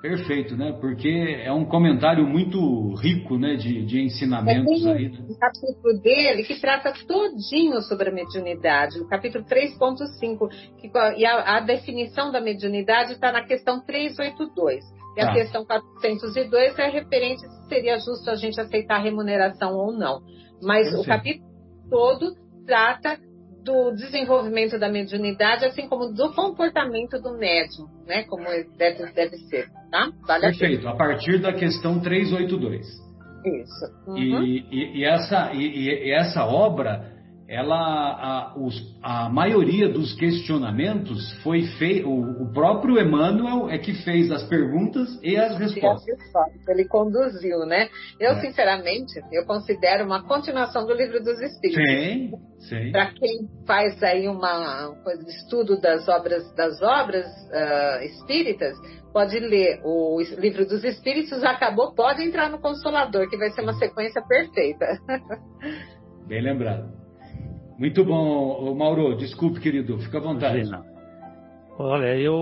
Perfeito, 0.00 0.56
né? 0.56 0.76
Porque 0.80 1.08
é 1.44 1.52
um 1.52 1.64
comentário 1.64 2.24
muito 2.24 2.94
rico, 2.94 3.36
né, 3.36 3.56
de, 3.56 3.84
de 3.84 4.00
ensinamentos 4.00 4.86
é, 4.86 4.92
aí. 4.92 5.08
Né? 5.08 5.26
O 5.28 5.36
capítulo 5.36 6.00
dele 6.00 6.44
que 6.44 6.60
trata 6.60 6.92
todinho 7.06 7.80
sobre 7.82 8.10
a 8.10 8.12
mediunidade, 8.12 9.00
o 9.00 9.08
capítulo 9.08 9.44
3.5, 9.44 11.16
e 11.16 11.26
a, 11.26 11.56
a, 11.56 11.60
definição 11.60 12.30
da 12.30 12.40
mediunidade 12.40 13.12
está 13.12 13.32
na 13.32 13.42
questão 13.42 13.80
382. 13.84 14.84
E 15.16 15.20
a 15.20 15.30
ah. 15.30 15.32
questão 15.32 15.64
402 15.64 16.78
é 16.78 16.88
referente 16.88 17.40
se 17.40 17.68
seria 17.68 17.98
justo 17.98 18.30
a 18.30 18.36
gente 18.36 18.60
aceitar 18.60 19.02
remuneração 19.02 19.74
ou 19.74 19.92
não. 19.92 20.20
Mas 20.62 20.94
o 20.94 21.04
capítulo 21.04 21.48
todo 21.90 22.34
trata 22.64 23.18
do 23.64 23.92
desenvolvimento 23.92 24.78
da 24.78 24.88
mediunidade, 24.88 25.64
assim 25.64 25.88
como 25.88 26.12
do 26.12 26.32
comportamento 26.32 27.20
do 27.20 27.36
médium, 27.36 27.86
né? 28.06 28.24
Como 28.24 28.44
deve, 28.76 29.12
deve 29.12 29.36
ser, 29.48 29.68
tá? 29.90 30.10
Vale 30.26 30.42
Perfeito, 30.42 30.88
a, 30.88 30.92
a, 30.92 30.96
partir 30.96 31.38
da 31.40 31.52
questão 31.52 32.00
382. 32.00 32.86
Isso. 33.44 33.84
Uhum. 34.06 34.16
E, 34.16 34.66
e, 34.70 34.98
e, 34.98 35.04
essa, 35.04 35.52
e, 35.52 36.06
e 36.06 36.10
essa 36.12 36.44
obra 36.44 37.17
ela 37.48 37.74
a, 37.74 38.58
os, 38.58 38.74
a 39.02 39.30
maioria 39.30 39.88
dos 39.88 40.12
questionamentos 40.14 41.32
foi 41.42 41.62
feito 41.78 42.06
o, 42.06 42.42
o, 42.42 42.52
próprio 42.52 43.00
Emmanuel 43.00 43.70
é 43.70 43.78
que 43.78 43.94
fez 44.04 44.30
as 44.30 44.42
perguntas 44.42 45.18
e 45.22 45.34
as 45.34 45.58
respostas. 45.58 46.18
Ele 46.68 46.86
conduziu, 46.86 47.60
né? 47.60 47.88
Eu 48.20 48.32
é. 48.32 48.40
sinceramente 48.42 49.14
eu 49.32 49.46
considero 49.46 50.04
uma 50.04 50.22
continuação 50.24 50.86
do 50.86 50.92
livro 50.92 51.22
dos 51.22 51.40
Espíritos. 51.40 51.82
Sim, 51.90 52.32
sim. 52.68 52.92
Para 52.92 53.12
quem 53.14 53.48
faz 53.66 54.02
aí 54.02 54.28
uma 54.28 54.94
coisa 55.02 55.24
de 55.24 55.30
estudo 55.30 55.80
das 55.80 56.06
obras 56.06 56.54
das 56.54 56.82
obras 56.82 57.26
uh, 57.26 58.04
espíritas 58.04 58.76
pode 59.10 59.38
ler 59.38 59.80
o 59.84 60.20
livro 60.36 60.66
dos 60.66 60.84
Espíritos 60.84 61.42
acabou 61.42 61.94
pode 61.94 62.22
entrar 62.22 62.50
no 62.50 62.60
Consolador 62.60 63.26
que 63.30 63.38
vai 63.38 63.48
ser 63.52 63.62
uma 63.62 63.72
sequência 63.72 64.20
perfeita. 64.20 64.86
Bem 66.28 66.42
lembrado. 66.42 67.07
Muito 67.78 68.04
bom, 68.04 68.74
Mauro. 68.74 69.16
Desculpe, 69.16 69.60
querido. 69.60 69.98
Fica 69.98 70.18
à 70.18 70.20
vontade. 70.20 70.58
Imagina. 70.58 70.84
Olha, 71.78 72.18
eu 72.18 72.34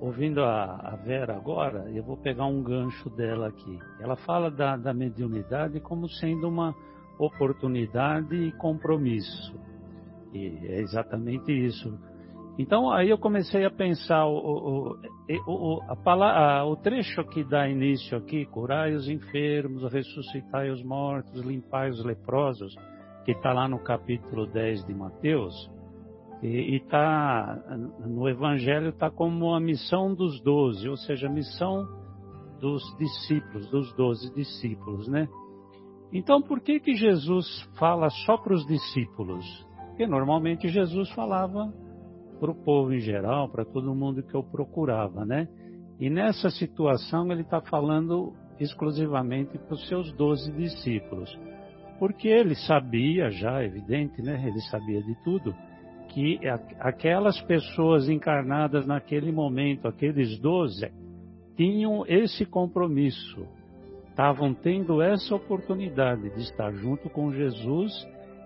ouvindo 0.00 0.40
a, 0.44 0.76
a, 0.92 0.96
Vera 1.04 1.34
agora, 1.34 1.90
eu 1.92 2.04
vou 2.04 2.16
pegar 2.16 2.46
um 2.46 2.62
gancho 2.62 3.10
dela 3.10 3.48
aqui. 3.48 3.78
Ela 4.00 4.14
fala 4.14 4.48
da, 4.48 4.76
da 4.76 4.94
mediunidade 4.94 5.80
como 5.80 6.08
sendo 6.08 6.48
uma 6.48 6.72
oportunidade 7.18 8.36
e 8.36 8.52
compromisso. 8.52 9.58
E 10.32 10.68
é 10.68 10.80
exatamente 10.82 11.50
isso. 11.50 11.98
Então 12.56 12.88
aí 12.92 13.10
eu 13.10 13.18
comecei 13.18 13.64
a 13.64 13.70
pensar 13.72 14.24
o, 14.24 14.36
o, 14.36 14.96
o, 15.48 15.82
a 15.88 15.96
palavra, 15.96 16.64
o 16.64 16.76
trecho 16.76 17.24
que 17.24 17.42
dá 17.42 17.68
início 17.68 18.16
aqui, 18.16 18.46
curai 18.46 18.94
os 18.94 19.08
enfermos, 19.08 19.82
ressuscitai 19.92 20.70
os 20.70 20.82
mortos, 20.84 21.44
limpai 21.44 21.90
os 21.90 22.04
leprosos 22.04 22.72
que 23.26 23.32
está 23.32 23.52
lá 23.52 23.68
no 23.68 23.80
capítulo 23.80 24.46
10 24.46 24.86
de 24.86 24.94
Mateus, 24.94 25.68
e 26.40 26.76
está 26.76 27.58
no 28.06 28.28
Evangelho 28.28 28.90
está 28.90 29.10
como 29.10 29.52
a 29.52 29.58
missão 29.58 30.14
dos 30.14 30.40
doze, 30.42 30.88
ou 30.88 30.96
seja, 30.96 31.26
a 31.26 31.30
missão 31.30 31.88
dos 32.60 32.84
discípulos, 32.96 33.68
dos 33.68 33.92
doze 33.94 34.32
discípulos, 34.32 35.08
né? 35.08 35.28
Então, 36.12 36.40
por 36.40 36.60
que 36.60 36.78
que 36.78 36.94
Jesus 36.94 37.68
fala 37.76 38.08
só 38.10 38.36
para 38.36 38.54
os 38.54 38.64
discípulos? 38.64 39.44
Porque 39.88 40.06
normalmente 40.06 40.68
Jesus 40.68 41.10
falava 41.10 41.74
para 42.38 42.52
o 42.52 42.54
povo 42.54 42.92
em 42.92 43.00
geral, 43.00 43.48
para 43.48 43.64
todo 43.64 43.92
mundo 43.92 44.22
que 44.22 44.36
eu 44.36 44.44
procurava, 44.44 45.24
né? 45.24 45.48
E 45.98 46.08
nessa 46.08 46.48
situação 46.48 47.32
ele 47.32 47.42
está 47.42 47.60
falando 47.60 48.34
exclusivamente 48.60 49.58
para 49.58 49.74
os 49.74 49.88
seus 49.88 50.12
doze 50.12 50.52
discípulos 50.52 51.36
porque 51.98 52.28
ele 52.28 52.54
sabia 52.54 53.30
já, 53.30 53.62
evidente, 53.62 54.22
né? 54.22 54.42
Ele 54.46 54.60
sabia 54.62 55.02
de 55.02 55.14
tudo, 55.22 55.54
que 56.08 56.40
aquelas 56.80 57.40
pessoas 57.42 58.08
encarnadas 58.08 58.86
naquele 58.86 59.30
momento, 59.32 59.86
aqueles 59.88 60.38
doze, 60.38 60.90
tinham 61.56 62.04
esse 62.06 62.44
compromisso, 62.44 63.46
estavam 64.08 64.54
tendo 64.54 65.02
essa 65.02 65.34
oportunidade 65.34 66.30
de 66.30 66.40
estar 66.40 66.72
junto 66.72 67.10
com 67.10 67.32
Jesus 67.32 67.92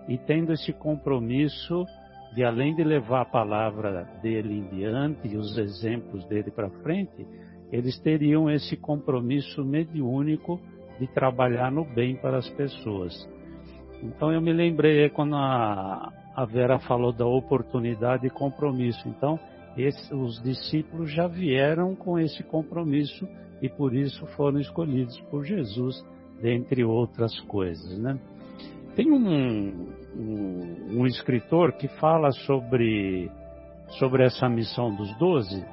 e 0.07 0.17
tendo 0.17 0.51
esse 0.51 0.73
compromisso 0.73 1.85
de 2.33 2.43
além 2.43 2.75
de 2.75 2.83
levar 2.83 3.21
a 3.21 3.25
palavra 3.25 4.03
dele 4.21 4.59
em 4.59 4.67
diante 4.75 5.27
e 5.27 5.37
os 5.37 5.57
exemplos 5.57 6.25
dele 6.25 6.49
para 6.51 6.69
frente, 6.81 7.25
eles 7.71 7.97
teriam 7.99 8.49
esse 8.49 8.75
compromisso 8.75 9.63
mediúnico 9.63 10.59
de 10.99 11.07
trabalhar 11.07 11.71
no 11.71 11.85
bem 11.85 12.15
para 12.15 12.37
as 12.37 12.49
pessoas. 12.49 13.13
Então 14.01 14.31
eu 14.31 14.41
me 14.41 14.51
lembrei 14.51 15.09
quando 15.09 15.35
a, 15.35 16.11
a 16.35 16.45
Vera 16.45 16.79
falou 16.79 17.13
da 17.13 17.25
oportunidade 17.25 18.25
e 18.27 18.29
compromisso. 18.29 19.07
Então 19.07 19.39
esse, 19.77 20.13
os 20.13 20.41
discípulos 20.41 21.11
já 21.11 21.27
vieram 21.27 21.95
com 21.95 22.19
esse 22.19 22.43
compromisso 22.43 23.27
e 23.61 23.69
por 23.69 23.93
isso 23.93 24.25
foram 24.37 24.59
escolhidos 24.59 25.19
por 25.29 25.45
Jesus, 25.45 26.03
dentre 26.41 26.83
outras 26.83 27.39
coisas, 27.41 27.97
né? 27.99 28.19
Tem 28.95 29.09
um, 29.09 29.87
um, 30.15 30.99
um 30.99 31.07
escritor 31.07 31.71
que 31.73 31.87
fala 31.87 32.31
sobre, 32.31 33.31
sobre 33.99 34.25
essa 34.25 34.49
missão 34.49 34.93
dos 34.93 35.17
doze 35.17 35.63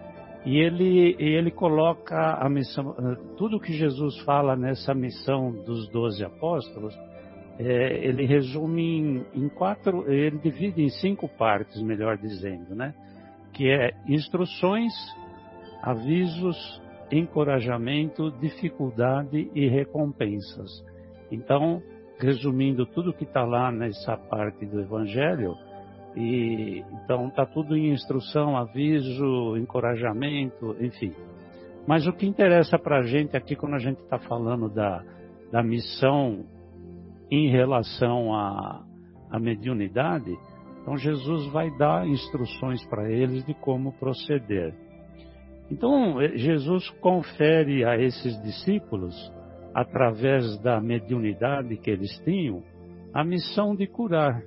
e 0.47 0.59
ele, 0.59 1.17
ele 1.19 1.51
coloca 1.51 2.35
a 2.35 2.49
missão, 2.49 2.95
tudo 3.37 3.59
que 3.59 3.73
Jesus 3.73 4.19
fala 4.21 4.55
nessa 4.55 4.95
missão 4.95 5.51
dos 5.51 5.89
doze 5.89 6.25
apóstolos, 6.25 6.97
é, 7.59 8.07
ele 8.07 8.25
resume 8.25 8.83
em, 8.83 9.27
em, 9.35 9.49
quatro, 9.49 10.11
ele 10.11 10.39
divide 10.39 10.81
em 10.81 10.89
cinco 10.89 11.29
partes, 11.29 11.83
melhor 11.83 12.17
dizendo, 12.17 12.75
né? 12.75 12.95
Que 13.53 13.69
é 13.69 13.95
instruções, 14.07 14.93
avisos, 15.83 16.81
encorajamento, 17.11 18.31
dificuldade 18.41 19.51
e 19.55 19.67
recompensas. 19.67 20.85
Então, 21.33 21.83
resumindo 22.21 22.87
tudo 22.87 23.13
que 23.13 23.25
está 23.25 23.45
lá 23.45 23.73
nessa 23.73 24.17
parte 24.17 24.65
do 24.65 24.81
Evangelho, 24.81 25.55
e 26.17 26.85
então 26.93 27.29
está 27.29 27.45
tudo 27.45 27.77
em 27.77 27.91
instrução, 27.91 28.57
aviso, 28.57 29.57
encorajamento, 29.57 30.77
enfim. 30.81 31.13
Mas 31.87 32.07
o 32.07 32.13
que 32.13 32.27
interessa 32.27 32.79
para 32.79 32.99
a 32.99 33.03
gente 33.03 33.37
aqui 33.37 33.57
quando 33.57 33.75
a 33.75 33.79
gente 33.79 34.01
está 34.01 34.19
falando 34.19 34.69
da, 34.69 35.03
da 35.51 35.63
missão 35.63 36.45
em 37.31 37.51
relação 37.51 38.35
à, 38.35 38.85
à 39.31 39.39
mediunidade, 39.39 40.37
então 40.81 40.97
Jesus 40.97 41.47
vai 41.53 41.71
dar 41.77 42.07
instruções 42.07 42.85
para 42.87 43.11
eles 43.11 43.45
de 43.45 43.55
como 43.55 43.93
proceder. 43.99 44.75
Então 45.71 46.21
eh, 46.21 46.37
Jesus 46.37 46.89
confere 47.01 47.85
a 47.85 47.97
esses 47.99 48.41
discípulos, 48.43 49.15
através 49.75 50.59
da 50.61 50.81
mediunidade 50.81 51.77
que 51.77 51.91
eles 51.91 52.19
tinham, 52.25 52.63
a 53.13 53.23
missão 53.23 53.77
de 53.77 53.87
curar, 53.87 54.43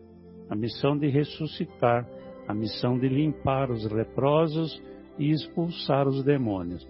a 0.49 0.55
missão 0.55 0.97
de 0.97 1.07
ressuscitar, 1.07 2.07
a 2.47 2.53
missão 2.53 2.97
de 2.97 3.07
limpar 3.07 3.69
os 3.69 3.89
leprosos 3.91 4.82
e 5.17 5.29
expulsar 5.32 6.07
os 6.07 6.23
demônios. 6.23 6.86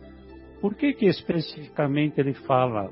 Por 0.62 0.76
que 0.76 0.94
que 0.94 1.08
especificamente 1.08 2.20
ele 2.20 2.34
fala 2.34 2.90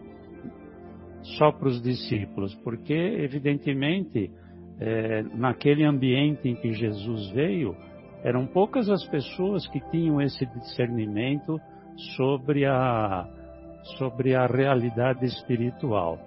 só 1.21 1.51
para 1.51 1.67
os 1.67 1.81
discípulos, 1.81 2.53
porque, 2.63 2.93
evidentemente, 2.93 4.31
é, 4.79 5.23
naquele 5.35 5.83
ambiente 5.83 6.47
em 6.47 6.55
que 6.55 6.73
Jesus 6.73 7.29
veio, 7.31 7.75
eram 8.23 8.45
poucas 8.45 8.89
as 8.89 9.05
pessoas 9.07 9.67
que 9.67 9.79
tinham 9.91 10.21
esse 10.21 10.45
discernimento 10.45 11.59
sobre 12.15 12.65
a, 12.65 13.27
sobre 13.97 14.35
a 14.35 14.45
realidade 14.45 15.25
espiritual. 15.25 16.19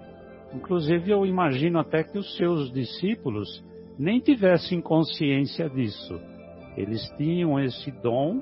Inclusive, 0.53 1.11
eu 1.11 1.25
imagino 1.25 1.79
até 1.79 2.03
que 2.03 2.17
os 2.17 2.37
seus 2.37 2.71
discípulos 2.71 3.63
nem 3.97 4.19
tivessem 4.19 4.81
consciência 4.81 5.69
disso. 5.69 6.19
Eles 6.77 7.01
tinham 7.17 7.59
esse 7.59 7.91
dom, 8.01 8.41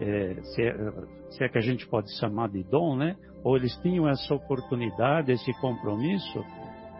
é, 0.00 0.34
se, 0.42 0.62
é, 0.62 0.74
se 1.30 1.44
é 1.44 1.48
que 1.48 1.58
a 1.58 1.62
gente 1.62 1.86
pode 1.86 2.12
chamar 2.18 2.48
de 2.48 2.62
dom, 2.64 2.96
né? 2.96 3.16
Ou 3.42 3.56
eles 3.56 3.76
tinham 3.78 4.08
essa 4.08 4.34
oportunidade, 4.34 5.32
esse 5.32 5.52
compromisso, 5.60 6.44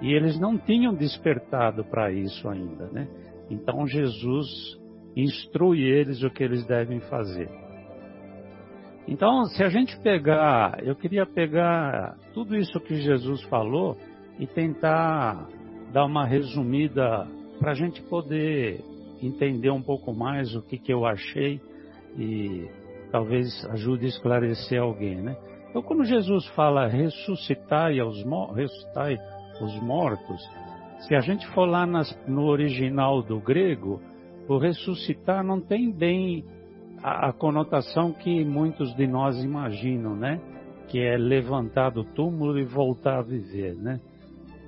e 0.01 0.13
eles 0.13 0.39
não 0.39 0.59
tinham 0.59 0.95
despertado 0.95 1.85
para 1.85 2.13
isso 2.13 2.49
ainda, 2.49 2.87
né? 2.87 3.09
Então 3.51 3.87
Jesus 3.87 4.79
instrui 5.17 5.83
eles 5.83 6.23
o 6.23 6.31
que 6.31 6.45
eles 6.45 6.65
devem 6.67 7.01
fazer. 7.01 7.49
Então, 9.09 9.45
se 9.47 9.63
a 9.63 9.69
gente 9.69 9.97
pegar, 10.01 10.85
eu 10.85 10.95
queria 10.97 11.25
pegar 11.25 12.17
tudo 12.35 12.57
isso 12.57 12.81
que 12.81 12.97
Jesus 12.97 13.43
falou 13.45 13.97
e 14.39 14.47
tentar 14.47 15.49
dar 15.93 16.05
uma 16.05 16.27
resumida 16.27 17.27
para 17.59 17.71
a 17.71 17.75
gente 17.75 18.03
poder 18.03 18.81
entender 19.23 19.71
um 19.71 19.81
pouco 19.81 20.13
mais 20.13 20.55
o 20.55 20.63
que, 20.63 20.77
que 20.77 20.93
eu 20.93 21.07
achei 21.07 21.61
e 22.19 22.69
talvez 23.11 23.65
ajude 23.71 24.07
a 24.07 24.09
esclarecer 24.09 24.83
alguém, 24.83 25.23
né? 25.23 25.37
Então, 25.77 25.87
quando 25.87 26.07
Jesus 26.07 26.47
fala 26.55 26.87
ressuscitai, 26.87 28.01
aos, 28.01 28.25
ressuscitai 28.55 29.19
os 29.61 29.79
mortos, 29.83 30.41
se 31.01 31.15
a 31.15 31.21
gente 31.21 31.47
for 31.49 31.67
lá 31.67 31.85
nas, 31.85 32.19
no 32.27 32.47
original 32.47 33.23
do 33.23 33.39
grego, 33.39 34.01
o 34.49 34.57
ressuscitar 34.57 35.45
não 35.45 35.61
tem 35.61 35.93
bem 35.93 36.47
a, 37.03 37.29
a, 37.29 37.33
conotação 37.35 38.11
que 38.11 38.43
muitos 38.43 38.97
de 38.97 39.07
nós 39.07 39.37
imaginam, 39.45 40.17
né? 40.17 40.41
Que 40.89 40.99
é 40.99 41.19
levantar 41.19 41.91
do 41.91 42.05
túmulo 42.05 42.59
e 42.59 42.65
voltar 42.65 43.19
a 43.19 43.23
viver, 43.23 43.75
né? 43.75 44.01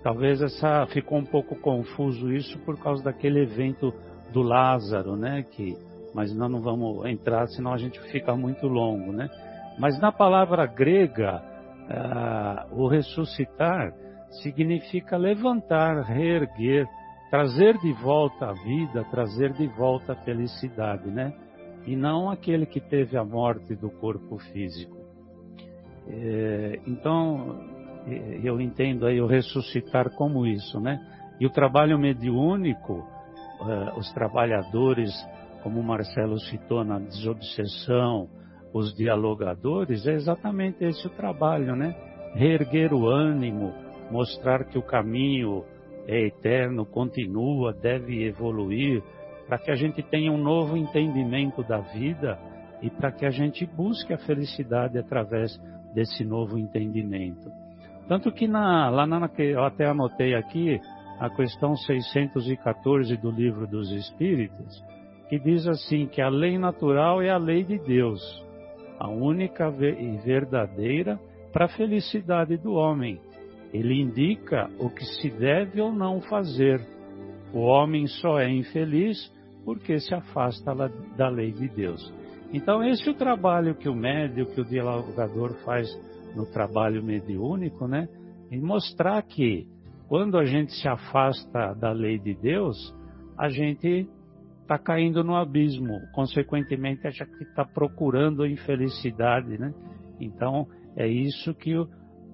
Talvez 0.03 0.43
essa 0.43 0.85
ficou 0.89 1.17
um 1.17 1.25
pouco 1.25 1.57
confuso 1.57 2.31
isso 2.31 2.59
por 2.67 2.79
causa 2.79 3.03
daquele 3.03 3.41
evento 3.41 3.95
do 4.31 4.43
Lázaro, 4.43 5.17
né? 5.17 5.43
Que, 5.53 5.75
mas 6.13 6.37
nós 6.37 6.51
não 6.51 6.61
vamos 6.61 7.07
entrar, 7.07 7.47
senão 7.47 7.73
a 7.73 7.79
gente 7.79 7.99
fica 8.13 8.37
muito 8.37 8.69
longo, 8.69 9.11
né? 9.11 9.31
Mas 9.79 9.99
na 10.01 10.11
palavra 10.11 10.67
grega, 10.67 11.43
ah, 11.89 12.67
o 12.73 12.89
ressuscitar 12.89 13.93
significa 14.43 15.17
levantar, 15.17 16.03
reerguer, 16.03 16.87
trazer 17.31 17.79
de 17.79 17.93
volta 17.93 18.47
a 18.47 18.53
vida, 18.53 19.05
trazer 19.11 19.53
de 19.53 19.67
volta 19.69 20.13
a 20.13 20.17
felicidade, 20.17 21.11
né? 21.11 21.33
E 21.87 21.97
não 21.97 22.31
aquele 22.31 22.67
que 22.67 22.81
teve 22.81 23.17
a 23.17 23.25
morte 23.25 23.75
do 23.75 23.91
corpo 23.91 24.39
físico. 24.53 24.97
É, 26.07 26.81
então, 26.87 27.61
é, 28.07 28.41
eu 28.43 28.61
entendo 28.61 29.07
aí 29.07 29.21
o 29.21 29.27
ressuscitar 29.27 30.11
como 30.11 30.47
isso, 30.47 30.81
né? 30.81 30.99
E 31.39 31.47
o 31.47 31.51
trabalho 31.51 31.99
mediúnico, 31.99 33.07
é, 33.61 33.99
os 33.99 34.11
trabalhadores, 34.13 35.13
como 35.63 35.81
o 35.81 35.85
Marcelo 35.85 36.39
citou 36.41 36.85
na 36.85 36.99
desobsessão, 36.99 38.29
os 38.73 38.95
dialogadores, 38.95 40.07
é 40.07 40.15
exatamente 40.15 40.85
esse 40.85 41.07
o 41.07 41.11
trabalho, 41.11 41.75
né? 41.75 41.95
Reerguer 42.35 42.93
o 42.93 43.09
ânimo, 43.09 43.73
mostrar 44.11 44.65
que 44.65 44.79
o 44.79 44.83
caminho 44.83 45.65
é 46.07 46.27
eterno, 46.27 46.87
continua, 46.87 47.73
deve 47.73 48.25
evoluir, 48.25 49.03
para 49.47 49.59
que 49.59 49.71
a 49.71 49.75
gente 49.75 50.03
tenha 50.03 50.31
um 50.31 50.39
novo 50.39 50.77
entendimento 50.77 51.63
da 51.63 51.79
vida 51.79 52.39
e 52.83 52.91
para 52.91 53.11
que 53.11 53.25
a 53.25 53.31
gente 53.31 53.65
busque 53.67 54.13
a 54.13 54.19
felicidade 54.19 54.99
através 54.99 55.59
desse 55.95 56.25
novo 56.25 56.59
entendimento. 56.59 57.51
Tanto 58.07 58.31
que 58.33 58.47
na, 58.47 58.89
lá 58.91 59.07
na, 59.07 59.31
eu 59.39 59.65
até 59.65 59.87
anotei 59.87 60.35
aqui 60.35 60.81
a 61.19 61.29
questão 61.29 61.75
614 61.77 63.17
do 63.17 63.31
livro 63.31 63.67
dos 63.67 63.91
Espíritos, 63.91 64.83
que 65.29 65.39
diz 65.39 65.67
assim 65.67 66.07
que 66.07 66.23
a 66.23 66.29
lei 66.29 66.57
natural 66.59 67.21
é 67.21 67.31
a 67.31 67.37
lei 67.37 67.65
de 67.65 67.79
Deus, 67.79 68.21
a 68.99 69.09
única 69.09 69.69
e 69.69 70.17
verdadeira 70.19 71.19
para 71.53 71.67
a 71.67 71.69
felicidade 71.69 72.57
do 72.57 72.73
homem. 72.73 73.21
Ele 73.73 74.01
indica 74.01 74.71
o 74.79 74.91
que 74.91 75.05
se 75.05 75.31
deve 75.31 75.81
ou 75.81 75.93
não 75.93 76.21
fazer. 76.23 76.81
O 77.53 77.61
homem 77.61 78.07
só 78.07 78.39
é 78.41 78.51
infeliz 78.51 79.33
porque 79.65 79.99
se 80.01 80.15
afasta 80.15 80.75
da 81.17 81.29
lei 81.29 81.53
de 81.53 81.69
Deus. 81.69 82.13
Então, 82.53 82.83
esse 82.83 83.07
é 83.07 83.13
o 83.13 83.15
trabalho 83.15 83.75
que 83.75 83.89
o 83.89 83.95
médio, 83.95 84.47
que 84.47 84.61
o 84.61 84.65
dialogador 84.65 85.53
faz 85.65 85.87
no 86.35 86.47
trabalho 86.47 87.03
mediúnico, 87.03 87.87
né? 87.87 88.09
Em 88.51 88.61
mostrar 88.61 89.23
que 89.23 89.67
quando 90.09 90.39
a 90.39 90.45
gente 90.45 90.73
se 90.73 90.89
afasta 90.89 91.75
da 91.75 91.93
lei 91.93 92.19
de 92.19 92.35
Deus, 92.35 92.95
a 93.37 93.51
gente 93.51 94.09
está 94.69 94.79
caindo 94.79 95.25
no 95.25 95.35
abismo. 95.35 95.99
Consequentemente, 96.13 97.07
a 97.07 97.11
gente 97.11 97.43
está 97.43 97.65
procurando 97.65 98.43
a 98.43 98.49
infelicidade, 98.49 99.59
né? 99.59 99.73
Então, 100.21 100.67
é 100.95 101.09
isso 101.09 101.55
que 101.55 101.75
o, 101.75 101.89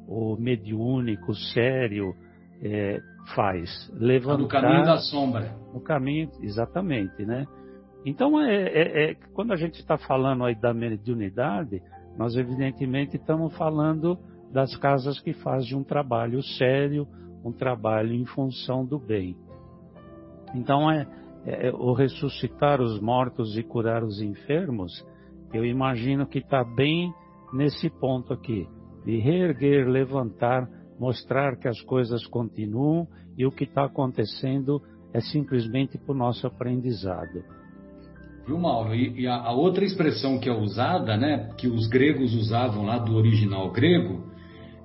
o 0.08 0.36
mediúnico, 0.36 1.32
sério, 1.32 2.12
é, 2.60 3.00
faz. 3.36 3.70
Levantar... 3.94 4.38
No 4.38 4.48
caminho 4.48 4.84
da 4.84 4.96
sombra. 4.98 5.56
No 5.72 5.80
caminho, 5.80 6.28
exatamente, 6.42 7.24
né? 7.24 7.46
Então, 8.04 8.40
é, 8.40 8.64
é, 8.64 9.10
é, 9.10 9.14
quando 9.32 9.52
a 9.52 9.56
gente 9.56 9.74
está 9.74 9.96
falando 9.96 10.44
aí 10.44 10.56
da 10.56 10.74
mediunidade, 10.74 11.80
nós 12.18 12.36
evidentemente 12.36 13.16
estamos 13.16 13.56
falando 13.56 14.18
das 14.52 14.76
casas 14.76 15.20
que 15.20 15.32
fazem 15.32 15.76
um 15.76 15.84
trabalho 15.84 16.42
sério, 16.42 17.06
um 17.44 17.52
trabalho 17.52 18.12
em 18.12 18.24
função 18.26 18.84
do 18.84 18.98
bem. 18.98 19.36
Então, 20.54 20.90
é, 20.90 21.06
é, 21.46 21.68
é 21.68 21.72
o 21.72 21.92
ressuscitar 21.92 22.80
os 22.80 23.00
mortos 23.00 23.56
e 23.56 23.62
curar 23.62 24.02
os 24.02 24.20
enfermos, 24.20 25.04
eu 25.52 25.64
imagino 25.64 26.26
que 26.26 26.38
está 26.38 26.64
bem 26.64 27.12
nesse 27.52 27.88
ponto 27.88 28.32
aqui, 28.32 28.66
de 29.04 29.18
reerguer, 29.18 29.88
levantar, 29.88 30.68
mostrar 30.98 31.56
que 31.56 31.68
as 31.68 31.80
coisas 31.82 32.26
continuam 32.26 33.06
e 33.36 33.46
o 33.46 33.50
que 33.50 33.64
está 33.64 33.84
acontecendo 33.84 34.80
é 35.12 35.20
simplesmente 35.20 35.96
para 35.96 36.12
o 36.12 36.18
nosso 36.18 36.46
aprendizado. 36.46 37.44
Viu, 38.46 38.58
Mauro? 38.58 38.94
E, 38.94 39.22
e 39.22 39.26
a, 39.26 39.36
a, 39.36 39.52
outra 39.52 39.84
expressão 39.84 40.38
que 40.38 40.48
é 40.48 40.52
usada, 40.52 41.16
né, 41.16 41.50
que 41.56 41.68
os 41.68 41.86
gregos 41.88 42.34
usavam 42.34 42.84
lá 42.84 42.98
do 42.98 43.14
original 43.14 43.70
grego, 43.70 44.24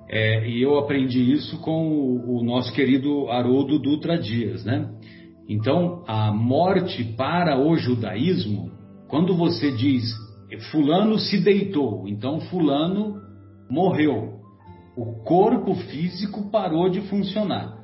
é, 0.08 0.48
e 0.48 0.62
eu 0.62 0.78
aprendi 0.78 1.32
isso 1.32 1.60
com 1.60 1.88
o, 1.88 2.38
o, 2.38 2.44
nosso 2.44 2.72
querido 2.72 3.28
Haroldo 3.28 3.78
Dutra 3.78 4.18
Dias, 4.18 4.64
né? 4.64 4.90
Então, 5.50 6.04
a 6.06 6.32
morte 6.32 7.02
para 7.02 7.58
o 7.58 7.76
judaísmo, 7.76 8.70
quando 9.08 9.34
você 9.34 9.72
diz 9.72 10.04
fulano 10.70 11.18
se 11.18 11.40
deitou, 11.40 12.06
então 12.06 12.40
fulano 12.42 13.20
morreu. 13.68 14.38
O 14.96 15.24
corpo 15.24 15.74
físico 15.74 16.48
parou 16.52 16.88
de 16.88 17.00
funcionar. 17.00 17.76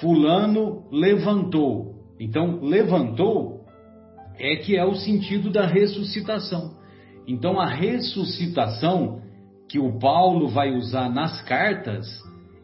Fulano 0.00 0.84
levantou. 0.92 1.94
Então, 2.20 2.60
levantou 2.60 3.64
é 4.38 4.56
que 4.56 4.76
é 4.76 4.84
o 4.84 4.94
sentido 4.94 5.50
da 5.50 5.66
ressuscitação. 5.66 6.74
Então, 7.26 7.58
a 7.58 7.66
ressuscitação 7.66 9.22
que 9.66 9.78
o 9.78 9.98
Paulo 9.98 10.48
vai 10.48 10.74
usar 10.74 11.08
nas 11.08 11.40
cartas 11.42 12.06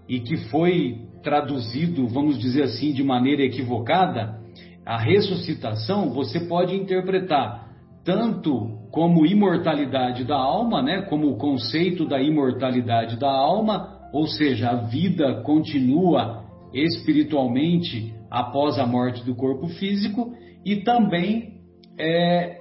e 0.06 0.20
que 0.20 0.36
foi 0.48 0.98
traduzido, 1.24 2.06
vamos 2.06 2.38
dizer 2.38 2.62
assim, 2.62 2.92
de 2.92 3.02
maneira 3.02 3.42
equivocada, 3.42 4.38
a 4.86 4.98
ressuscitação 4.98 6.10
você 6.10 6.40
pode 6.40 6.76
interpretar 6.76 7.64
tanto 8.04 8.84
como 8.92 9.26
imortalidade 9.26 10.24
da 10.24 10.36
alma, 10.36 10.82
né, 10.82 11.02
como 11.02 11.28
o 11.28 11.38
conceito 11.38 12.06
da 12.06 12.20
imortalidade 12.20 13.18
da 13.18 13.30
alma, 13.30 14.08
ou 14.12 14.26
seja, 14.26 14.70
a 14.70 14.76
vida 14.76 15.42
continua 15.42 16.44
espiritualmente 16.72 18.14
após 18.30 18.78
a 18.78 18.86
morte 18.86 19.24
do 19.24 19.34
corpo 19.34 19.68
físico, 19.68 20.34
e 20.64 20.76
também 20.76 21.54
é, 21.98 22.60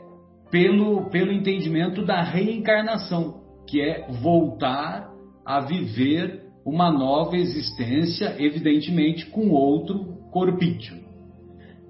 pelo, 0.50 1.10
pelo 1.10 1.32
entendimento 1.32 2.06
da 2.06 2.22
reencarnação, 2.22 3.42
que 3.68 3.82
é 3.82 4.08
voltar 4.22 5.10
a 5.46 5.60
viver 5.60 6.43
uma 6.66 6.92
nova 6.92 7.36
existência, 7.36 8.36
evidentemente 8.40 9.26
com 9.28 9.50
outro 9.50 10.06
corpício. 10.32 11.04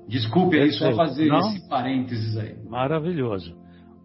Desculpe 0.08 0.60
aí 0.60 0.72
só 0.72 0.94
fazer 0.94 1.28
Não? 1.28 1.40
esse 1.40 1.68
parênteses 1.70 2.38
aí. 2.38 2.56
Maravilhoso. 2.68 3.56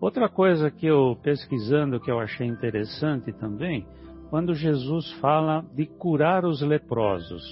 Outra 0.00 0.28
coisa 0.28 0.70
que 0.70 0.86
eu 0.86 1.16
pesquisando 1.22 2.00
que 2.00 2.10
eu 2.10 2.20
achei 2.20 2.46
interessante 2.46 3.32
também, 3.32 3.84
quando 4.30 4.54
Jesus 4.54 5.10
fala 5.20 5.64
de 5.74 5.86
curar 5.86 6.44
os 6.44 6.60
leprosos. 6.60 7.42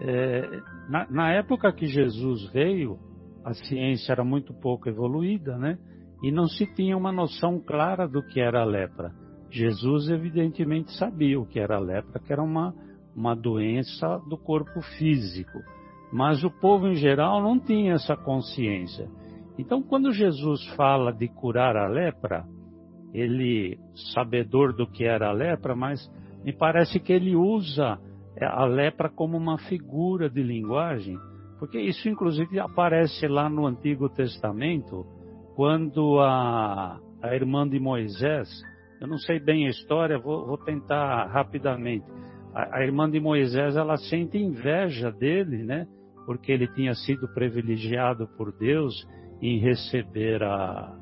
É, 0.00 0.48
na, 0.88 1.06
na 1.10 1.32
época 1.32 1.70
que 1.72 1.86
Jesus 1.86 2.50
veio, 2.50 2.98
a 3.44 3.52
ciência 3.52 4.12
era 4.12 4.24
muito 4.24 4.54
pouco 4.54 4.88
evoluída, 4.88 5.58
né? 5.58 5.78
E 6.22 6.30
não 6.30 6.46
se 6.46 6.66
tinha 6.74 6.96
uma 6.96 7.12
noção 7.12 7.60
clara 7.60 8.06
do 8.06 8.22
que 8.22 8.40
era 8.40 8.62
a 8.62 8.64
lepra. 8.64 9.12
Jesus 9.50 10.08
evidentemente 10.08 10.92
sabia 10.96 11.40
o 11.40 11.46
que 11.46 11.58
era 11.58 11.76
a 11.76 11.80
lepra, 11.80 12.20
que 12.20 12.32
era 12.32 12.42
uma, 12.42 12.74
uma 13.14 13.34
doença 13.34 14.18
do 14.28 14.36
corpo 14.38 14.80
físico. 14.98 15.58
Mas 16.12 16.42
o 16.44 16.50
povo 16.50 16.88
em 16.88 16.94
geral 16.94 17.42
não 17.42 17.58
tinha 17.58 17.94
essa 17.94 18.16
consciência. 18.16 19.08
Então, 19.58 19.82
quando 19.82 20.12
Jesus 20.12 20.64
fala 20.74 21.12
de 21.12 21.28
curar 21.28 21.76
a 21.76 21.86
lepra, 21.86 22.44
ele, 23.12 23.78
sabedor 24.14 24.72
do 24.72 24.86
que 24.86 25.04
era 25.04 25.28
a 25.28 25.32
lepra, 25.32 25.74
mas 25.74 26.00
me 26.44 26.52
parece 26.52 26.98
que 26.98 27.12
ele 27.12 27.34
usa 27.34 27.98
a 28.40 28.64
lepra 28.64 29.10
como 29.10 29.36
uma 29.36 29.58
figura 29.58 30.30
de 30.30 30.42
linguagem 30.42 31.18
porque 31.60 31.78
isso, 31.78 32.08
inclusive, 32.08 32.58
aparece 32.58 33.28
lá 33.28 33.46
no 33.50 33.66
Antigo 33.66 34.08
Testamento, 34.08 35.04
quando 35.54 36.18
a, 36.18 36.98
a 37.22 37.34
irmã 37.34 37.68
de 37.68 37.78
Moisés, 37.78 38.48
eu 39.00 39.08
não 39.08 39.16
sei 39.16 39.40
bem 39.40 39.66
a 39.66 39.70
história, 39.70 40.18
vou, 40.18 40.46
vou 40.46 40.58
tentar 40.58 41.26
rapidamente. 41.26 42.04
A, 42.54 42.78
a, 42.78 42.84
irmã 42.84 43.10
de 43.10 43.18
Moisés, 43.18 43.74
ela 43.76 43.96
sente 43.96 44.36
inveja 44.36 45.10
dele, 45.10 45.64
né? 45.64 45.86
Porque 46.26 46.52
ele 46.52 46.68
tinha 46.68 46.94
sido 46.94 47.26
privilegiado 47.32 48.28
por 48.36 48.52
Deus 48.52 48.94
em 49.40 49.58
receber 49.58 50.42
a, 50.42 50.94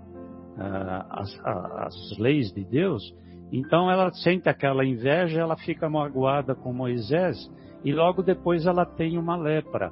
a, 0.57 1.21
as, 1.21 1.41
as 1.45 2.19
leis 2.19 2.53
de 2.53 2.65
Deus. 2.65 3.03
Então 3.51 3.91
ela 3.91 4.13
sente 4.13 4.49
aquela 4.49 4.85
inveja, 4.85 5.41
ela 5.41 5.57
fica 5.57 5.89
magoada 5.89 6.55
com 6.55 6.73
Moisés 6.73 7.37
e 7.85 7.93
logo 7.93 8.23
depois 8.23 8.65
ela 8.65 8.87
tem 8.87 9.19
uma 9.19 9.37
lepra. 9.37 9.91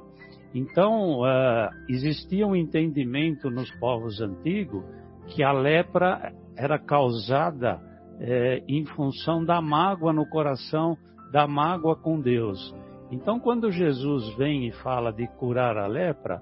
Então, 0.53 1.21
uh, 1.21 1.69
existia 1.89 2.47
um 2.47 2.55
entendimento 2.55 3.49
nos 3.49 3.69
povos 3.79 4.21
antigos 4.21 4.83
que 5.27 5.43
a 5.43 5.51
lepra 5.51 6.33
era 6.55 6.79
causada 6.79 7.81
eh, 8.19 8.63
em 8.67 8.85
função 8.85 9.43
da 9.43 9.61
mágoa 9.61 10.11
no 10.11 10.27
coração, 10.27 10.97
da 11.31 11.47
mágoa 11.47 11.95
com 11.95 12.19
Deus. 12.19 12.75
Então, 13.11 13.39
quando 13.39 13.71
Jesus 13.71 14.35
vem 14.35 14.67
e 14.67 14.71
fala 14.71 15.11
de 15.11 15.27
curar 15.37 15.77
a 15.77 15.87
lepra, 15.87 16.41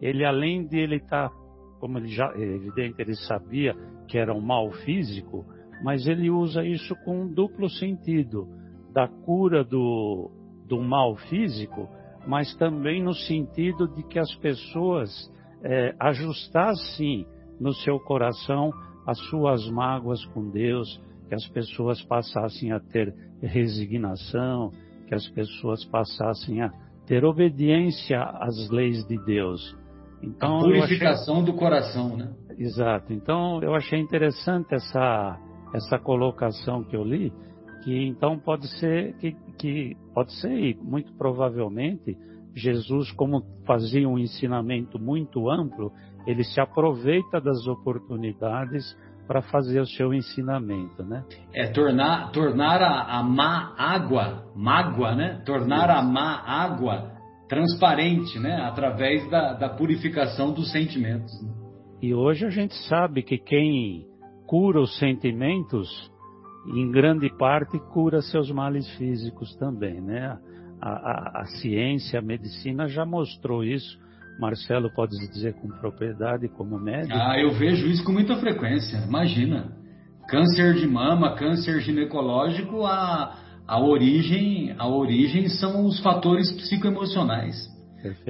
ele 0.00 0.24
além 0.24 0.66
de 0.66 0.78
ele 0.78 0.96
estar, 0.96 1.28
tá, 1.28 1.34
como 1.80 1.98
ele 1.98 2.08
já, 2.08 2.32
é 2.34 2.42
evidente, 2.42 3.00
ele 3.00 3.14
sabia 3.14 3.74
que 4.06 4.18
era 4.18 4.32
um 4.32 4.40
mal 4.40 4.70
físico, 4.84 5.44
mas 5.82 6.06
ele 6.06 6.30
usa 6.30 6.64
isso 6.64 6.94
com 7.04 7.22
um 7.22 7.32
duplo 7.32 7.68
sentido, 7.68 8.48
da 8.92 9.08
cura 9.08 9.64
do, 9.64 10.30
do 10.66 10.80
mal 10.80 11.16
físico, 11.16 11.88
mas 12.26 12.54
também 12.56 13.02
no 13.02 13.14
sentido 13.14 13.86
de 13.88 14.02
que 14.04 14.18
as 14.18 14.34
pessoas 14.36 15.10
é, 15.62 15.94
ajustassem 15.98 17.26
no 17.60 17.72
seu 17.72 17.98
coração 18.00 18.70
as 19.06 19.18
suas 19.28 19.68
mágoas 19.70 20.24
com 20.26 20.50
Deus, 20.50 21.00
que 21.28 21.34
as 21.34 21.46
pessoas 21.48 22.02
passassem 22.02 22.72
a 22.72 22.80
ter 22.80 23.14
resignação, 23.40 24.72
que 25.06 25.14
as 25.14 25.26
pessoas 25.28 25.84
passassem 25.84 26.60
a 26.62 26.70
ter 27.06 27.24
obediência 27.24 28.20
às 28.20 28.68
leis 28.70 29.06
de 29.06 29.16
Deus. 29.24 29.76
Então, 30.22 30.58
a 30.58 30.62
purificação 30.62 31.36
achei... 31.36 31.52
do 31.52 31.58
coração, 31.58 32.16
né? 32.16 32.32
Exato. 32.58 33.12
Então 33.12 33.62
eu 33.62 33.74
achei 33.74 33.98
interessante 33.98 34.74
essa 34.74 35.38
essa 35.74 35.98
colocação 35.98 36.82
que 36.84 36.96
eu 36.96 37.04
li, 37.04 37.32
que 37.84 38.06
então 38.06 38.38
pode 38.38 38.66
ser 38.78 39.14
que, 39.18 39.36
que 39.58 39.96
pode 40.14 40.32
ser 40.40 40.52
e 40.52 40.74
muito 40.74 41.12
provavelmente 41.14 42.16
Jesus, 42.54 43.12
como 43.12 43.42
fazia 43.66 44.08
um 44.08 44.18
ensinamento 44.18 44.98
muito 44.98 45.50
amplo, 45.50 45.92
ele 46.26 46.42
se 46.42 46.60
aproveita 46.60 47.40
das 47.40 47.66
oportunidades 47.66 48.84
para 49.26 49.42
fazer 49.42 49.80
o 49.80 49.86
seu 49.86 50.14
ensinamento, 50.14 51.02
né? 51.02 51.24
É 51.52 51.66
tornar, 51.68 52.30
tornar 52.30 52.80
a, 52.80 53.18
a 53.18 53.22
má 53.22 53.74
água, 53.76 54.44
mágoa, 54.54 55.14
né? 55.14 55.42
Tornar 55.44 55.90
a 55.90 56.02
má 56.02 56.42
água 56.46 57.12
transparente, 57.48 58.38
né? 58.38 58.60
Através 58.62 59.28
da, 59.30 59.54
da 59.54 59.68
purificação 59.68 60.52
dos 60.52 60.70
sentimentos. 60.70 61.32
Né? 61.42 61.52
E 62.02 62.14
hoje 62.14 62.46
a 62.46 62.50
gente 62.50 62.74
sabe 62.88 63.22
que 63.22 63.38
quem 63.38 64.06
cura 64.46 64.80
os 64.80 64.96
sentimentos, 64.98 65.88
em 66.68 66.90
grande 66.90 67.28
parte 67.36 67.78
cura 67.92 68.20
seus 68.20 68.50
males 68.50 68.88
físicos 68.96 69.56
também, 69.56 70.00
né? 70.00 70.38
A, 70.80 70.90
a, 70.90 71.40
a 71.40 71.44
ciência, 71.60 72.20
a 72.20 72.22
medicina 72.22 72.86
já 72.86 73.04
mostrou 73.04 73.64
isso 73.64 74.05
Marcelo 74.38 74.90
pode 74.90 75.16
dizer 75.28 75.54
com 75.54 75.68
propriedade 75.68 76.48
como 76.48 76.78
médico? 76.78 77.16
Ah, 77.16 77.38
eu 77.38 77.52
vejo 77.52 77.86
isso 77.86 78.04
com 78.04 78.12
muita 78.12 78.36
frequência. 78.36 78.98
Imagina, 78.98 79.72
câncer 80.28 80.74
de 80.74 80.86
mama, 80.86 81.34
câncer 81.34 81.80
ginecológico, 81.80 82.84
a, 82.84 83.36
a 83.66 83.80
origem, 83.80 84.74
a 84.78 84.86
origem 84.86 85.48
são 85.48 85.86
os 85.86 86.00
fatores 86.00 86.52
psicoemocionais. 86.52 87.74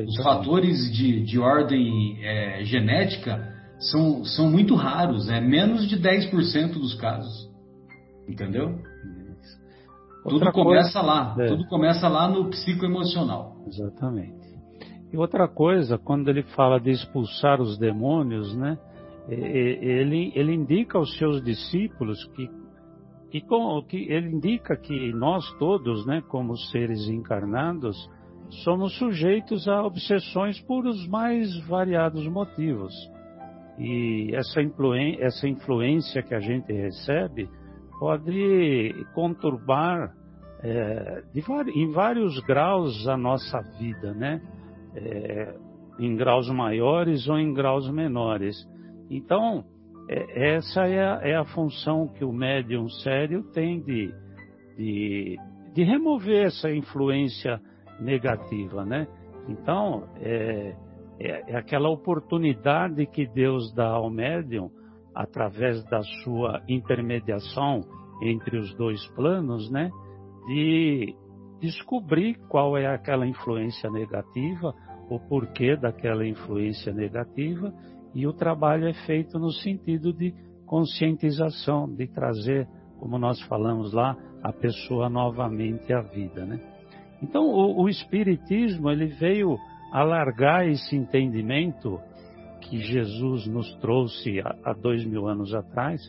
Os 0.06 0.22
fatores 0.22 0.90
de, 0.92 1.22
de 1.24 1.38
ordem 1.38 2.18
é, 2.22 2.64
genética 2.64 3.52
são, 3.78 4.24
são 4.24 4.50
muito 4.50 4.74
raros, 4.74 5.28
é 5.28 5.40
menos 5.40 5.86
de 5.86 6.00
10% 6.00 6.72
dos 6.72 6.94
casos. 6.94 7.50
Entendeu? 8.28 8.80
Outra 10.24 10.50
tudo 10.50 10.64
começa 10.64 11.00
coisa, 11.00 11.02
lá, 11.02 11.36
é. 11.38 11.46
tudo 11.46 11.66
começa 11.66 12.08
lá 12.08 12.28
no 12.28 12.48
psicoemocional. 12.50 13.56
Exatamente. 13.66 14.45
E 15.12 15.16
outra 15.16 15.46
coisa, 15.48 15.98
quando 15.98 16.28
ele 16.28 16.42
fala 16.42 16.80
de 16.80 16.90
expulsar 16.90 17.60
os 17.60 17.78
demônios, 17.78 18.56
né, 18.56 18.78
ele, 19.28 20.32
ele 20.34 20.54
indica 20.54 20.98
aos 20.98 21.16
seus 21.16 21.42
discípulos 21.42 22.24
que, 22.34 22.48
que, 23.30 23.40
que 23.88 24.12
ele 24.12 24.30
indica 24.30 24.76
que 24.76 25.12
nós 25.12 25.44
todos, 25.58 26.06
né, 26.06 26.22
como 26.28 26.56
seres 26.56 27.08
encarnados, 27.08 27.96
somos 28.64 28.96
sujeitos 28.98 29.66
a 29.68 29.82
obsessões 29.82 30.60
por 30.60 30.86
os 30.86 31.06
mais 31.08 31.56
variados 31.66 32.26
motivos. 32.28 32.92
E 33.78 34.30
essa, 34.34 34.62
influen 34.62 35.18
essa 35.20 35.46
influência 35.48 36.22
que 36.22 36.34
a 36.34 36.40
gente 36.40 36.72
recebe 36.72 37.48
pode 37.98 38.94
conturbar 39.14 40.14
é, 40.62 41.22
de, 41.32 41.42
em 41.74 41.90
vários 41.92 42.38
graus 42.40 43.06
a 43.06 43.16
nossa 43.16 43.60
vida, 43.78 44.14
né? 44.14 44.40
É, 44.96 45.54
em 45.98 46.16
graus 46.16 46.48
maiores 46.50 47.28
ou 47.28 47.38
em 47.38 47.52
graus 47.52 47.90
menores. 47.90 48.56
Então, 49.10 49.64
é, 50.08 50.54
essa 50.56 50.86
é 50.86 51.04
a, 51.04 51.20
é 51.22 51.36
a, 51.36 51.44
função 51.44 52.08
que 52.08 52.24
o 52.24 52.32
médium 52.32 52.88
sério 52.88 53.42
tem 53.52 53.80
de, 53.80 54.12
de, 54.76 55.36
de 55.74 55.82
remover 55.82 56.46
essa 56.46 56.70
influência 56.70 57.60
negativa, 58.00 58.84
né? 58.84 59.06
Então, 59.48 60.08
é, 60.20 60.74
é, 61.18 61.52
é, 61.52 61.56
aquela 61.56 61.88
oportunidade 61.88 63.06
que 63.06 63.26
Deus 63.26 63.72
dá 63.74 63.88
ao 63.88 64.10
médium, 64.10 64.70
através 65.14 65.82
da 65.86 66.02
sua 66.22 66.62
intermediação 66.68 67.80
entre 68.22 68.58
os 68.58 68.74
dois 68.74 69.04
planos, 69.14 69.70
né? 69.70 69.90
De 70.46 71.14
descobrir 71.60 72.36
qual 72.48 72.76
é 72.76 72.86
aquela 72.86 73.26
influência 73.26 73.90
negativa 73.90 74.74
o 75.08 75.18
porquê 75.18 75.76
daquela 75.76 76.26
influência 76.26 76.92
negativa 76.92 77.72
e 78.14 78.26
o 78.26 78.32
trabalho 78.32 78.88
é 78.88 78.92
feito 79.06 79.38
no 79.38 79.50
sentido 79.50 80.12
de 80.12 80.34
conscientização, 80.64 81.86
de 81.88 82.06
trazer, 82.08 82.66
como 82.98 83.18
nós 83.18 83.40
falamos 83.42 83.92
lá, 83.92 84.16
a 84.42 84.52
pessoa 84.52 85.08
novamente 85.08 85.92
à 85.92 86.00
vida, 86.00 86.44
né? 86.44 86.60
Então, 87.22 87.44
o, 87.44 87.82
o 87.82 87.88
Espiritismo, 87.88 88.90
ele 88.90 89.06
veio 89.06 89.56
alargar 89.92 90.66
esse 90.68 90.96
entendimento 90.96 91.98
que 92.60 92.78
Jesus 92.78 93.46
nos 93.46 93.72
trouxe 93.76 94.40
há, 94.40 94.56
há 94.64 94.72
dois 94.72 95.04
mil 95.04 95.28
anos 95.28 95.54
atrás, 95.54 96.00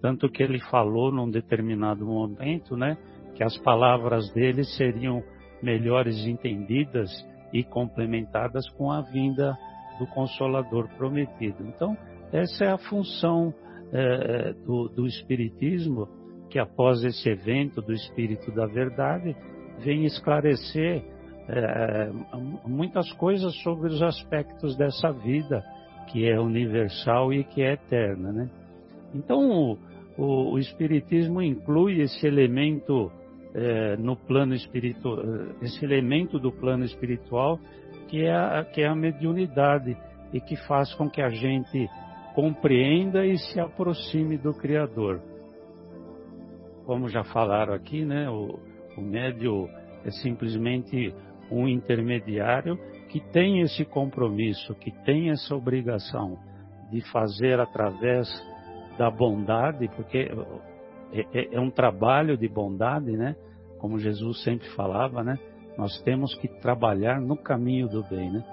tanto 0.00 0.28
que 0.28 0.42
ele 0.42 0.60
falou 0.70 1.10
num 1.10 1.30
determinado 1.30 2.06
momento, 2.06 2.76
né, 2.76 2.96
que 3.34 3.42
as 3.42 3.56
palavras 3.58 4.32
dele 4.32 4.64
seriam 4.64 5.22
melhores 5.62 6.26
entendidas 6.26 7.10
e 7.54 7.62
complementadas 7.62 8.68
com 8.70 8.90
a 8.90 9.00
vinda 9.00 9.56
do 10.00 10.06
Consolador 10.08 10.88
prometido. 10.96 11.64
Então, 11.68 11.96
essa 12.32 12.64
é 12.64 12.72
a 12.72 12.76
função 12.76 13.54
é, 13.92 14.52
do, 14.66 14.88
do 14.88 15.06
Espiritismo, 15.06 16.08
que 16.50 16.58
após 16.58 17.04
esse 17.04 17.28
evento 17.28 17.80
do 17.80 17.92
Espírito 17.92 18.50
da 18.50 18.66
Verdade, 18.66 19.36
vem 19.78 20.04
esclarecer 20.04 21.04
é, 21.48 22.10
muitas 22.66 23.12
coisas 23.12 23.54
sobre 23.62 23.88
os 23.88 24.02
aspectos 24.02 24.76
dessa 24.76 25.12
vida 25.12 25.64
que 26.08 26.28
é 26.28 26.40
universal 26.40 27.32
e 27.32 27.44
que 27.44 27.62
é 27.62 27.74
eterna, 27.74 28.32
né? 28.32 28.50
Então, 29.14 29.78
o, 30.18 30.52
o 30.52 30.58
Espiritismo 30.58 31.40
inclui 31.40 32.00
esse 32.00 32.26
elemento 32.26 33.12
é, 33.54 33.96
no 33.96 34.16
plano 34.16 34.54
espiritual, 34.54 35.18
esse 35.62 35.84
elemento 35.84 36.38
do 36.38 36.50
plano 36.50 36.84
espiritual 36.84 37.58
que 38.08 38.24
é, 38.24 38.34
a, 38.34 38.64
que 38.64 38.82
é 38.82 38.88
a 38.88 38.94
mediunidade 38.94 39.96
e 40.32 40.40
que 40.40 40.56
faz 40.66 40.92
com 40.94 41.08
que 41.08 41.22
a 41.22 41.30
gente 41.30 41.88
compreenda 42.34 43.24
e 43.24 43.38
se 43.38 43.60
aproxime 43.60 44.36
do 44.36 44.52
Criador. 44.52 45.22
Como 46.84 47.08
já 47.08 47.22
falaram 47.22 47.72
aqui, 47.72 48.04
né, 48.04 48.28
o, 48.28 48.58
o 48.96 49.00
médio 49.00 49.68
é 50.04 50.10
simplesmente 50.10 51.14
um 51.50 51.68
intermediário 51.68 52.76
que 53.08 53.20
tem 53.20 53.60
esse 53.60 53.84
compromisso, 53.84 54.74
que 54.74 54.90
tem 55.04 55.30
essa 55.30 55.54
obrigação 55.54 56.36
de 56.90 57.00
fazer 57.12 57.60
através 57.60 58.28
da 58.98 59.10
bondade, 59.10 59.88
porque 59.94 60.28
é, 61.14 61.26
é, 61.32 61.54
é, 61.54 61.60
um 61.60 61.70
trabalho 61.70 62.36
de 62.36 62.48
bondade, 62.48 63.16
né? 63.16 63.36
Como 63.78 63.98
Jesus 63.98 64.42
sempre 64.42 64.68
falava, 64.70 65.22
né? 65.22 65.38
Nós 65.78 66.02
temos 66.02 66.34
que 66.36 66.48
trabalhar 66.60 67.20
no 67.20 67.36
caminho 67.36 67.88
do 67.88 68.02
bem, 68.02 68.32
né? 68.32 68.44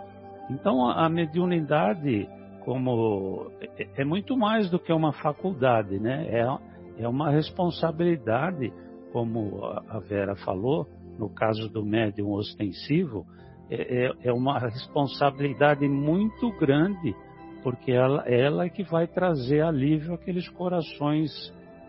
Então 0.49 0.87
a 0.87 1.09
mediunidade 1.09 2.29
como 2.63 3.51
é, 3.77 3.87
é 4.01 4.05
muito 4.05 4.37
mais 4.37 4.69
do 4.69 4.79
que 4.79 4.93
uma 4.93 5.11
faculdade, 5.11 5.99
né? 5.99 6.27
É, 6.29 7.03
é 7.03 7.07
uma 7.07 7.31
responsabilidade, 7.31 8.71
como 9.11 9.65
a 9.65 9.99
Vera 9.99 10.35
falou, 10.35 10.87
no 11.17 11.29
caso 11.29 11.67
do 11.69 11.83
médium 11.83 12.31
ostensivo, 12.31 13.25
é, 13.69 14.05
é, 14.05 14.11
é 14.25 14.33
uma 14.33 14.59
responsabilidade 14.59 15.87
muito 15.87 16.51
grande, 16.59 17.15
porque 17.63 17.91
ela, 17.91 18.23
ela 18.27 18.65
é 18.65 18.69
que 18.69 18.83
vai 18.83 19.07
trazer 19.07 19.61
alívio 19.61 20.13
àqueles 20.13 20.47
corações 20.49 21.31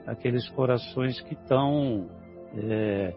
aqueles 0.06 0.48
corações 0.50 1.20
que 1.22 1.34
estão, 1.34 2.08
é, 2.56 3.14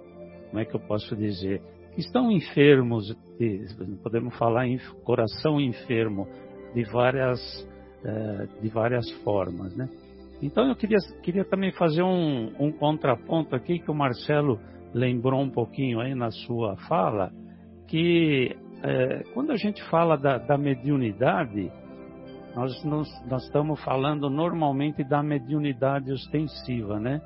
como 0.49 0.59
é 0.59 0.65
que 0.65 0.75
eu 0.75 0.79
posso 0.79 1.15
dizer, 1.15 1.61
que 1.93 2.01
estão 2.01 2.31
enfermos, 2.31 3.15
de, 3.39 3.67
podemos 4.03 4.37
falar 4.37 4.67
em 4.67 4.77
coração 5.03 5.59
enfermo 5.59 6.27
de 6.73 6.83
várias, 6.83 7.39
é, 8.03 8.47
de 8.61 8.69
várias 8.69 9.09
formas, 9.23 9.75
né? 9.75 9.89
Então 10.41 10.67
eu 10.67 10.75
queria, 10.75 10.97
queria 11.23 11.45
também 11.45 11.71
fazer 11.71 12.03
um, 12.03 12.51
um 12.59 12.71
contraponto 12.71 13.55
aqui 13.55 13.79
que 13.79 13.89
o 13.89 13.95
Marcelo 13.95 14.59
lembrou 14.93 15.41
um 15.41 15.49
pouquinho 15.49 15.99
aí 15.99 16.13
na 16.13 16.29
sua 16.29 16.75
fala, 16.87 17.31
que 17.87 18.55
é, 18.83 19.23
quando 19.33 19.51
a 19.51 19.55
gente 19.55 19.81
fala 19.89 20.17
da, 20.17 20.37
da 20.37 20.57
mediunidade, 20.57 21.71
nós, 22.55 22.83
nós, 22.85 23.07
nós 23.29 23.43
estamos 23.43 23.83
falando 23.83 24.29
normalmente 24.29 25.03
da 25.03 25.21
mediunidade 25.21 26.11
ostensiva, 26.11 26.99
né? 26.99 27.21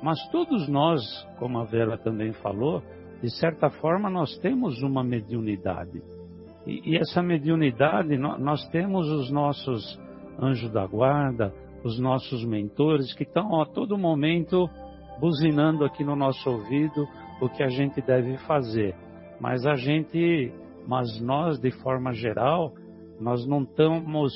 Mas 0.00 0.18
todos 0.30 0.68
nós, 0.68 1.02
como 1.38 1.58
a 1.58 1.64
Vera 1.64 1.98
também 1.98 2.32
falou, 2.34 2.80
de 3.20 3.28
certa 3.38 3.68
forma 3.68 4.08
nós 4.08 4.38
temos 4.38 4.80
uma 4.80 5.02
mediunidade. 5.02 6.00
E, 6.66 6.92
e 6.92 6.96
essa 6.96 7.20
mediunidade, 7.20 8.16
nós 8.16 8.66
temos 8.68 9.08
os 9.08 9.30
nossos 9.30 10.00
anjos 10.38 10.70
da 10.70 10.86
guarda, 10.86 11.52
os 11.84 11.98
nossos 11.98 12.44
mentores 12.44 13.12
que 13.14 13.24
estão 13.24 13.60
a 13.60 13.66
todo 13.66 13.98
momento 13.98 14.70
buzinando 15.18 15.84
aqui 15.84 16.04
no 16.04 16.14
nosso 16.14 16.48
ouvido 16.48 17.06
o 17.40 17.48
que 17.48 17.62
a 17.62 17.68
gente 17.68 18.00
deve 18.00 18.36
fazer. 18.46 18.94
Mas 19.40 19.66
a 19.66 19.74
gente, 19.74 20.52
mas 20.86 21.20
nós 21.20 21.58
de 21.58 21.70
forma 21.70 22.12
geral, 22.12 22.72
nós 23.20 23.46
não 23.46 23.62
estamos 23.62 24.32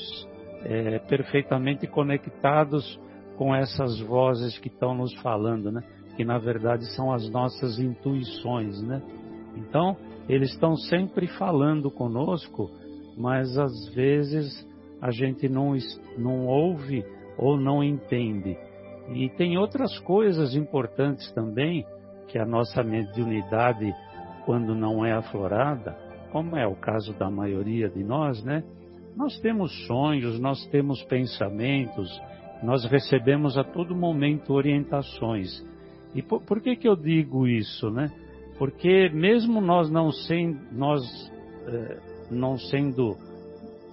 é, 0.63 0.99
perfeitamente 0.99 1.87
conectados 1.87 2.99
com 3.37 3.53
essas 3.53 3.99
vozes 4.01 4.57
que 4.59 4.67
estão 4.67 4.95
nos 4.95 5.13
falando, 5.21 5.71
né? 5.71 5.83
Que 6.15 6.23
na 6.23 6.37
verdade 6.37 6.85
são 6.95 7.11
as 7.11 7.29
nossas 7.29 7.79
intuições, 7.79 8.81
né? 8.81 9.01
Então, 9.57 9.97
eles 10.27 10.51
estão 10.51 10.75
sempre 10.75 11.27
falando 11.27 11.89
conosco, 11.91 12.69
mas 13.17 13.57
às 13.57 13.93
vezes 13.93 14.65
a 15.01 15.11
gente 15.11 15.47
não, 15.49 15.75
não 16.17 16.47
ouve 16.47 17.05
ou 17.37 17.57
não 17.57 17.83
entende. 17.83 18.57
E 19.13 19.29
tem 19.29 19.57
outras 19.57 19.99
coisas 19.99 20.55
importantes 20.55 21.31
também 21.33 21.85
que 22.27 22.39
a 22.39 22.45
nossa 22.45 22.83
mediunidade, 22.83 23.93
quando 24.45 24.73
não 24.73 25.05
é 25.05 25.11
aflorada, 25.11 25.95
como 26.35 26.57
é 26.57 26.67
o 26.67 26.75
caso 26.75 27.13
da 27.13 27.31
maioria 27.31 27.87
de 27.87 28.03
nós, 28.03 28.43
né? 28.43 28.61
Nós 29.15 29.39
temos 29.39 29.71
sonhos, 29.87 30.37
nós 30.37 30.67
temos 30.67 31.01
pensamentos, 31.03 32.09
nós 32.61 32.83
recebemos 32.83 33.57
a 33.57 33.63
todo 33.63 33.95
momento 33.95 34.51
orientações. 34.51 35.65
E 36.13 36.21
por, 36.21 36.41
por 36.41 36.59
que 36.59 36.75
que 36.75 36.89
eu 36.89 36.95
digo 36.97 37.47
isso, 37.47 37.89
né? 37.89 38.11
Porque 38.59 39.07
mesmo 39.13 39.61
nós 39.61 39.89
não 39.89 40.11
sendo, 40.11 40.59
nós, 40.73 41.01
eh, 41.67 41.99
não 42.29 42.57
sendo 42.57 43.15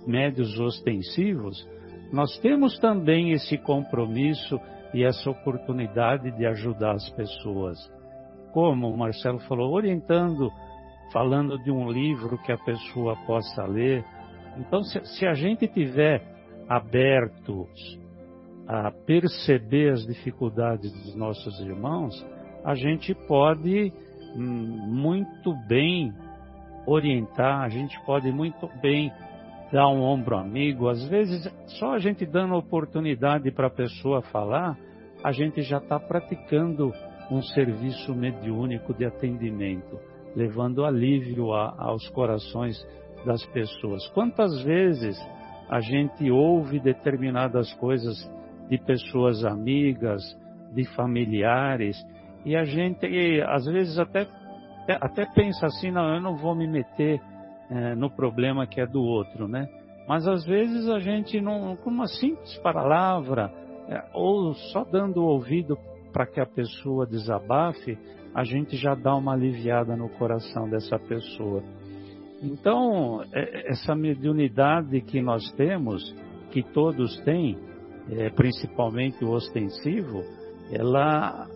médios 0.05 0.59
ostensivos, 0.59 1.65
nós 2.13 2.37
temos 2.41 2.77
também 2.81 3.31
esse 3.31 3.57
compromisso 3.57 4.59
e 4.93 5.05
essa 5.05 5.31
oportunidade 5.31 6.33
de 6.33 6.45
ajudar 6.45 6.97
as 6.97 7.09
pessoas. 7.11 7.79
Como 8.53 8.89
o 8.89 8.99
Marcelo 8.99 9.39
falou, 9.47 9.73
orientando, 9.73 10.51
falando 11.13 11.59
de 11.59 11.71
um 11.71 11.91
livro 11.91 12.39
que 12.39 12.53
a 12.53 12.59
pessoa 12.59 13.17
possa 13.27 13.65
ler. 13.65 14.05
Então, 14.59 14.83
se, 14.83 15.05
se 15.05 15.27
a 15.27 15.35
gente 15.35 15.67
tiver 15.69 16.23
abertos 16.69 18.01
a 18.67 18.91
perceber 18.91 19.93
as 19.93 20.07
dificuldades 20.07 20.93
dos 20.93 21.15
nossos 21.15 21.61
irmãos, 21.61 22.15
a 22.65 22.75
gente 22.75 23.15
pode 23.27 23.93
hum, 24.37 24.87
muito 24.89 25.55
bem 25.69 26.13
orientar, 26.87 27.63
a 27.63 27.69
gente 27.69 27.99
pode 28.05 28.31
muito 28.31 28.69
bem 28.81 29.13
dar 29.73 29.89
um 29.89 30.03
ombro 30.03 30.37
amigo. 30.37 30.89
Às 30.89 31.05
vezes, 31.09 31.49
só 31.79 31.95
a 31.95 31.99
gente 31.99 32.27
dando 32.27 32.55
oportunidade 32.55 33.51
para 33.51 33.67
a 33.69 33.71
pessoa 33.71 34.23
falar, 34.23 34.77
a 35.25 35.33
gente 35.33 35.63
já 35.63 35.79
está 35.79 35.99
praticando 35.99 36.93
um 37.31 37.41
serviço 37.43 38.15
mediúnico 38.15 38.93
de 38.93 39.05
atendimento, 39.05 39.99
levando 40.35 40.85
alívio 40.85 41.53
a, 41.53 41.75
aos 41.79 42.09
corações 42.11 42.77
das 43.25 43.45
pessoas. 43.47 44.07
Quantas 44.09 44.63
vezes 44.63 45.17
a 45.69 45.81
gente 45.81 46.31
ouve 46.31 46.81
determinadas 46.81 47.73
coisas 47.75 48.17
de 48.69 48.79
pessoas 48.79 49.45
amigas, 49.45 50.23
de 50.75 50.85
familiares, 50.95 51.97
e 52.45 52.57
a 52.57 52.65
gente 52.65 53.07
às 53.47 53.65
vezes 53.67 53.99
até, 53.99 54.27
até 55.01 55.27
pensa 55.35 55.67
assim, 55.67 55.91
não, 55.91 56.15
eu 56.15 56.21
não 56.21 56.37
vou 56.37 56.55
me 56.55 56.67
meter 56.67 57.21
é, 57.71 57.95
no 57.95 58.11
problema 58.11 58.67
que 58.67 58.81
é 58.81 58.87
do 58.87 59.03
outro, 59.03 59.47
né? 59.49 59.69
Mas 60.09 60.27
às 60.27 60.45
vezes 60.45 60.89
a 60.89 60.99
gente, 60.99 61.41
não, 61.41 61.77
com 61.77 61.91
uma 61.91 62.07
simples 62.07 62.59
palavra, 62.59 63.53
é, 63.89 64.03
ou 64.13 64.53
só 64.55 64.85
dando 64.85 65.25
ouvido 65.25 65.79
para 66.13 66.27
que 66.27 66.41
a 66.41 66.47
pessoa 66.47 67.07
desabafe, 67.07 67.97
a 68.35 68.45
gente 68.45 68.77
já 68.77 68.95
dá 68.95 69.15
uma 69.15 69.33
aliviada 69.33 69.97
no 69.97 70.09
coração 70.09 70.69
dessa 70.69 70.99
pessoa. 70.99 71.63
Então, 72.43 73.23
é, 73.33 73.71
essa 73.71 73.95
mediunidade 73.95 75.01
que 75.03 75.21
nós 75.21 75.51
temos, 75.53 76.03
que 76.51 76.63
todos 76.63 77.17
têm, 77.21 77.57
é, 78.11 78.31
principalmente 78.31 79.25
o 79.25 79.31
ostensivo, 79.31 80.23
ela, 80.73 81.47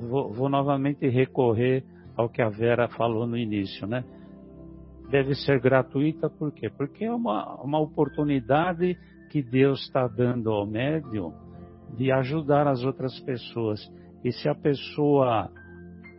vou 0.00 0.48
novamente 0.48 1.08
recorrer 1.08 1.84
ao 2.16 2.28
que 2.28 2.42
a 2.42 2.48
Vera 2.48 2.88
falou 2.88 3.26
no 3.26 3.36
início, 3.36 3.86
né? 3.86 4.04
deve 5.10 5.34
ser 5.34 5.60
gratuita, 5.60 6.28
por 6.28 6.52
quê? 6.52 6.70
Porque 6.70 7.04
é 7.04 7.12
uma, 7.12 7.60
uma 7.62 7.80
oportunidade 7.80 8.96
que 9.30 9.42
Deus 9.42 9.80
está 9.82 10.06
dando 10.06 10.50
ao 10.50 10.66
médium 10.66 11.32
de 11.96 12.12
ajudar 12.12 12.66
as 12.66 12.84
outras 12.84 13.18
pessoas. 13.20 13.80
E 14.22 14.32
se 14.32 14.48
a 14.48 14.54
pessoa 14.54 15.50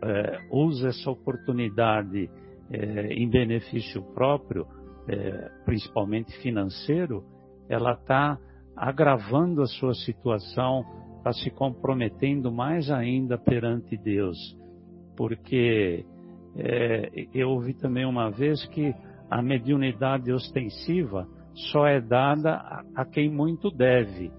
é, 0.02 0.40
usa 0.50 0.88
essa 0.88 1.10
oportunidade 1.10 2.30
é, 2.70 3.12
em 3.12 3.28
benefício 3.28 4.02
próprio, 4.14 4.66
é, 5.08 5.50
principalmente 5.64 6.32
financeiro, 6.40 7.24
ela 7.68 7.92
está 7.92 8.38
agravando 8.76 9.62
a 9.62 9.66
sua 9.66 9.94
situação, 9.94 10.84
está 11.18 11.32
se 11.32 11.50
comprometendo 11.50 12.50
mais 12.50 12.90
ainda 12.90 13.36
perante 13.36 13.96
Deus, 13.96 14.38
porque 15.16 16.04
eu 17.32 17.50
ouvi 17.50 17.74
também 17.74 18.04
uma 18.04 18.28
vez 18.30 18.66
que 18.68 18.92
a 19.30 19.40
mediunidade 19.40 20.32
ostensiva 20.32 21.28
só 21.70 21.86
é 21.86 22.00
dada 22.00 22.54
a, 22.54 22.84
a 22.96 23.04
quem 23.04 23.30
muito 23.30 23.70
deve. 23.70 24.32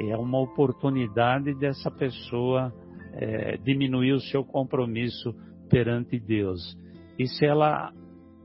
É 0.00 0.16
uma 0.16 0.38
oportunidade 0.38 1.54
dessa 1.54 1.90
pessoa 1.90 2.72
é, 3.12 3.56
diminuir 3.58 4.12
o 4.12 4.20
seu 4.20 4.44
compromisso 4.44 5.34
perante 5.68 6.18
Deus. 6.18 6.76
E 7.18 7.26
se 7.26 7.44
ela 7.44 7.92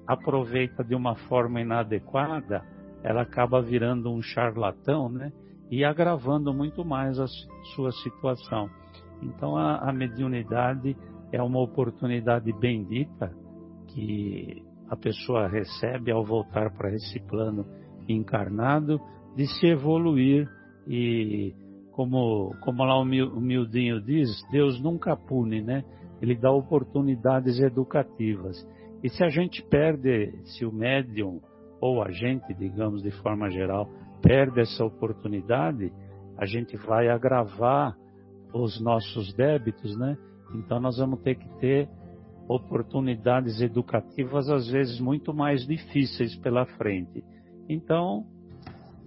aproveita 0.07 0.84
de 0.84 0.95
uma 0.95 1.16
forma 1.16 1.61
inadequada, 1.61 2.64
ela 3.03 3.22
acaba 3.22 3.61
virando 3.61 4.11
um 4.11 4.22
charlatão, 4.22 5.09
né? 5.09 5.32
E 5.72 5.84
agravando 5.84 6.53
muito 6.53 6.86
mais 6.86 7.20
a 7.20 7.28
sua 7.76 7.91
situação. 7.91 8.70
Então 9.22 9.55
a, 9.55 9.89
a 9.89 9.93
mediunidade 9.93 10.95
é 11.32 11.41
uma 11.41 11.61
oportunidade 11.61 12.51
bendita 12.53 13.34
que 13.88 14.64
a 14.89 14.95
pessoa 14.95 15.47
recebe 15.47 16.11
ao 16.11 16.24
voltar 16.24 16.72
para 16.72 16.93
esse 16.93 17.20
plano 17.28 17.66
encarnado 18.07 18.99
de 19.36 19.47
se 19.47 19.68
evoluir 19.68 20.47
e 20.88 21.53
como, 21.94 22.56
como 22.62 22.84
lá 22.84 23.00
o 23.00 23.06
Mildinho 23.06 24.02
diz, 24.02 24.30
Deus 24.52 24.82
nunca 24.82 25.16
pune, 25.16 25.62
né? 25.62 25.84
Ele 26.22 26.36
dá 26.36 26.52
oportunidades 26.52 27.60
educativas. 27.60 28.56
E 29.04 29.10
se 29.10 29.24
a 29.24 29.30
gente 29.30 29.62
perde, 29.64 30.32
se 30.46 30.66
o 30.66 30.72
médium 30.72 31.39
ou 31.80 32.02
a 32.02 32.12
gente, 32.12 32.54
digamos 32.54 33.04
de 33.04 33.12
forma 33.12 33.50
geral, 33.50 33.89
perde 34.22 34.62
essa 34.62 34.84
oportunidade, 34.84 35.91
a 36.38 36.46
gente 36.46 36.76
vai 36.78 37.10
agravar 37.10 37.96
os 38.54 38.80
nossos 38.82 39.34
débitos, 39.34 39.98
né? 39.98 40.18
Então 40.56 40.80
nós 40.80 40.98
vamos 40.98 41.22
ter 41.22 41.36
que 41.36 41.50
ter 41.60 41.89
oportunidades 42.48 43.62
educativas 43.62 44.50
às 44.50 44.68
vezes 44.68 45.00
muito 45.00 45.34
mais 45.34 45.66
difíceis 45.66 46.36
pela 46.38 46.66
frente. 46.66 47.24
Então 47.70 48.26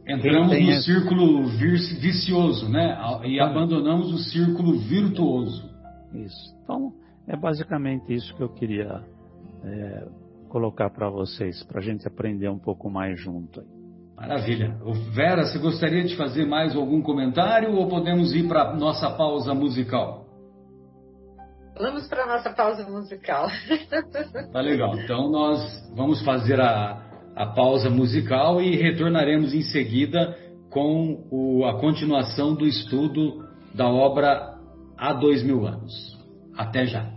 entramos 0.06 0.58
no 0.58 0.72
círculo 0.82 1.46
vicioso, 1.46 2.68
né? 2.68 2.96
E 3.24 3.40
abandonamos 3.40 4.12
o 4.12 4.18
círculo 4.18 4.78
virtuoso. 4.78 5.68
Isso. 6.14 6.56
Então 6.62 6.92
é 7.26 7.36
basicamente 7.36 8.14
isso 8.14 8.34
que 8.36 8.42
eu 8.42 8.48
queria 8.48 9.02
é, 9.64 10.06
colocar 10.48 10.90
para 10.90 11.10
vocês, 11.10 11.62
para 11.64 11.80
a 11.80 11.82
gente 11.82 12.06
aprender 12.06 12.48
um 12.48 12.58
pouco 12.58 12.88
mais 12.88 13.20
junto. 13.20 13.60
Aí. 13.60 13.76
Maravilha. 14.16 14.76
Vera, 15.12 15.44
você 15.44 15.58
gostaria 15.58 16.04
de 16.04 16.16
fazer 16.16 16.46
mais 16.46 16.74
algum 16.74 17.02
comentário 17.02 17.74
ou 17.74 17.88
podemos 17.88 18.34
ir 18.34 18.48
para 18.48 18.74
nossa 18.74 19.10
pausa 19.10 19.52
musical? 19.52 20.24
Vamos 21.78 22.08
para 22.08 22.22
a 22.22 22.26
nossa 22.26 22.50
pausa 22.54 22.88
musical. 22.88 23.48
Tá 24.50 24.60
legal. 24.60 24.96
Então 24.98 25.30
nós 25.30 25.92
vamos 25.94 26.24
fazer 26.24 26.58
a, 26.58 27.05
a 27.36 27.44
pausa 27.44 27.90
musical 27.90 28.62
e 28.62 28.74
retornaremos 28.74 29.54
em 29.54 29.60
seguida 29.60 30.36
com 30.70 31.26
o, 31.30 31.66
a 31.66 31.78
continuação 31.78 32.54
do 32.54 32.66
estudo 32.66 33.44
da 33.74 33.86
obra 33.86 34.56
Há 34.96 35.12
Dois 35.12 35.42
Mil 35.42 35.66
Anos. 35.66 35.92
Até 36.56 36.86
já. 36.86 37.15